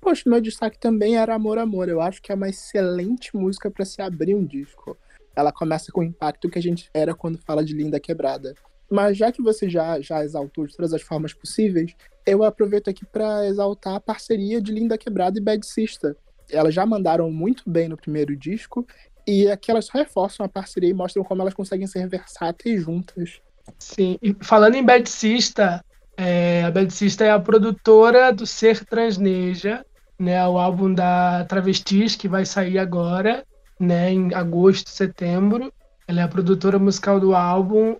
Poxa, 0.00 0.22
meu 0.26 0.40
destaque 0.40 0.78
também 0.78 1.16
era 1.16 1.34
Amor, 1.34 1.58
Amor. 1.58 1.88
Eu 1.88 2.00
acho 2.00 2.20
que 2.20 2.32
é 2.32 2.34
uma 2.34 2.48
excelente 2.48 3.36
música 3.36 3.70
para 3.70 3.84
se 3.84 4.02
abrir 4.02 4.34
um 4.34 4.44
disco. 4.44 4.96
Ela 5.36 5.52
começa 5.52 5.92
com 5.92 6.00
o 6.00 6.04
impacto 6.04 6.48
que 6.50 6.58
a 6.58 6.62
gente 6.62 6.90
era 6.92 7.14
quando 7.14 7.38
fala 7.38 7.64
de 7.64 7.74
Linda 7.74 8.00
Quebrada. 8.00 8.54
Mas 8.90 9.16
já 9.16 9.30
que 9.30 9.42
você 9.42 9.68
já, 9.68 10.00
já 10.00 10.24
exaltou 10.24 10.66
de 10.66 10.74
todas 10.74 10.94
as 10.94 11.02
formas 11.02 11.32
possíveis, 11.34 11.94
eu 12.26 12.42
aproveito 12.42 12.88
aqui 12.88 13.04
para 13.04 13.46
exaltar 13.46 13.96
a 13.96 14.00
parceria 14.00 14.60
de 14.60 14.72
Linda 14.72 14.96
Quebrada 14.96 15.38
e 15.38 15.42
Bad 15.42 15.64
Sister. 15.66 16.16
Elas 16.50 16.74
já 16.74 16.86
mandaram 16.86 17.30
muito 17.30 17.68
bem 17.68 17.88
no 17.88 17.96
primeiro 17.96 18.34
disco 18.34 18.86
e 19.26 19.46
aqui 19.48 19.70
elas 19.70 19.84
só 19.84 19.98
reforçam 19.98 20.46
a 20.46 20.48
parceria 20.48 20.88
e 20.88 20.94
mostram 20.94 21.22
como 21.22 21.42
elas 21.42 21.52
conseguem 21.52 21.86
ser 21.86 22.08
versáteis 22.08 22.82
juntas. 22.82 23.42
Sim, 23.78 24.18
e 24.22 24.34
falando 24.40 24.76
em 24.76 24.82
Bad 24.82 25.08
Sister, 25.08 25.84
é, 26.18 26.64
a 26.64 26.70
Bad 26.72 26.92
Sister 26.92 27.28
é 27.28 27.30
a 27.30 27.38
produtora 27.38 28.32
do 28.32 28.44
Ser 28.44 28.84
Transneja, 28.84 29.86
né, 30.18 30.44
o 30.48 30.58
álbum 30.58 30.92
da 30.92 31.44
Travestis, 31.44 32.16
que 32.16 32.26
vai 32.26 32.44
sair 32.44 32.76
agora, 32.76 33.46
né, 33.78 34.12
em 34.12 34.34
agosto, 34.34 34.90
setembro. 34.90 35.72
Ela 36.08 36.22
é 36.22 36.24
a 36.24 36.28
produtora 36.28 36.76
musical 36.76 37.20
do 37.20 37.36
álbum. 37.36 37.96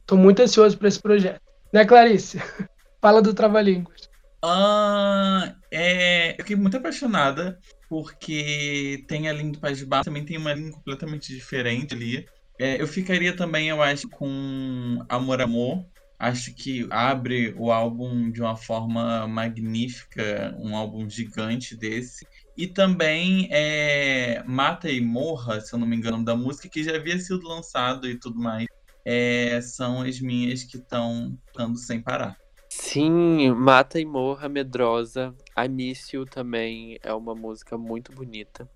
Estou 0.00 0.16
é, 0.16 0.20
muito 0.20 0.40
ansioso 0.40 0.78
para 0.78 0.86
esse 0.86 1.00
projeto. 1.00 1.40
Né, 1.72 1.84
Clarice? 1.84 2.38
Fala 3.02 3.20
do 3.20 3.34
Trava-Línguas. 3.34 4.08
Ah, 4.44 5.54
é, 5.68 6.32
eu 6.32 6.36
fiquei 6.38 6.56
muito 6.56 6.76
apaixonada 6.76 7.58
porque 7.88 9.04
tem 9.08 9.28
a 9.28 9.32
linha 9.32 9.52
do 9.52 9.58
País 9.58 9.78
de 9.78 9.86
Baixo, 9.86 10.04
também 10.04 10.24
tem 10.24 10.38
uma 10.38 10.54
linha 10.54 10.70
completamente 10.70 11.34
diferente 11.34 11.92
ali. 11.92 12.24
É, 12.58 12.80
eu 12.80 12.86
ficaria 12.86 13.34
também, 13.34 13.68
eu 13.68 13.82
acho, 13.82 14.08
com 14.08 15.04
Amor 15.08 15.40
Amor. 15.40 15.84
Acho 16.22 16.54
que 16.54 16.86
abre 16.88 17.52
o 17.58 17.72
álbum 17.72 18.30
de 18.30 18.40
uma 18.40 18.54
forma 18.54 19.26
magnífica, 19.26 20.54
um 20.56 20.76
álbum 20.76 21.10
gigante 21.10 21.76
desse. 21.76 22.24
E 22.56 22.68
também 22.68 23.48
é, 23.50 24.40
Mata 24.44 24.88
e 24.88 25.00
Morra, 25.00 25.60
se 25.60 25.74
eu 25.74 25.80
não 25.80 25.86
me 25.86 25.96
engano, 25.96 26.24
da 26.24 26.36
música, 26.36 26.68
que 26.68 26.84
já 26.84 26.94
havia 26.94 27.18
sido 27.18 27.44
lançado 27.48 28.08
e 28.08 28.16
tudo 28.20 28.38
mais. 28.38 28.66
É, 29.04 29.60
são 29.62 30.02
as 30.02 30.20
minhas 30.20 30.62
que 30.62 30.76
estão 30.76 31.36
ficando 31.48 31.76
sem 31.76 32.00
parar. 32.00 32.36
Sim, 32.70 33.50
Mata 33.50 33.98
e 33.98 34.04
Morra, 34.04 34.48
Medrosa. 34.48 35.34
I 35.58 35.68
Miss 35.68 36.12
You 36.12 36.24
também 36.24 37.00
é 37.02 37.12
uma 37.12 37.34
música 37.34 37.76
muito 37.76 38.12
bonita. 38.12 38.70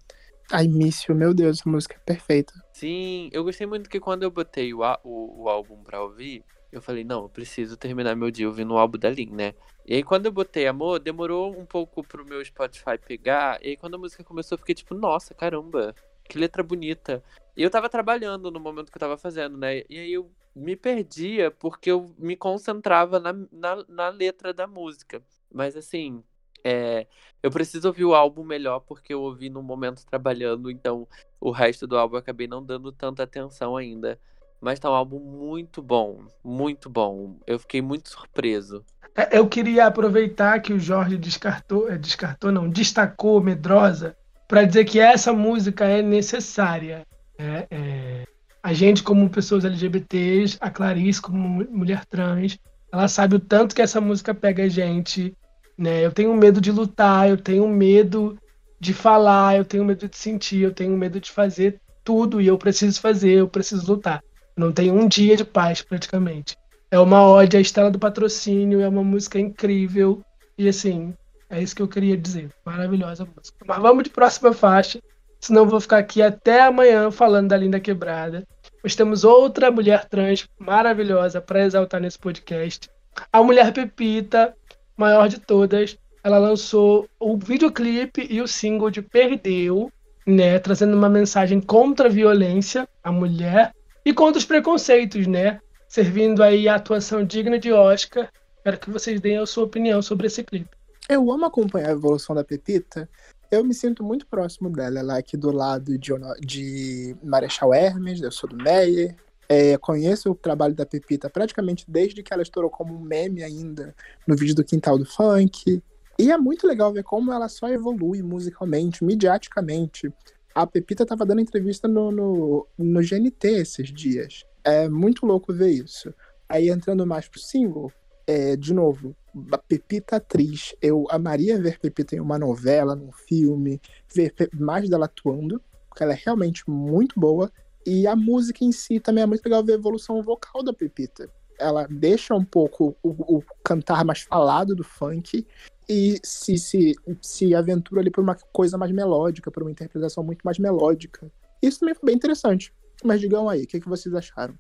I 0.52 0.66
Miss 0.66 1.04
You, 1.04 1.14
meu 1.14 1.32
Deus, 1.32 1.62
a 1.64 1.70
música 1.70 1.94
é 1.94 2.00
perfeita. 2.04 2.52
Sim, 2.72 3.30
eu 3.32 3.44
gostei 3.44 3.68
muito 3.68 3.88
que 3.88 4.00
quando 4.00 4.24
eu 4.24 4.32
botei 4.32 4.74
o, 4.74 4.80
o, 5.04 5.44
o 5.44 5.48
álbum 5.48 5.80
pra 5.84 6.02
ouvir, 6.02 6.44
eu 6.72 6.82
falei, 6.82 7.04
não, 7.04 7.22
eu 7.22 7.28
preciso 7.28 7.76
terminar 7.76 8.14
meu 8.16 8.30
dia 8.30 8.46
ouvindo 8.46 8.74
o 8.74 8.78
álbum 8.78 8.98
da 8.98 9.10
Lin, 9.10 9.30
né? 9.30 9.54
E 9.86 9.94
aí 9.94 10.02
quando 10.02 10.26
eu 10.26 10.32
botei 10.32 10.66
Amor, 10.66 10.98
demorou 10.98 11.56
um 11.56 11.64
pouco 11.64 12.02
pro 12.02 12.24
meu 12.24 12.44
Spotify 12.44 12.98
pegar. 12.98 13.58
E 13.62 13.70
aí 13.70 13.76
quando 13.76 13.94
a 13.94 13.98
música 13.98 14.24
começou, 14.24 14.56
eu 14.56 14.58
fiquei 14.58 14.74
tipo, 14.74 14.94
nossa, 14.94 15.34
caramba, 15.34 15.94
que 16.24 16.38
letra 16.38 16.62
bonita. 16.62 17.22
E 17.56 17.62
eu 17.62 17.70
tava 17.70 17.88
trabalhando 17.88 18.50
no 18.50 18.60
momento 18.60 18.90
que 18.90 18.96
eu 18.96 19.00
tava 19.00 19.16
fazendo, 19.16 19.56
né? 19.56 19.82
E 19.88 19.98
aí 19.98 20.12
eu 20.12 20.30
me 20.54 20.74
perdia 20.74 21.50
porque 21.50 21.90
eu 21.90 22.14
me 22.18 22.36
concentrava 22.36 23.20
na, 23.20 23.32
na, 23.52 23.84
na 23.88 24.08
letra 24.08 24.52
da 24.52 24.66
música. 24.66 25.22
Mas 25.52 25.76
assim, 25.76 26.22
é, 26.64 27.06
eu 27.42 27.50
preciso 27.50 27.86
ouvir 27.88 28.04
o 28.04 28.14
álbum 28.14 28.42
melhor 28.42 28.80
porque 28.80 29.14
eu 29.14 29.22
ouvi 29.22 29.48
no 29.48 29.62
momento 29.62 30.04
trabalhando, 30.04 30.68
então 30.70 31.06
o 31.40 31.52
resto 31.52 31.86
do 31.86 31.96
álbum 31.96 32.16
eu 32.16 32.20
acabei 32.20 32.48
não 32.48 32.64
dando 32.64 32.90
tanta 32.90 33.22
atenção 33.22 33.76
ainda. 33.76 34.18
Mas 34.60 34.78
tá 34.78 34.90
um 34.90 34.94
álbum 34.94 35.18
muito 35.18 35.82
bom, 35.82 36.20
muito 36.42 36.88
bom. 36.88 37.36
Eu 37.46 37.58
fiquei 37.58 37.82
muito 37.82 38.08
surpreso. 38.08 38.84
É, 39.14 39.38
eu 39.38 39.48
queria 39.48 39.86
aproveitar 39.86 40.60
que 40.60 40.72
o 40.72 40.78
Jorge 40.78 41.16
descartou, 41.16 41.90
é, 41.90 41.96
descartou 41.96 42.52
não, 42.52 42.68
destacou 42.68 43.40
Medrosa 43.40 44.16
para 44.46 44.64
dizer 44.64 44.84
que 44.84 45.00
essa 45.00 45.32
música 45.32 45.84
é 45.84 46.02
necessária. 46.02 47.06
É, 47.38 47.66
é, 47.70 48.24
a 48.62 48.72
gente, 48.72 49.02
como 49.02 49.30
pessoas 49.30 49.64
LGBTs, 49.64 50.58
a 50.60 50.70
Clarice, 50.70 51.22
como 51.22 51.64
mulher 51.70 52.04
trans, 52.04 52.58
ela 52.92 53.08
sabe 53.08 53.36
o 53.36 53.40
tanto 53.40 53.74
que 53.74 53.82
essa 53.82 54.00
música 54.00 54.34
pega 54.34 54.64
a 54.64 54.68
gente. 54.68 55.34
Né? 55.78 56.04
Eu 56.04 56.12
tenho 56.12 56.34
medo 56.34 56.60
de 56.60 56.70
lutar, 56.70 57.28
eu 57.28 57.36
tenho 57.36 57.68
medo 57.68 58.38
de 58.78 58.92
falar, 58.92 59.56
eu 59.56 59.64
tenho 59.64 59.84
medo 59.84 60.08
de 60.08 60.16
sentir, 60.16 60.62
eu 60.62 60.72
tenho 60.72 60.96
medo 60.96 61.20
de 61.20 61.30
fazer 61.30 61.80
tudo 62.04 62.40
e 62.40 62.46
eu 62.46 62.56
preciso 62.56 63.00
fazer, 63.00 63.32
eu 63.32 63.48
preciso 63.48 63.92
lutar. 63.92 64.22
Não 64.56 64.72
tenho 64.72 64.94
um 64.94 65.06
dia 65.06 65.36
de 65.36 65.44
paz 65.44 65.82
praticamente. 65.82 66.56
É 66.90 66.98
uma 66.98 67.22
ode 67.28 67.56
à 67.56 67.60
Estela 67.60 67.90
do 67.90 67.98
Patrocínio, 67.98 68.80
é 68.80 68.88
uma 68.88 69.04
música 69.04 69.38
incrível 69.38 70.22
e 70.56 70.68
assim, 70.68 71.12
é 71.50 71.60
isso 71.62 71.76
que 71.76 71.82
eu 71.82 71.88
queria 71.88 72.16
dizer. 72.16 72.50
Maravilhosa 72.64 73.26
música. 73.36 73.58
Mas 73.66 73.82
vamos 73.82 74.04
de 74.04 74.10
próxima 74.10 74.52
faixa, 74.52 75.00
senão 75.40 75.66
vou 75.66 75.80
ficar 75.80 75.98
aqui 75.98 76.22
até 76.22 76.62
amanhã 76.62 77.10
falando 77.10 77.48
da 77.48 77.56
Linda 77.56 77.78
Quebrada. 77.78 78.46
Nós 78.82 78.94
temos 78.94 79.24
outra 79.24 79.70
mulher 79.70 80.06
trans 80.06 80.48
maravilhosa 80.58 81.40
para 81.40 81.64
exaltar 81.64 82.00
nesse 82.00 82.18
podcast. 82.18 82.88
A 83.32 83.42
mulher 83.42 83.72
Pepita, 83.72 84.54
maior 84.96 85.28
de 85.28 85.38
todas. 85.38 85.98
Ela 86.24 86.38
lançou 86.38 87.08
o 87.20 87.36
videoclipe 87.36 88.26
e 88.28 88.40
o 88.40 88.48
single 88.48 88.90
de 88.90 89.02
Perdeu, 89.02 89.92
né, 90.26 90.58
trazendo 90.58 90.96
uma 90.96 91.08
mensagem 91.08 91.60
contra 91.60 92.08
a 92.08 92.10
violência 92.10 92.88
à 93.04 93.12
mulher 93.12 93.72
e 94.06 94.14
contra 94.14 94.38
os 94.38 94.46
preconceitos, 94.46 95.26
né, 95.26 95.60
servindo 95.86 96.42
aí 96.42 96.66
a 96.66 96.76
atuação 96.76 97.22
digna 97.22 97.58
de 97.58 97.70
Oscar. 97.72 98.32
Quero 98.64 98.78
que 98.78 98.90
vocês 98.90 99.20
deem 99.20 99.36
a 99.36 99.46
sua 99.46 99.64
opinião 99.64 100.00
sobre 100.00 100.28
esse 100.28 100.42
clipe. 100.42 100.70
Eu 101.08 101.30
amo 101.30 101.44
acompanhar 101.44 101.90
a 101.90 101.92
evolução 101.92 102.34
da 102.34 102.42
Pepita 102.42 103.08
eu 103.50 103.64
me 103.64 103.74
sinto 103.74 104.02
muito 104.02 104.26
próximo 104.26 104.70
dela. 104.70 104.98
Ela 104.98 105.16
é 105.16 105.18
aqui 105.20 105.36
do 105.36 105.50
lado 105.50 105.96
de, 105.98 106.12
de 106.40 107.16
Marechal 107.22 107.72
Hermes, 107.72 108.20
eu 108.20 108.32
sou 108.32 108.48
do 108.48 108.56
Meyer. 108.56 109.14
É, 109.48 109.78
conheço 109.78 110.30
o 110.30 110.34
trabalho 110.34 110.74
da 110.74 110.84
Pepita 110.84 111.30
praticamente 111.30 111.84
desde 111.86 112.20
que 112.20 112.32
ela 112.32 112.42
estourou 112.42 112.68
como 112.68 112.96
um 112.96 113.00
meme 113.00 113.44
ainda 113.44 113.94
no 114.26 114.34
vídeo 114.34 114.56
do 114.56 114.64
Quintal 114.64 114.98
do 114.98 115.06
Funk. 115.06 115.80
E 116.18 116.32
é 116.32 116.36
muito 116.36 116.66
legal 116.66 116.92
ver 116.92 117.04
como 117.04 117.32
ela 117.32 117.48
só 117.48 117.68
evolui 117.68 118.22
musicalmente, 118.22 119.04
mediaticamente. 119.04 120.12
A 120.56 120.66
Pepita 120.66 121.02
estava 121.02 121.26
dando 121.26 121.42
entrevista 121.42 121.86
no, 121.86 122.10
no, 122.10 122.66
no 122.78 123.00
GNT 123.02 123.46
esses 123.46 123.92
dias. 123.92 124.42
É 124.64 124.88
muito 124.88 125.26
louco 125.26 125.52
ver 125.52 125.68
isso. 125.68 126.14
Aí 126.48 126.70
entrando 126.70 127.06
mais 127.06 127.28
pro 127.28 127.38
single, 127.38 127.92
é, 128.26 128.56
de 128.56 128.72
novo, 128.72 129.14
a 129.52 129.58
Pepita 129.58 130.16
atriz. 130.16 130.74
Eu 130.80 131.04
amaria 131.10 131.60
ver 131.60 131.78
Pepita 131.78 132.16
em 132.16 132.20
uma 132.20 132.38
novela, 132.38 132.96
num 132.96 133.12
filme, 133.12 133.78
ver 134.14 134.32
mais 134.54 134.88
dela 134.88 135.04
atuando, 135.04 135.60
porque 135.90 136.02
ela 136.02 136.14
é 136.14 136.18
realmente 136.24 136.62
muito 136.66 137.20
boa. 137.20 137.52
E 137.84 138.06
a 138.06 138.16
música 138.16 138.64
em 138.64 138.72
si 138.72 138.98
também 138.98 139.24
é 139.24 139.26
muito 139.26 139.44
legal 139.44 139.62
ver 139.62 139.72
a 139.72 139.76
evolução 139.76 140.22
vocal 140.22 140.62
da 140.62 140.72
Pepita. 140.72 141.28
Ela 141.58 141.86
deixa 141.86 142.34
um 142.34 142.44
pouco 142.46 142.96
o, 143.02 143.36
o 143.36 143.42
cantar 143.62 144.06
mais 144.06 144.22
falado 144.22 144.74
do 144.74 144.82
funk 144.82 145.46
e 145.88 146.18
se, 146.22 146.58
se, 146.58 146.94
se 147.20 147.54
aventura 147.54 148.00
ali 148.00 148.10
por 148.10 148.22
uma 148.22 148.34
coisa 148.52 148.76
mais 148.76 148.90
melódica, 148.92 149.50
por 149.50 149.62
uma 149.62 149.70
interpretação 149.70 150.24
muito 150.24 150.42
mais 150.42 150.58
melódica. 150.58 151.30
Isso 151.62 151.80
também 151.80 151.94
foi 151.94 152.06
bem 152.06 152.16
interessante. 152.16 152.72
Mas 153.04 153.20
digam 153.20 153.48
aí, 153.48 153.62
o 153.62 153.66
que, 153.66 153.80
que 153.80 153.88
vocês 153.88 154.14
acharam? 154.14 154.58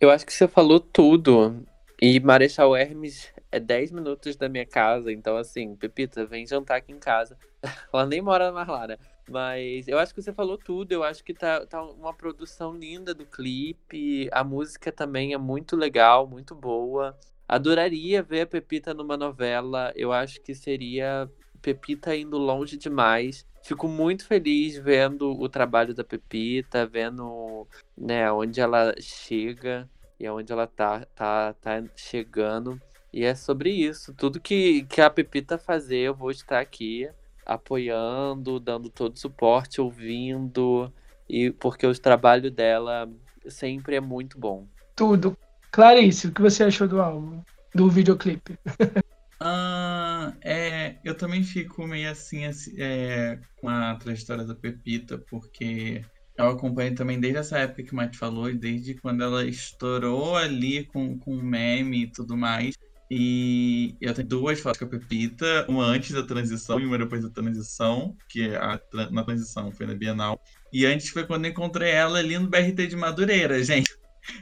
Eu 0.00 0.10
acho 0.10 0.24
que 0.24 0.32
você 0.32 0.46
falou 0.46 0.80
tudo. 0.80 1.64
E 2.00 2.20
Marechal 2.20 2.76
Hermes 2.76 3.32
é 3.50 3.58
10 3.58 3.92
minutos 3.92 4.36
da 4.36 4.48
minha 4.48 4.66
casa, 4.66 5.10
então 5.10 5.36
assim, 5.36 5.74
Pepita, 5.74 6.26
vem 6.26 6.46
jantar 6.46 6.76
aqui 6.76 6.92
em 6.92 6.98
casa. 6.98 7.38
Ela 7.92 8.06
nem 8.06 8.20
mora 8.20 8.52
mais 8.52 8.68
lá, 8.68 8.86
né? 8.86 8.98
Mas 9.28 9.88
eu 9.88 9.98
acho 9.98 10.14
que 10.14 10.22
você 10.22 10.32
falou 10.32 10.56
tudo, 10.56 10.92
eu 10.92 11.02
acho 11.02 11.24
que 11.24 11.34
tá, 11.34 11.66
tá 11.66 11.82
uma 11.82 12.14
produção 12.14 12.76
linda 12.76 13.12
do 13.12 13.26
clipe, 13.26 14.28
a 14.30 14.44
música 14.44 14.92
também 14.92 15.32
é 15.32 15.38
muito 15.38 15.74
legal, 15.74 16.28
muito 16.28 16.54
boa. 16.54 17.16
Adoraria 17.48 18.22
ver 18.22 18.42
a 18.42 18.46
Pepita 18.46 18.92
numa 18.92 19.16
novela, 19.16 19.92
eu 19.94 20.12
acho 20.12 20.40
que 20.40 20.54
seria 20.54 21.30
Pepita 21.62 22.14
indo 22.14 22.38
longe 22.38 22.76
demais. 22.76 23.46
Fico 23.62 23.88
muito 23.88 24.26
feliz 24.26 24.76
vendo 24.78 25.30
o 25.30 25.48
trabalho 25.48 25.94
da 25.94 26.04
Pepita, 26.04 26.86
vendo 26.86 27.66
né, 27.96 28.30
onde 28.30 28.60
ela 28.60 28.94
chega 29.00 29.88
e 30.18 30.26
aonde 30.26 30.52
ela 30.52 30.66
tá, 30.66 31.04
tá, 31.14 31.54
tá 31.54 31.82
chegando. 31.94 32.80
E 33.12 33.24
é 33.24 33.34
sobre 33.34 33.70
isso. 33.70 34.12
Tudo 34.14 34.40
que, 34.40 34.84
que 34.84 35.00
a 35.00 35.10
Pepita 35.10 35.58
fazer, 35.58 35.98
eu 35.98 36.14
vou 36.14 36.30
estar 36.30 36.60
aqui 36.60 37.08
apoiando, 37.44 38.58
dando 38.58 38.90
todo 38.90 39.18
suporte, 39.18 39.80
ouvindo. 39.80 40.92
E 41.28 41.50
porque 41.50 41.86
o 41.86 41.98
trabalho 41.98 42.50
dela 42.50 43.10
sempre 43.48 43.96
é 43.96 44.00
muito 44.00 44.38
bom. 44.38 44.66
Tudo. 44.94 45.36
Clarice, 45.76 46.28
o 46.28 46.32
que 46.32 46.40
você 46.40 46.64
achou 46.64 46.88
do 46.88 47.02
álbum? 47.02 47.42
Do 47.74 47.90
videoclipe? 47.90 48.58
Ah, 49.38 50.32
é, 50.40 50.96
eu 51.04 51.14
também 51.14 51.42
fico 51.42 51.86
meio 51.86 52.10
assim, 52.10 52.46
assim, 52.46 52.72
é, 52.78 53.38
com 53.60 53.68
a 53.68 53.94
trajetória 53.96 54.44
da 54.44 54.54
Pepita, 54.54 55.18
porque 55.28 56.02
eu 56.38 56.48
acompanho 56.48 56.94
também 56.94 57.20
desde 57.20 57.40
essa 57.40 57.58
época 57.58 57.82
que 57.82 57.92
o 57.92 57.96
Matt 57.96 58.16
falou, 58.16 58.50
desde 58.54 58.94
quando 58.94 59.22
ela 59.22 59.44
estourou 59.44 60.36
ali 60.36 60.86
com, 60.86 61.18
com 61.18 61.36
meme 61.36 62.04
e 62.04 62.10
tudo 62.10 62.34
mais. 62.34 62.74
E 63.10 63.94
eu 64.00 64.14
tenho 64.14 64.26
duas 64.26 64.58
fotos 64.58 64.78
com 64.78 64.86
a 64.86 64.88
Pepita, 64.88 65.66
uma 65.68 65.84
antes 65.84 66.12
da 66.12 66.22
transição 66.22 66.80
e 66.80 66.86
uma 66.86 66.96
depois 66.96 67.22
da 67.22 67.28
transição, 67.28 68.16
que 68.30 68.48
é 68.48 68.56
a, 68.56 68.80
na 69.10 69.22
transição 69.22 69.70
foi 69.70 69.84
na 69.84 69.94
Bienal. 69.94 70.40
E 70.72 70.86
antes 70.86 71.10
foi 71.10 71.26
quando 71.26 71.44
eu 71.44 71.50
encontrei 71.50 71.90
ela 71.90 72.18
ali 72.18 72.38
no 72.38 72.48
BRT 72.48 72.86
de 72.86 72.96
Madureira, 72.96 73.62
gente. 73.62 73.94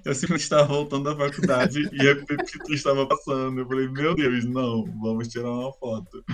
Eu 0.04 0.14
simplesmente 0.14 0.42
estava 0.42 0.64
voltando 0.64 1.04
da 1.04 1.16
faculdade 1.16 1.88
e 1.92 2.08
a 2.08 2.16
Pepita 2.16 2.72
estava 2.72 3.06
passando. 3.06 3.60
Eu 3.60 3.66
falei, 3.66 3.88
meu 3.88 4.14
Deus, 4.14 4.44
não, 4.44 4.84
vamos 5.00 5.28
tirar 5.28 5.50
uma 5.50 5.72
foto. 5.72 6.24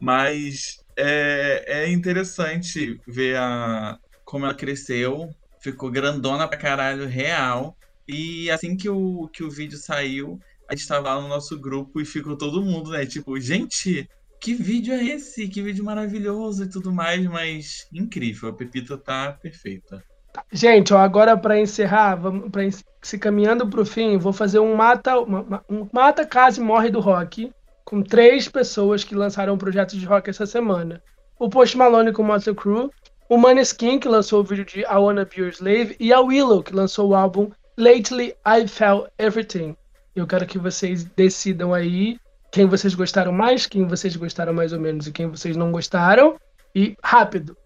Mas 0.00 0.78
é, 0.96 1.64
é 1.66 1.88
interessante 1.88 3.00
ver 3.06 3.36
a, 3.36 3.98
como 4.24 4.44
ela 4.44 4.54
cresceu, 4.54 5.30
ficou 5.60 5.90
grandona 5.90 6.48
pra 6.48 6.58
caralho, 6.58 7.06
real. 7.06 7.76
E 8.08 8.50
assim 8.50 8.76
que 8.76 8.88
o, 8.88 9.28
que 9.28 9.44
o 9.44 9.50
vídeo 9.50 9.78
saiu, 9.78 10.40
a 10.68 10.74
gente 10.74 10.82
estava 10.82 11.14
lá 11.14 11.20
no 11.20 11.28
nosso 11.28 11.58
grupo 11.58 12.00
e 12.00 12.04
ficou 12.04 12.36
todo 12.36 12.64
mundo, 12.64 12.90
né? 12.90 13.06
Tipo, 13.06 13.38
gente, 13.38 14.08
que 14.40 14.54
vídeo 14.54 14.92
é 14.92 15.04
esse? 15.04 15.46
Que 15.46 15.62
vídeo 15.62 15.84
maravilhoso 15.84 16.64
e 16.64 16.68
tudo 16.68 16.92
mais, 16.92 17.24
mas 17.26 17.86
incrível. 17.92 18.48
A 18.48 18.52
Pepita 18.52 18.98
tá 18.98 19.32
perfeita. 19.32 20.02
Gente, 20.50 20.94
ó, 20.94 20.98
agora 20.98 21.36
para 21.36 21.60
encerrar, 21.60 22.16
vamos 22.16 22.50
para 22.50 22.62
se 23.02 23.18
caminhando 23.18 23.66
para 23.66 23.80
o 23.80 23.86
fim, 23.86 24.16
vou 24.16 24.32
fazer 24.32 24.58
um 24.58 24.74
mata, 24.74 25.18
uma, 25.18 25.64
um 25.68 25.86
mata 25.92 26.26
case 26.26 26.60
morre 26.60 26.90
do 26.90 27.00
rock 27.00 27.52
com 27.84 28.02
três 28.02 28.48
pessoas 28.48 29.04
que 29.04 29.14
lançaram 29.14 29.58
projetos 29.58 29.98
de 29.98 30.06
rock 30.06 30.30
essa 30.30 30.46
semana. 30.46 31.02
O 31.38 31.48
Post 31.48 31.76
Malone 31.76 32.12
com 32.12 32.22
Motley 32.22 32.54
Crue, 32.54 32.90
o 33.28 33.36
Maneskin 33.36 33.98
que 33.98 34.08
lançou 34.08 34.40
o 34.40 34.44
vídeo 34.44 34.64
de 34.64 34.80
I 34.80 34.96
Wanna 34.96 35.24
Be 35.24 35.40
Your 35.40 35.50
Slave 35.50 35.96
e 35.98 36.12
a 36.12 36.20
Willow 36.20 36.62
que 36.62 36.74
lançou 36.74 37.10
o 37.10 37.14
álbum 37.14 37.50
Lately 37.76 38.34
I 38.46 38.68
Felt 38.68 39.08
Everything. 39.18 39.76
Eu 40.14 40.26
quero 40.26 40.46
que 40.46 40.58
vocês 40.58 41.04
decidam 41.04 41.74
aí 41.74 42.18
quem 42.52 42.66
vocês 42.66 42.94
gostaram 42.94 43.32
mais, 43.32 43.66
quem 43.66 43.86
vocês 43.86 44.14
gostaram 44.14 44.52
mais 44.52 44.72
ou 44.72 44.80
menos 44.80 45.06
e 45.06 45.12
quem 45.12 45.26
vocês 45.26 45.56
não 45.56 45.72
gostaram. 45.72 46.36
E 46.74 46.96
rápido. 47.02 47.56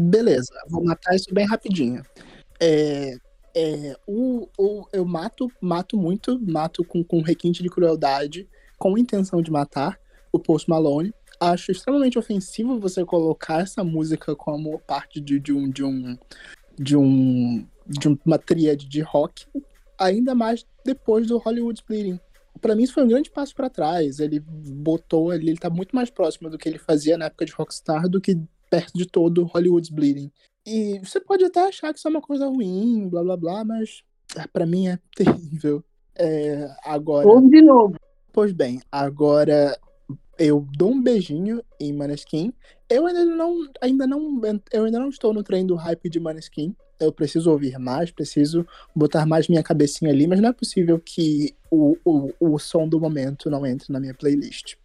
Beleza, 0.00 0.54
vou 0.68 0.84
matar 0.84 1.16
isso 1.16 1.34
bem 1.34 1.44
rapidinho. 1.44 2.04
É, 2.60 3.16
é, 3.52 3.96
o, 4.06 4.48
o, 4.56 4.86
eu 4.92 5.04
mato, 5.04 5.50
mato 5.60 5.96
muito, 5.96 6.40
mato 6.40 6.84
com, 6.84 7.02
com 7.02 7.20
requinte 7.20 7.64
de 7.64 7.68
crueldade, 7.68 8.48
com 8.78 8.96
intenção 8.96 9.42
de 9.42 9.50
matar 9.50 9.98
o 10.30 10.38
Post 10.38 10.70
Malone. 10.70 11.12
Acho 11.40 11.72
extremamente 11.72 12.16
ofensivo 12.16 12.78
você 12.78 13.04
colocar 13.04 13.62
essa 13.62 13.82
música 13.82 14.36
como 14.36 14.78
parte 14.78 15.20
de, 15.20 15.40
de 15.40 15.52
um 15.52 15.68
de 15.68 15.82
um 15.82 16.16
de 16.78 16.96
um 16.96 17.66
de 17.84 18.06
uma 18.24 18.38
tríade 18.38 18.86
de 18.86 19.00
rock, 19.00 19.46
ainda 19.98 20.32
mais 20.32 20.64
depois 20.84 21.26
do 21.26 21.38
Hollywood 21.38 21.82
Bleeding. 21.88 22.20
Para 22.60 22.76
mim 22.76 22.84
isso 22.84 22.94
foi 22.94 23.02
um 23.02 23.08
grande 23.08 23.32
passo 23.32 23.52
para 23.52 23.68
trás. 23.68 24.20
Ele 24.20 24.38
botou 24.38 25.32
ali, 25.32 25.48
ele 25.48 25.58
tá 25.58 25.68
muito 25.68 25.96
mais 25.96 26.08
próximo 26.08 26.48
do 26.48 26.56
que 26.56 26.68
ele 26.68 26.78
fazia 26.78 27.18
na 27.18 27.24
época 27.24 27.44
de 27.44 27.52
Rockstar 27.52 28.08
do 28.08 28.20
que 28.20 28.38
perto 28.70 28.92
de 28.94 29.06
todo 29.06 29.44
Hollywood's 29.44 29.90
Bleeding. 29.90 30.30
E 30.66 30.98
você 30.98 31.20
pode 31.20 31.44
até 31.44 31.66
achar 31.66 31.92
que 31.92 31.98
isso 31.98 32.08
é 32.08 32.10
uma 32.10 32.20
coisa 32.20 32.46
ruim, 32.46 33.08
blá 33.08 33.22
blá 33.22 33.36
blá, 33.36 33.64
mas 33.64 34.02
ah, 34.36 34.46
para 34.52 34.66
mim 34.66 34.88
é 34.88 34.98
terrível. 35.16 35.82
É, 36.14 36.70
agora. 36.84 37.26
De 37.48 37.62
novo. 37.62 37.96
Pois 38.32 38.52
bem, 38.52 38.80
agora 38.90 39.76
eu 40.38 40.66
dou 40.76 40.92
um 40.92 41.02
beijinho 41.02 41.62
em 41.80 41.92
Maneskin. 41.92 42.52
Eu 42.88 43.06
ainda 43.06 43.24
não, 43.24 43.68
ainda 43.80 44.06
não, 44.06 44.40
eu 44.72 44.84
ainda 44.84 44.98
não 44.98 45.08
estou 45.08 45.34
no 45.34 45.42
trem 45.42 45.66
do 45.66 45.74
hype 45.74 46.08
de 46.08 46.20
Maneskin. 46.20 46.74
Eu 47.00 47.12
preciso 47.12 47.50
ouvir 47.50 47.78
mais, 47.78 48.10
preciso 48.10 48.66
botar 48.94 49.24
mais 49.24 49.48
minha 49.48 49.62
cabecinha 49.62 50.10
ali, 50.10 50.26
mas 50.26 50.40
não 50.40 50.48
é 50.48 50.52
possível 50.52 50.98
que 50.98 51.54
o, 51.70 51.96
o, 52.04 52.32
o 52.40 52.58
som 52.58 52.88
do 52.88 53.00
momento 53.00 53.50
não 53.50 53.64
entre 53.64 53.92
na 53.92 54.00
minha 54.00 54.14
playlist. 54.14 54.76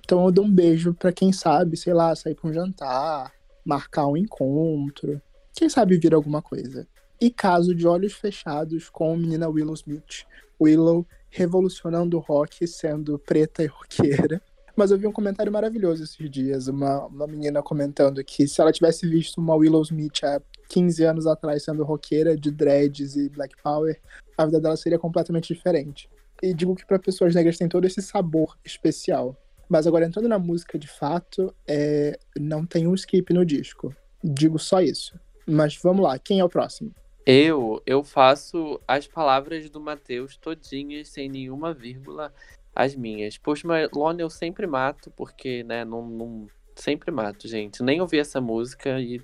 Então 0.00 0.24
eu 0.24 0.32
dou 0.32 0.44
um 0.44 0.52
beijo 0.52 0.94
para 0.94 1.12
quem 1.12 1.32
sabe, 1.32 1.76
sei 1.76 1.94
lá, 1.94 2.14
sair 2.14 2.34
pra 2.34 2.48
um 2.48 2.52
jantar, 2.52 3.32
marcar 3.64 4.06
um 4.06 4.16
encontro, 4.16 5.20
quem 5.54 5.68
sabe 5.68 5.98
vir 5.98 6.14
alguma 6.14 6.40
coisa. 6.40 6.86
E 7.20 7.30
caso 7.30 7.74
de 7.74 7.86
olhos 7.86 8.12
fechados 8.12 8.88
com 8.88 9.12
a 9.12 9.16
menina 9.16 9.48
Willow 9.48 9.74
Smith. 9.74 10.24
Willow 10.60 11.04
revolucionando 11.30 12.16
o 12.16 12.20
rock, 12.20 12.66
sendo 12.66 13.18
preta 13.18 13.64
e 13.64 13.66
roqueira. 13.66 14.40
Mas 14.76 14.92
eu 14.92 14.98
vi 14.98 15.08
um 15.08 15.12
comentário 15.12 15.50
maravilhoso 15.50 16.04
esses 16.04 16.30
dias, 16.30 16.68
uma, 16.68 17.06
uma 17.06 17.26
menina 17.26 17.60
comentando 17.60 18.22
que 18.22 18.46
se 18.46 18.60
ela 18.60 18.70
tivesse 18.70 19.08
visto 19.08 19.38
uma 19.38 19.56
Willow 19.56 19.82
Smith 19.82 20.22
há 20.22 20.40
15 20.68 21.02
anos 21.02 21.26
atrás 21.26 21.64
sendo 21.64 21.82
roqueira 21.82 22.36
de 22.36 22.52
dreads 22.52 23.16
e 23.16 23.28
black 23.28 23.60
power, 23.60 24.00
a 24.36 24.46
vida 24.46 24.60
dela 24.60 24.76
seria 24.76 24.98
completamente 24.98 25.52
diferente. 25.52 26.08
E 26.40 26.54
digo 26.54 26.76
que 26.76 26.86
para 26.86 27.00
pessoas 27.00 27.34
negras 27.34 27.58
tem 27.58 27.68
todo 27.68 27.84
esse 27.84 28.00
sabor 28.00 28.56
especial. 28.64 29.36
Mas 29.68 29.86
agora, 29.86 30.06
entrando 30.06 30.28
na 30.28 30.38
música 30.38 30.78
de 30.78 30.88
fato, 30.88 31.54
é... 31.66 32.18
não 32.38 32.64
tem 32.64 32.86
um 32.86 32.94
skip 32.94 33.32
no 33.32 33.44
disco. 33.44 33.94
Digo 34.22 34.58
só 34.58 34.80
isso. 34.80 35.18
Mas 35.46 35.78
vamos 35.82 36.02
lá, 36.02 36.18
quem 36.18 36.40
é 36.40 36.44
o 36.44 36.48
próximo? 36.48 36.92
Eu, 37.24 37.82
eu 37.84 38.02
faço 38.02 38.80
as 38.88 39.06
palavras 39.06 39.68
do 39.68 39.80
Matheus 39.80 40.36
todinhas, 40.36 41.08
sem 41.08 41.28
nenhuma 41.28 41.74
vírgula, 41.74 42.32
as 42.74 42.96
minhas. 42.96 43.36
Post 43.36 43.66
Malone 43.66 44.22
eu 44.22 44.30
sempre 44.30 44.66
mato, 44.66 45.10
porque, 45.10 45.62
né, 45.62 45.84
não, 45.84 46.06
não, 46.06 46.46
sempre 46.74 47.10
mato, 47.10 47.46
gente. 47.46 47.82
Nem 47.82 48.00
ouvi 48.00 48.18
essa 48.18 48.40
música 48.40 48.98
e 49.00 49.20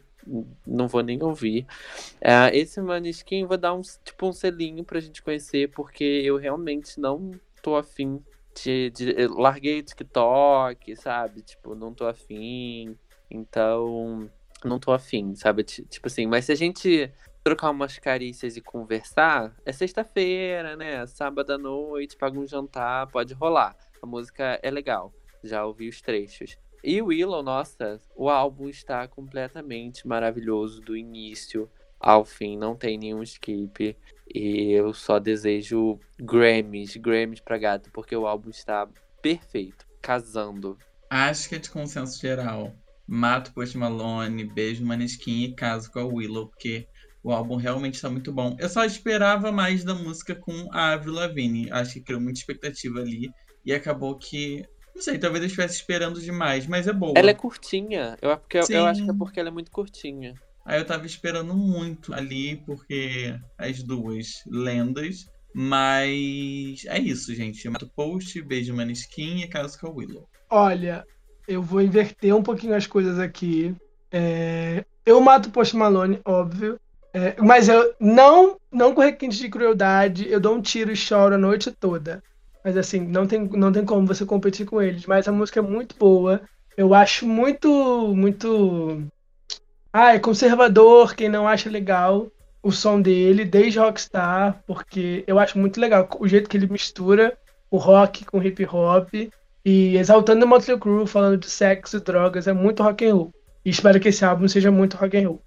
não 0.66 0.88
vou 0.88 1.02
nem 1.02 1.22
ouvir. 1.22 1.66
Uh, 2.16 2.52
esse 2.52 2.80
Maneskin 2.80 3.46
vou 3.46 3.56
dar 3.56 3.74
um, 3.74 3.80
tipo, 3.80 4.28
um 4.28 4.32
selinho 4.32 4.84
pra 4.84 5.00
gente 5.00 5.22
conhecer, 5.22 5.70
porque 5.70 6.04
eu 6.04 6.36
realmente 6.36 7.00
não 7.00 7.30
tô 7.62 7.76
afim 7.76 8.22
de, 8.54 8.90
de, 8.90 9.26
larguei 9.28 9.80
o 9.80 9.82
TikTok, 9.82 10.96
sabe? 10.96 11.42
Tipo, 11.42 11.74
não 11.74 11.92
tô 11.92 12.06
afim. 12.06 12.96
Então, 13.30 14.30
não 14.64 14.78
tô 14.78 14.92
afim, 14.92 15.34
sabe? 15.34 15.64
Tipo 15.64 16.06
assim, 16.06 16.26
mas 16.26 16.46
se 16.46 16.52
a 16.52 16.54
gente 16.54 17.12
trocar 17.42 17.70
umas 17.70 17.98
carícias 17.98 18.56
e 18.56 18.60
conversar, 18.60 19.54
é 19.66 19.72
sexta-feira, 19.72 20.76
né? 20.76 21.06
Sábado 21.06 21.52
à 21.52 21.58
noite, 21.58 22.16
paga 22.16 22.38
um 22.38 22.46
jantar, 22.46 23.06
pode 23.08 23.34
rolar. 23.34 23.76
A 24.02 24.06
música 24.06 24.58
é 24.62 24.70
legal. 24.70 25.12
Já 25.42 25.64
ouvi 25.64 25.88
os 25.88 26.00
trechos. 26.00 26.56
E 26.82 27.00
Willow, 27.00 27.42
nossa, 27.42 28.00
o 28.14 28.28
álbum 28.28 28.68
está 28.68 29.06
completamente 29.08 30.06
maravilhoso 30.06 30.80
do 30.80 30.96
início 30.96 31.70
ao 31.98 32.24
fim, 32.24 32.58
não 32.58 32.76
tem 32.76 32.98
nenhum 32.98 33.22
skip. 33.22 33.96
E 34.32 34.72
eu 34.72 34.92
só 34.94 35.18
desejo 35.18 35.98
Grammys, 36.18 36.96
Grammys 36.96 37.40
pra 37.40 37.58
gato, 37.58 37.90
porque 37.92 38.16
o 38.16 38.26
álbum 38.26 38.50
está 38.50 38.88
perfeito, 39.20 39.86
casando. 40.00 40.78
Acho 41.10 41.48
que 41.48 41.54
é 41.56 41.58
de 41.58 41.70
consenso 41.70 42.20
geral. 42.20 42.74
Mato 43.06 43.52
Post 43.52 43.76
Malone, 43.76 44.44
beijo 44.44 44.84
Maneskin 44.84 45.44
e 45.44 45.54
caso 45.54 45.90
com 45.90 45.98
a 45.98 46.04
Willow, 46.04 46.48
porque 46.48 46.88
o 47.22 47.32
álbum 47.32 47.56
realmente 47.56 47.94
está 47.94 48.08
muito 48.08 48.32
bom. 48.32 48.56
Eu 48.58 48.68
só 48.68 48.84
esperava 48.84 49.52
mais 49.52 49.84
da 49.84 49.94
música 49.94 50.34
com 50.34 50.68
a 50.72 50.92
Avril 50.92 51.14
Lavigne. 51.14 51.70
Acho 51.70 51.94
que 51.94 52.00
criou 52.00 52.20
muita 52.20 52.38
expectativa 52.38 53.00
ali 53.00 53.30
e 53.64 53.72
acabou 53.72 54.16
que 54.16 54.64
não 54.94 55.02
sei, 55.02 55.18
talvez 55.18 55.42
eu 55.42 55.46
estivesse 55.46 55.74
esperando 55.74 56.20
demais, 56.20 56.66
mas 56.68 56.86
é 56.86 56.92
boa. 56.92 57.14
Ela 57.16 57.30
é 57.30 57.34
curtinha. 57.34 58.16
Eu, 58.22 58.36
porque, 58.38 58.58
eu 58.58 58.86
acho 58.86 59.04
que 59.04 59.10
é 59.10 59.14
porque 59.14 59.40
ela 59.40 59.48
é 59.48 59.52
muito 59.52 59.70
curtinha. 59.70 60.34
Aí 60.64 60.80
eu 60.80 60.86
tava 60.86 61.04
esperando 61.04 61.54
muito 61.54 62.14
ali, 62.14 62.56
porque 62.64 63.34
as 63.58 63.82
duas 63.82 64.42
lendas. 64.46 65.26
Mas 65.54 66.84
é 66.86 66.98
isso, 66.98 67.34
gente. 67.34 67.68
Mato 67.68 67.88
Post, 67.94 68.40
beijo 68.42 68.74
Maneskin 68.74 69.42
e 69.42 69.48
Caso 69.48 69.78
com 69.78 69.86
a 69.86 69.90
Willow. 69.90 70.28
Olha, 70.50 71.04
eu 71.46 71.62
vou 71.62 71.80
inverter 71.80 72.34
um 72.34 72.42
pouquinho 72.42 72.74
as 72.74 72.86
coisas 72.86 73.18
aqui. 73.18 73.74
É... 74.10 74.84
Eu 75.06 75.20
mato 75.20 75.50
Post 75.50 75.76
Malone, 75.76 76.20
óbvio. 76.24 76.80
É... 77.12 77.36
Mas 77.40 77.68
eu 77.68 77.94
não, 78.00 78.58
não 78.72 78.94
com 78.94 79.02
requinte 79.02 79.38
de 79.38 79.48
crueldade. 79.48 80.28
Eu 80.28 80.40
dou 80.40 80.56
um 80.56 80.62
tiro 80.62 80.90
e 80.90 80.96
choro 80.96 81.34
a 81.34 81.38
noite 81.38 81.70
toda. 81.70 82.22
Mas 82.64 82.76
assim, 82.76 83.00
não 83.00 83.26
tem, 83.26 83.46
não 83.46 83.70
tem 83.70 83.84
como 83.84 84.06
você 84.06 84.24
competir 84.24 84.66
com 84.66 84.82
eles. 84.82 85.06
Mas 85.06 85.28
a 85.28 85.32
música 85.32 85.60
é 85.60 85.62
muito 85.62 85.94
boa. 85.96 86.40
Eu 86.76 86.94
acho 86.94 87.28
muito, 87.28 87.68
muito 88.16 89.06
ah, 89.96 90.12
é 90.12 90.18
conservador, 90.18 91.14
quem 91.14 91.28
não 91.28 91.46
acha 91.46 91.70
legal 91.70 92.26
o 92.60 92.72
som 92.72 93.00
dele, 93.00 93.44
desde 93.44 93.78
Rockstar, 93.78 94.60
porque 94.66 95.22
eu 95.24 95.38
acho 95.38 95.56
muito 95.56 95.80
legal 95.80 96.08
o 96.18 96.26
jeito 96.26 96.50
que 96.50 96.56
ele 96.56 96.66
mistura 96.66 97.38
o 97.70 97.76
rock 97.76 98.24
com 98.24 98.42
hip 98.42 98.66
hop 98.66 99.08
e 99.64 99.96
exaltando 99.96 100.44
o 100.44 100.48
Motley 100.48 100.76
Crue, 100.80 101.06
falando 101.06 101.36
de 101.36 101.48
sexo 101.48 101.98
e 101.98 102.00
drogas, 102.00 102.48
é 102.48 102.52
muito 102.52 102.82
rock 102.82 103.06
and 103.06 103.14
roll. 103.14 103.34
E 103.64 103.70
espero 103.70 104.00
que 104.00 104.08
esse 104.08 104.24
álbum 104.24 104.48
seja 104.48 104.68
muito 104.68 104.96
rock 104.96 105.16
and 105.16 105.28
roll. 105.28 105.42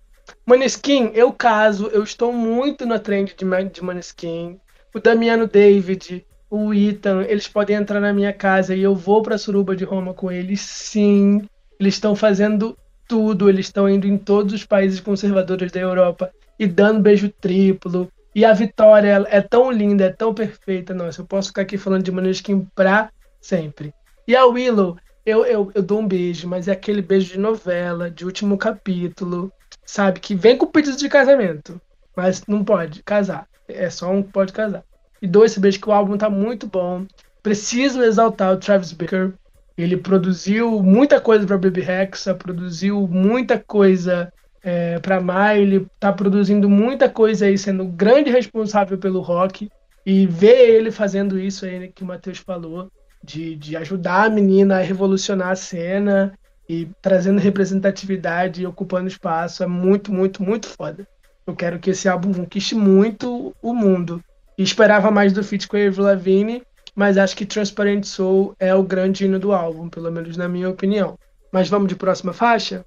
Maneskin, 0.45 1.11
eu 1.13 1.33
caso, 1.33 1.87
eu 1.87 2.01
estou 2.01 2.31
muito 2.31 2.85
na 2.85 2.99
trend 2.99 3.35
de, 3.37 3.69
de 3.69 3.83
Maneskin. 3.83 4.61
O 4.95 4.99
Damiano 5.01 5.45
David, 5.45 6.25
o 6.49 6.73
Ethan, 6.73 7.23
eles 7.23 7.49
podem 7.49 7.75
entrar 7.75 7.99
na 7.99 8.13
minha 8.13 8.31
casa 8.31 8.73
e 8.73 8.81
eu 8.81 8.95
vou 8.95 9.21
para 9.21 9.35
a 9.35 9.37
Suruba 9.37 9.75
de 9.75 9.83
Roma 9.83 10.13
com 10.13 10.31
eles, 10.31 10.61
sim. 10.61 11.45
Eles 11.77 11.95
estão 11.95 12.15
fazendo 12.15 12.77
tudo, 13.07 13.49
eles 13.49 13.67
estão 13.67 13.89
indo 13.89 14.05
em 14.05 14.17
todos 14.17 14.53
os 14.53 14.65
países 14.65 14.99
conservadores 14.99 15.71
da 15.71 15.79
Europa 15.79 16.31
e 16.59 16.67
dando 16.67 17.01
beijo 17.01 17.29
triplo. 17.29 18.11
E 18.35 18.45
a 18.45 18.53
Vitória 18.53 19.25
é 19.29 19.41
tão 19.41 19.71
linda, 19.71 20.05
é 20.05 20.11
tão 20.11 20.33
perfeita. 20.33 20.93
Nossa, 20.93 21.21
eu 21.21 21.25
posso 21.25 21.49
ficar 21.49 21.63
aqui 21.63 21.77
falando 21.77 22.03
de 22.03 22.11
Maneskin 22.11 22.67
pra 22.75 23.09
sempre. 23.41 23.93
E 24.27 24.35
a 24.35 24.45
Willow, 24.45 24.97
eu, 25.25 25.45
eu, 25.45 25.71
eu 25.73 25.81
dou 25.81 25.99
um 25.99 26.07
beijo, 26.07 26.47
mas 26.47 26.67
é 26.67 26.71
aquele 26.71 27.01
beijo 27.01 27.33
de 27.33 27.39
novela, 27.39 28.11
de 28.11 28.25
último 28.25 28.57
capítulo, 28.57 29.51
sabe? 29.85 30.19
Que 30.19 30.35
vem 30.35 30.57
com 30.57 30.67
pedido 30.67 30.97
de 30.97 31.09
casamento, 31.09 31.81
mas 32.15 32.45
não 32.47 32.63
pode 32.63 33.01
casar. 33.03 33.47
É 33.67 33.89
só 33.89 34.11
um 34.11 34.21
que 34.21 34.31
pode 34.31 34.53
casar. 34.53 34.83
E 35.21 35.27
dou 35.27 35.43
esse 35.43 35.59
beijo 35.59 35.81
que 35.81 35.89
o 35.89 35.91
álbum 35.91 36.17
tá 36.17 36.29
muito 36.29 36.67
bom. 36.67 37.05
Preciso 37.41 38.03
exaltar 38.03 38.53
o 38.53 38.57
Travis 38.57 38.91
Baker. 38.91 39.33
Ele 39.77 39.95
produziu 39.95 40.81
muita 40.81 41.21
coisa 41.21 41.45
para 41.45 41.57
Baby 41.57 41.81
Rexa, 41.81 42.33
produziu 42.33 43.07
muita 43.07 43.59
coisa 43.59 44.33
é, 44.63 44.97
para 44.99 45.21
Miley, 45.21 45.85
tá 45.99 46.11
produzindo 46.11 46.67
muita 46.67 47.07
coisa 47.07 47.45
aí, 47.45 47.57
sendo 47.57 47.85
grande 47.85 48.31
responsável 48.31 48.97
pelo 48.97 49.21
rock. 49.21 49.69
E 50.05 50.25
ver 50.25 50.69
ele 50.69 50.89
fazendo 50.89 51.37
isso 51.37 51.65
aí 51.65 51.89
que 51.89 52.01
o 52.01 52.07
Matheus 52.07 52.39
falou, 52.39 52.89
de, 53.23 53.55
de 53.55 53.75
ajudar 53.75 54.23
a 54.25 54.29
menina 54.29 54.77
a 54.77 54.81
revolucionar 54.81 55.49
a 55.49 55.55
cena 55.55 56.33
e 56.67 56.87
trazendo 57.01 57.39
representatividade 57.39 58.61
e 58.61 58.65
ocupando 58.65 59.07
espaço, 59.07 59.63
é 59.63 59.67
muito, 59.67 60.11
muito, 60.11 60.41
muito 60.41 60.67
foda. 60.67 61.07
Eu 61.45 61.55
quero 61.55 61.79
que 61.79 61.91
esse 61.91 62.09
álbum 62.09 62.33
conquiste 62.33 62.75
muito 62.75 63.55
o 63.61 63.73
mundo. 63.73 64.21
E 64.57 64.63
esperava 64.63 65.11
mais 65.11 65.31
do 65.31 65.43
feat 65.43 65.67
com 65.67 65.77
a 65.77 65.85
Avril 65.85 66.03
Lavigne, 66.03 66.63
mas 66.97 67.15
acho 67.15 67.37
que 67.37 67.45
Transparent 67.45 68.03
Soul 68.05 68.55
é 68.59 68.73
o 68.73 68.81
grande 68.81 69.23
hino 69.23 69.37
do 69.37 69.51
álbum, 69.51 69.87
pelo 69.87 70.11
menos 70.11 70.35
na 70.35 70.49
minha 70.49 70.67
opinião. 70.67 71.15
Mas 71.51 71.69
vamos 71.69 71.89
de 71.89 71.95
próxima 71.95 72.33
faixa? 72.33 72.83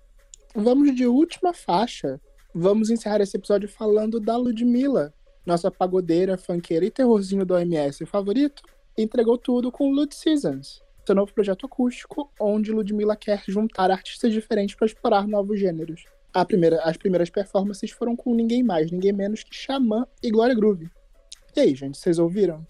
Vamos 0.53 0.97
de 0.97 1.07
última 1.07 1.55
faixa. 1.55 2.21
Vamos 2.53 2.91
encerrar 2.91 3.21
esse 3.21 3.37
episódio 3.37 3.69
falando 3.69 4.19
da 4.19 4.37
Ludmilla, 4.37 5.15
nossa 5.47 5.71
pagodeira, 5.71 6.37
funkeira 6.37 6.85
e 6.85 6.91
terrorzinho 6.91 7.47
do 7.47 7.55
OMS 7.55 8.05
favorito. 8.05 8.65
Entregou 8.99 9.39
tudo 9.39 9.71
com 9.71 9.93
Lud 9.93 10.13
Seasons, 10.13 10.83
seu 11.07 11.15
novo 11.15 11.33
projeto 11.33 11.67
acústico, 11.67 12.33
onde 12.41 12.73
Ludmilla 12.73 13.15
quer 13.15 13.45
juntar 13.47 13.93
artistas 13.93 14.33
diferentes 14.33 14.75
para 14.75 14.89
explorar 14.89 15.29
novos 15.29 15.61
gêneros. 15.61 16.05
Primeira, 16.49 16.83
as 16.83 16.97
primeiras 16.97 17.31
performances 17.31 17.93
foram 17.93 18.17
com 18.17 18.35
ninguém 18.35 18.65
mais, 18.65 18.91
ninguém 18.91 19.13
menos 19.13 19.45
que 19.45 19.55
Xamã 19.55 20.05
e 20.21 20.33
Glória 20.33 20.55
Groove. 20.57 20.91
E 21.55 21.61
aí, 21.61 21.77
gente, 21.77 21.97
vocês 21.97 22.19
ouviram? 22.19 22.67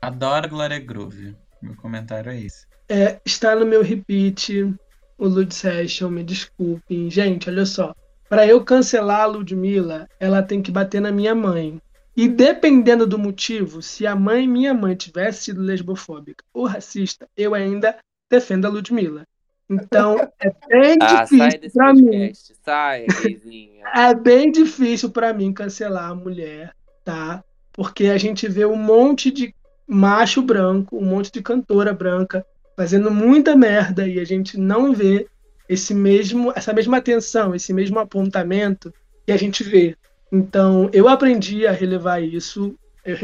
Adoro 0.00 0.48
Glória 0.48 0.78
Groove. 0.78 1.36
Meu 1.60 1.76
comentário 1.76 2.30
é 2.30 2.40
esse. 2.40 2.66
É, 2.88 3.20
está 3.24 3.54
no 3.54 3.66
meu 3.66 3.82
repeat 3.82 4.74
o 5.18 5.26
Lud 5.26 5.52
Session, 5.52 6.08
me 6.08 6.22
desculpem. 6.22 7.10
Gente, 7.10 7.50
olha 7.50 7.66
só. 7.66 7.94
Para 8.28 8.46
eu 8.46 8.64
cancelar 8.64 9.22
a 9.22 9.26
Ludmilla, 9.26 10.08
ela 10.20 10.42
tem 10.42 10.62
que 10.62 10.70
bater 10.70 11.00
na 11.00 11.10
minha 11.10 11.34
mãe. 11.34 11.80
E 12.16 12.28
dependendo 12.28 13.06
do 13.06 13.18
motivo, 13.18 13.82
se 13.82 14.06
a 14.06 14.14
mãe, 14.14 14.46
minha 14.46 14.72
mãe, 14.74 14.94
tivesse 14.94 15.44
sido 15.44 15.62
lesbofóbica 15.62 16.44
ou 16.52 16.66
racista, 16.66 17.28
eu 17.36 17.54
ainda 17.54 17.96
defendo 18.30 18.66
a 18.66 18.68
Ludmilla. 18.68 19.24
Então, 19.68 20.16
é 20.40 20.52
bem 20.68 20.96
ah, 21.00 21.22
difícil 21.22 21.70
para 21.72 21.94
mim. 21.94 22.32
Sai, 22.64 23.06
é 23.94 24.14
bem 24.14 24.50
difícil 24.50 25.10
para 25.10 25.32
mim 25.32 25.52
cancelar 25.52 26.10
a 26.10 26.14
mulher, 26.14 26.74
tá? 27.04 27.42
Porque 27.72 28.06
a 28.06 28.18
gente 28.18 28.48
vê 28.48 28.64
um 28.66 28.76
monte 28.76 29.30
de 29.30 29.54
macho 29.88 30.42
branco, 30.42 30.98
um 30.98 31.04
monte 31.04 31.32
de 31.32 31.42
cantora 31.42 31.94
branca 31.94 32.44
fazendo 32.76 33.10
muita 33.10 33.56
merda 33.56 34.06
e 34.06 34.20
a 34.20 34.24
gente 34.24 34.58
não 34.58 34.92
vê 34.92 35.26
esse 35.68 35.94
mesmo, 35.94 36.52
essa 36.54 36.72
mesma 36.72 36.98
atenção, 36.98 37.54
esse 37.54 37.72
mesmo 37.72 37.98
apontamento 37.98 38.92
que 39.26 39.32
a 39.32 39.36
gente 39.36 39.64
vê. 39.64 39.96
Então, 40.30 40.90
eu 40.92 41.08
aprendi 41.08 41.66
a 41.66 41.72
relevar 41.72 42.22
isso. 42.22 42.78
Eu 43.04 43.16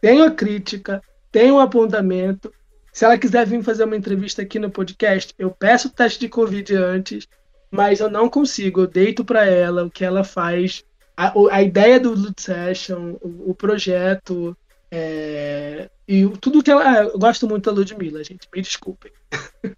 tenho 0.00 0.24
a 0.24 0.30
crítica, 0.30 1.02
tenho 1.30 1.56
o 1.56 1.60
apontamento. 1.60 2.52
Se 2.92 3.04
ela 3.04 3.18
quiser 3.18 3.46
vir 3.46 3.62
fazer 3.62 3.84
uma 3.84 3.96
entrevista 3.96 4.42
aqui 4.42 4.58
no 4.58 4.70
podcast, 4.70 5.34
eu 5.38 5.50
peço 5.50 5.88
o 5.88 5.90
teste 5.92 6.20
de 6.20 6.28
Covid 6.28 6.74
antes, 6.74 7.28
mas 7.70 8.00
eu 8.00 8.10
não 8.10 8.28
consigo. 8.28 8.80
Eu 8.80 8.86
deito 8.86 9.24
para 9.24 9.46
ela 9.46 9.84
o 9.84 9.90
que 9.90 10.04
ela 10.04 10.24
faz, 10.24 10.84
a, 11.16 11.32
a 11.50 11.62
ideia 11.62 12.00
do 12.00 12.14
Loot 12.14 12.40
Session, 12.40 13.16
o, 13.20 13.50
o 13.50 13.54
projeto, 13.54 14.56
é, 14.90 15.88
e 16.08 16.26
tudo 16.38 16.62
que 16.62 16.70
ela. 16.70 16.90
Ah, 16.90 17.02
eu 17.04 17.18
gosto 17.18 17.46
muito 17.46 17.66
da 17.66 17.76
Ludmilla, 17.76 18.24
gente. 18.24 18.48
Me 18.54 18.62
desculpem. 18.62 19.12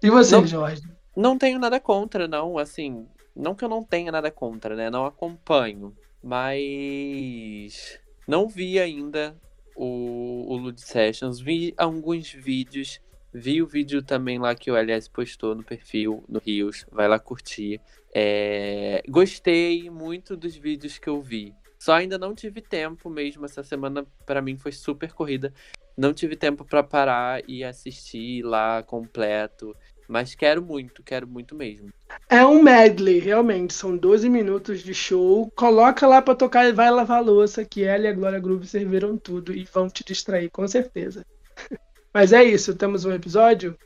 e 0.00 0.08
você, 0.08 0.36
não, 0.36 0.46
Jorge? 0.46 0.82
Não 1.16 1.36
tenho 1.36 1.58
nada 1.58 1.80
contra, 1.80 2.28
não. 2.28 2.56
Assim, 2.56 3.08
não 3.34 3.56
que 3.56 3.64
eu 3.64 3.68
não 3.68 3.82
tenha 3.82 4.12
nada 4.12 4.30
contra, 4.30 4.76
né? 4.76 4.88
Não 4.88 5.04
acompanho. 5.04 5.92
Mas. 6.22 7.98
Não 8.24 8.46
vi 8.46 8.78
ainda 8.78 9.36
o, 9.74 10.44
o 10.46 10.56
Lud 10.56 10.80
Sessions. 10.80 11.40
Vi 11.40 11.74
alguns 11.76 12.32
vídeos. 12.32 13.00
Vi 13.34 13.60
o 13.60 13.66
vídeo 13.66 14.00
também 14.00 14.38
lá 14.38 14.54
que 14.54 14.70
o 14.70 14.76
LS 14.76 15.10
postou 15.10 15.56
no 15.56 15.64
perfil, 15.64 16.22
no 16.28 16.38
Rios. 16.38 16.86
Vai 16.92 17.08
lá 17.08 17.18
curtir. 17.18 17.80
É... 18.14 19.02
Gostei 19.08 19.90
muito 19.90 20.36
dos 20.36 20.56
vídeos 20.56 20.98
que 20.98 21.08
eu 21.08 21.20
vi. 21.20 21.52
Só 21.78 21.94
ainda 21.94 22.18
não 22.18 22.34
tive 22.34 22.60
tempo 22.60 23.08
mesmo. 23.08 23.44
Essa 23.44 23.62
semana 23.62 24.04
para 24.26 24.42
mim 24.42 24.56
foi 24.56 24.72
super 24.72 25.12
corrida. 25.12 25.52
Não 25.96 26.12
tive 26.12 26.36
tempo 26.36 26.64
para 26.64 26.82
parar 26.82 27.42
e 27.48 27.62
assistir 27.62 28.42
lá 28.42 28.82
completo. 28.82 29.74
Mas 30.08 30.34
quero 30.34 30.62
muito, 30.62 31.02
quero 31.02 31.26
muito 31.26 31.54
mesmo. 31.54 31.90
É 32.30 32.44
um 32.44 32.62
medley, 32.62 33.18
realmente. 33.18 33.74
São 33.74 33.96
12 33.96 34.28
minutos 34.28 34.80
de 34.82 34.94
show. 34.94 35.50
Coloca 35.54 36.06
lá 36.06 36.22
pra 36.22 36.34
tocar 36.34 36.66
e 36.66 36.72
vai 36.72 36.90
lavar 36.90 37.18
a 37.18 37.20
louça, 37.20 37.64
que 37.64 37.84
ela 37.84 38.04
e 38.04 38.08
a 38.08 38.12
Glória 38.12 38.40
Groove 38.40 38.66
serviram 38.66 39.18
tudo 39.18 39.54
e 39.54 39.64
vão 39.64 39.88
te 39.88 40.02
distrair, 40.02 40.48
com 40.48 40.66
certeza. 40.66 41.26
Mas 42.12 42.32
é 42.32 42.42
isso, 42.42 42.74
temos 42.74 43.04
um 43.04 43.12
episódio? 43.12 43.76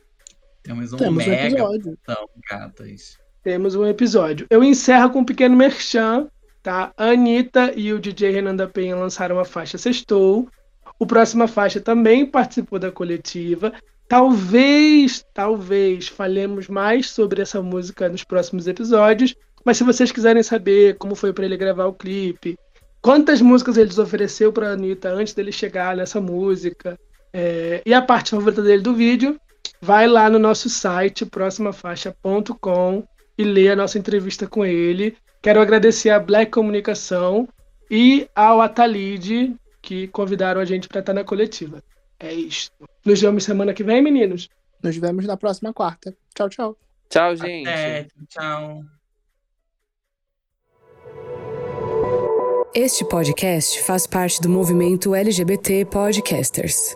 Temos 0.63 0.93
um 0.93 0.97
temos 0.97 1.25
mega 1.25 1.43
um 1.43 1.47
episódio. 1.47 1.97
Então, 2.01 2.29
gatas. 2.49 3.17
Temos 3.43 3.75
um 3.75 3.85
episódio. 3.85 4.47
Eu 4.49 4.63
encerro 4.63 5.09
com 5.09 5.19
um 5.19 5.25
pequeno 5.25 5.57
merchan 5.57 6.29
tá? 6.63 6.93
A 6.97 7.09
Anitta 7.09 7.73
e 7.75 7.91
o 7.91 7.99
DJ 7.99 8.31
Renan 8.31 8.55
da 8.55 8.67
Penha 8.67 8.95
lançaram 8.95 9.37
a 9.37 9.45
faixa 9.45 9.77
Sextou. 9.77 10.47
O 10.97 11.05
Próxima 11.05 11.47
Faixa 11.47 11.81
também 11.81 12.25
participou 12.25 12.79
da 12.79 12.91
coletiva. 12.91 13.73
Talvez, 14.07 15.25
talvez 15.33 16.07
falemos 16.07 16.69
mais 16.69 17.09
sobre 17.09 17.41
essa 17.41 17.61
música 17.61 18.07
nos 18.07 18.23
próximos 18.23 18.67
episódios. 18.67 19.35
Mas 19.65 19.77
se 19.77 19.83
vocês 19.83 20.11
quiserem 20.11 20.43
saber 20.43 20.97
como 20.97 21.15
foi 21.15 21.33
para 21.33 21.45
ele 21.45 21.57
gravar 21.57 21.85
o 21.85 21.93
clipe, 21.93 22.57
quantas 23.01 23.41
músicas 23.41 23.77
ele 23.77 23.99
ofereceu 23.99 24.51
para 24.51 24.71
Anitta 24.71 25.09
antes 25.09 25.33
dele 25.33 25.51
chegar 25.51 25.95
nessa 25.95 26.21
música, 26.21 26.97
é, 27.33 27.81
e 27.85 27.93
a 27.93 28.01
parte 28.01 28.31
favorita 28.31 28.61
dele 28.61 28.81
do 28.81 28.93
vídeo, 28.93 29.39
vai 29.81 30.07
lá 30.07 30.29
no 30.29 30.37
nosso 30.37 30.69
site, 30.69 31.25
próximafaixa.com, 31.25 33.03
e 33.37 33.43
lê 33.43 33.69
a 33.69 33.75
nossa 33.75 33.97
entrevista 33.97 34.47
com 34.47 34.65
ele. 34.65 35.17
Quero 35.43 35.59
agradecer 35.59 36.09
a 36.09 36.19
Black 36.19 36.49
Comunicação 36.51 37.49
e 37.91 38.29
ao 38.33 38.61
Atalide, 38.61 39.53
que 39.81 40.07
convidaram 40.07 40.61
a 40.61 40.65
gente 40.65 40.87
para 40.87 41.01
estar 41.01 41.13
na 41.13 41.25
coletiva. 41.25 41.83
É 42.17 42.33
isso. 42.33 42.71
Nos 43.05 43.19
vemos 43.19 43.43
semana 43.43 43.73
que 43.73 43.83
vem, 43.83 44.01
meninos. 44.01 44.49
Nos 44.81 44.95
vemos 44.95 45.25
na 45.25 45.35
próxima 45.35 45.73
quarta. 45.73 46.15
Tchau, 46.33 46.47
tchau. 46.47 46.77
Tchau, 47.09 47.35
gente. 47.35 47.67
Até, 47.67 48.07
tchau. 48.29 48.85
Este 52.73 53.03
podcast 53.05 53.83
faz 53.83 54.07
parte 54.07 54.41
do 54.41 54.47
movimento 54.47 55.13
LGBT 55.13 55.85
Podcasters. 55.85 56.95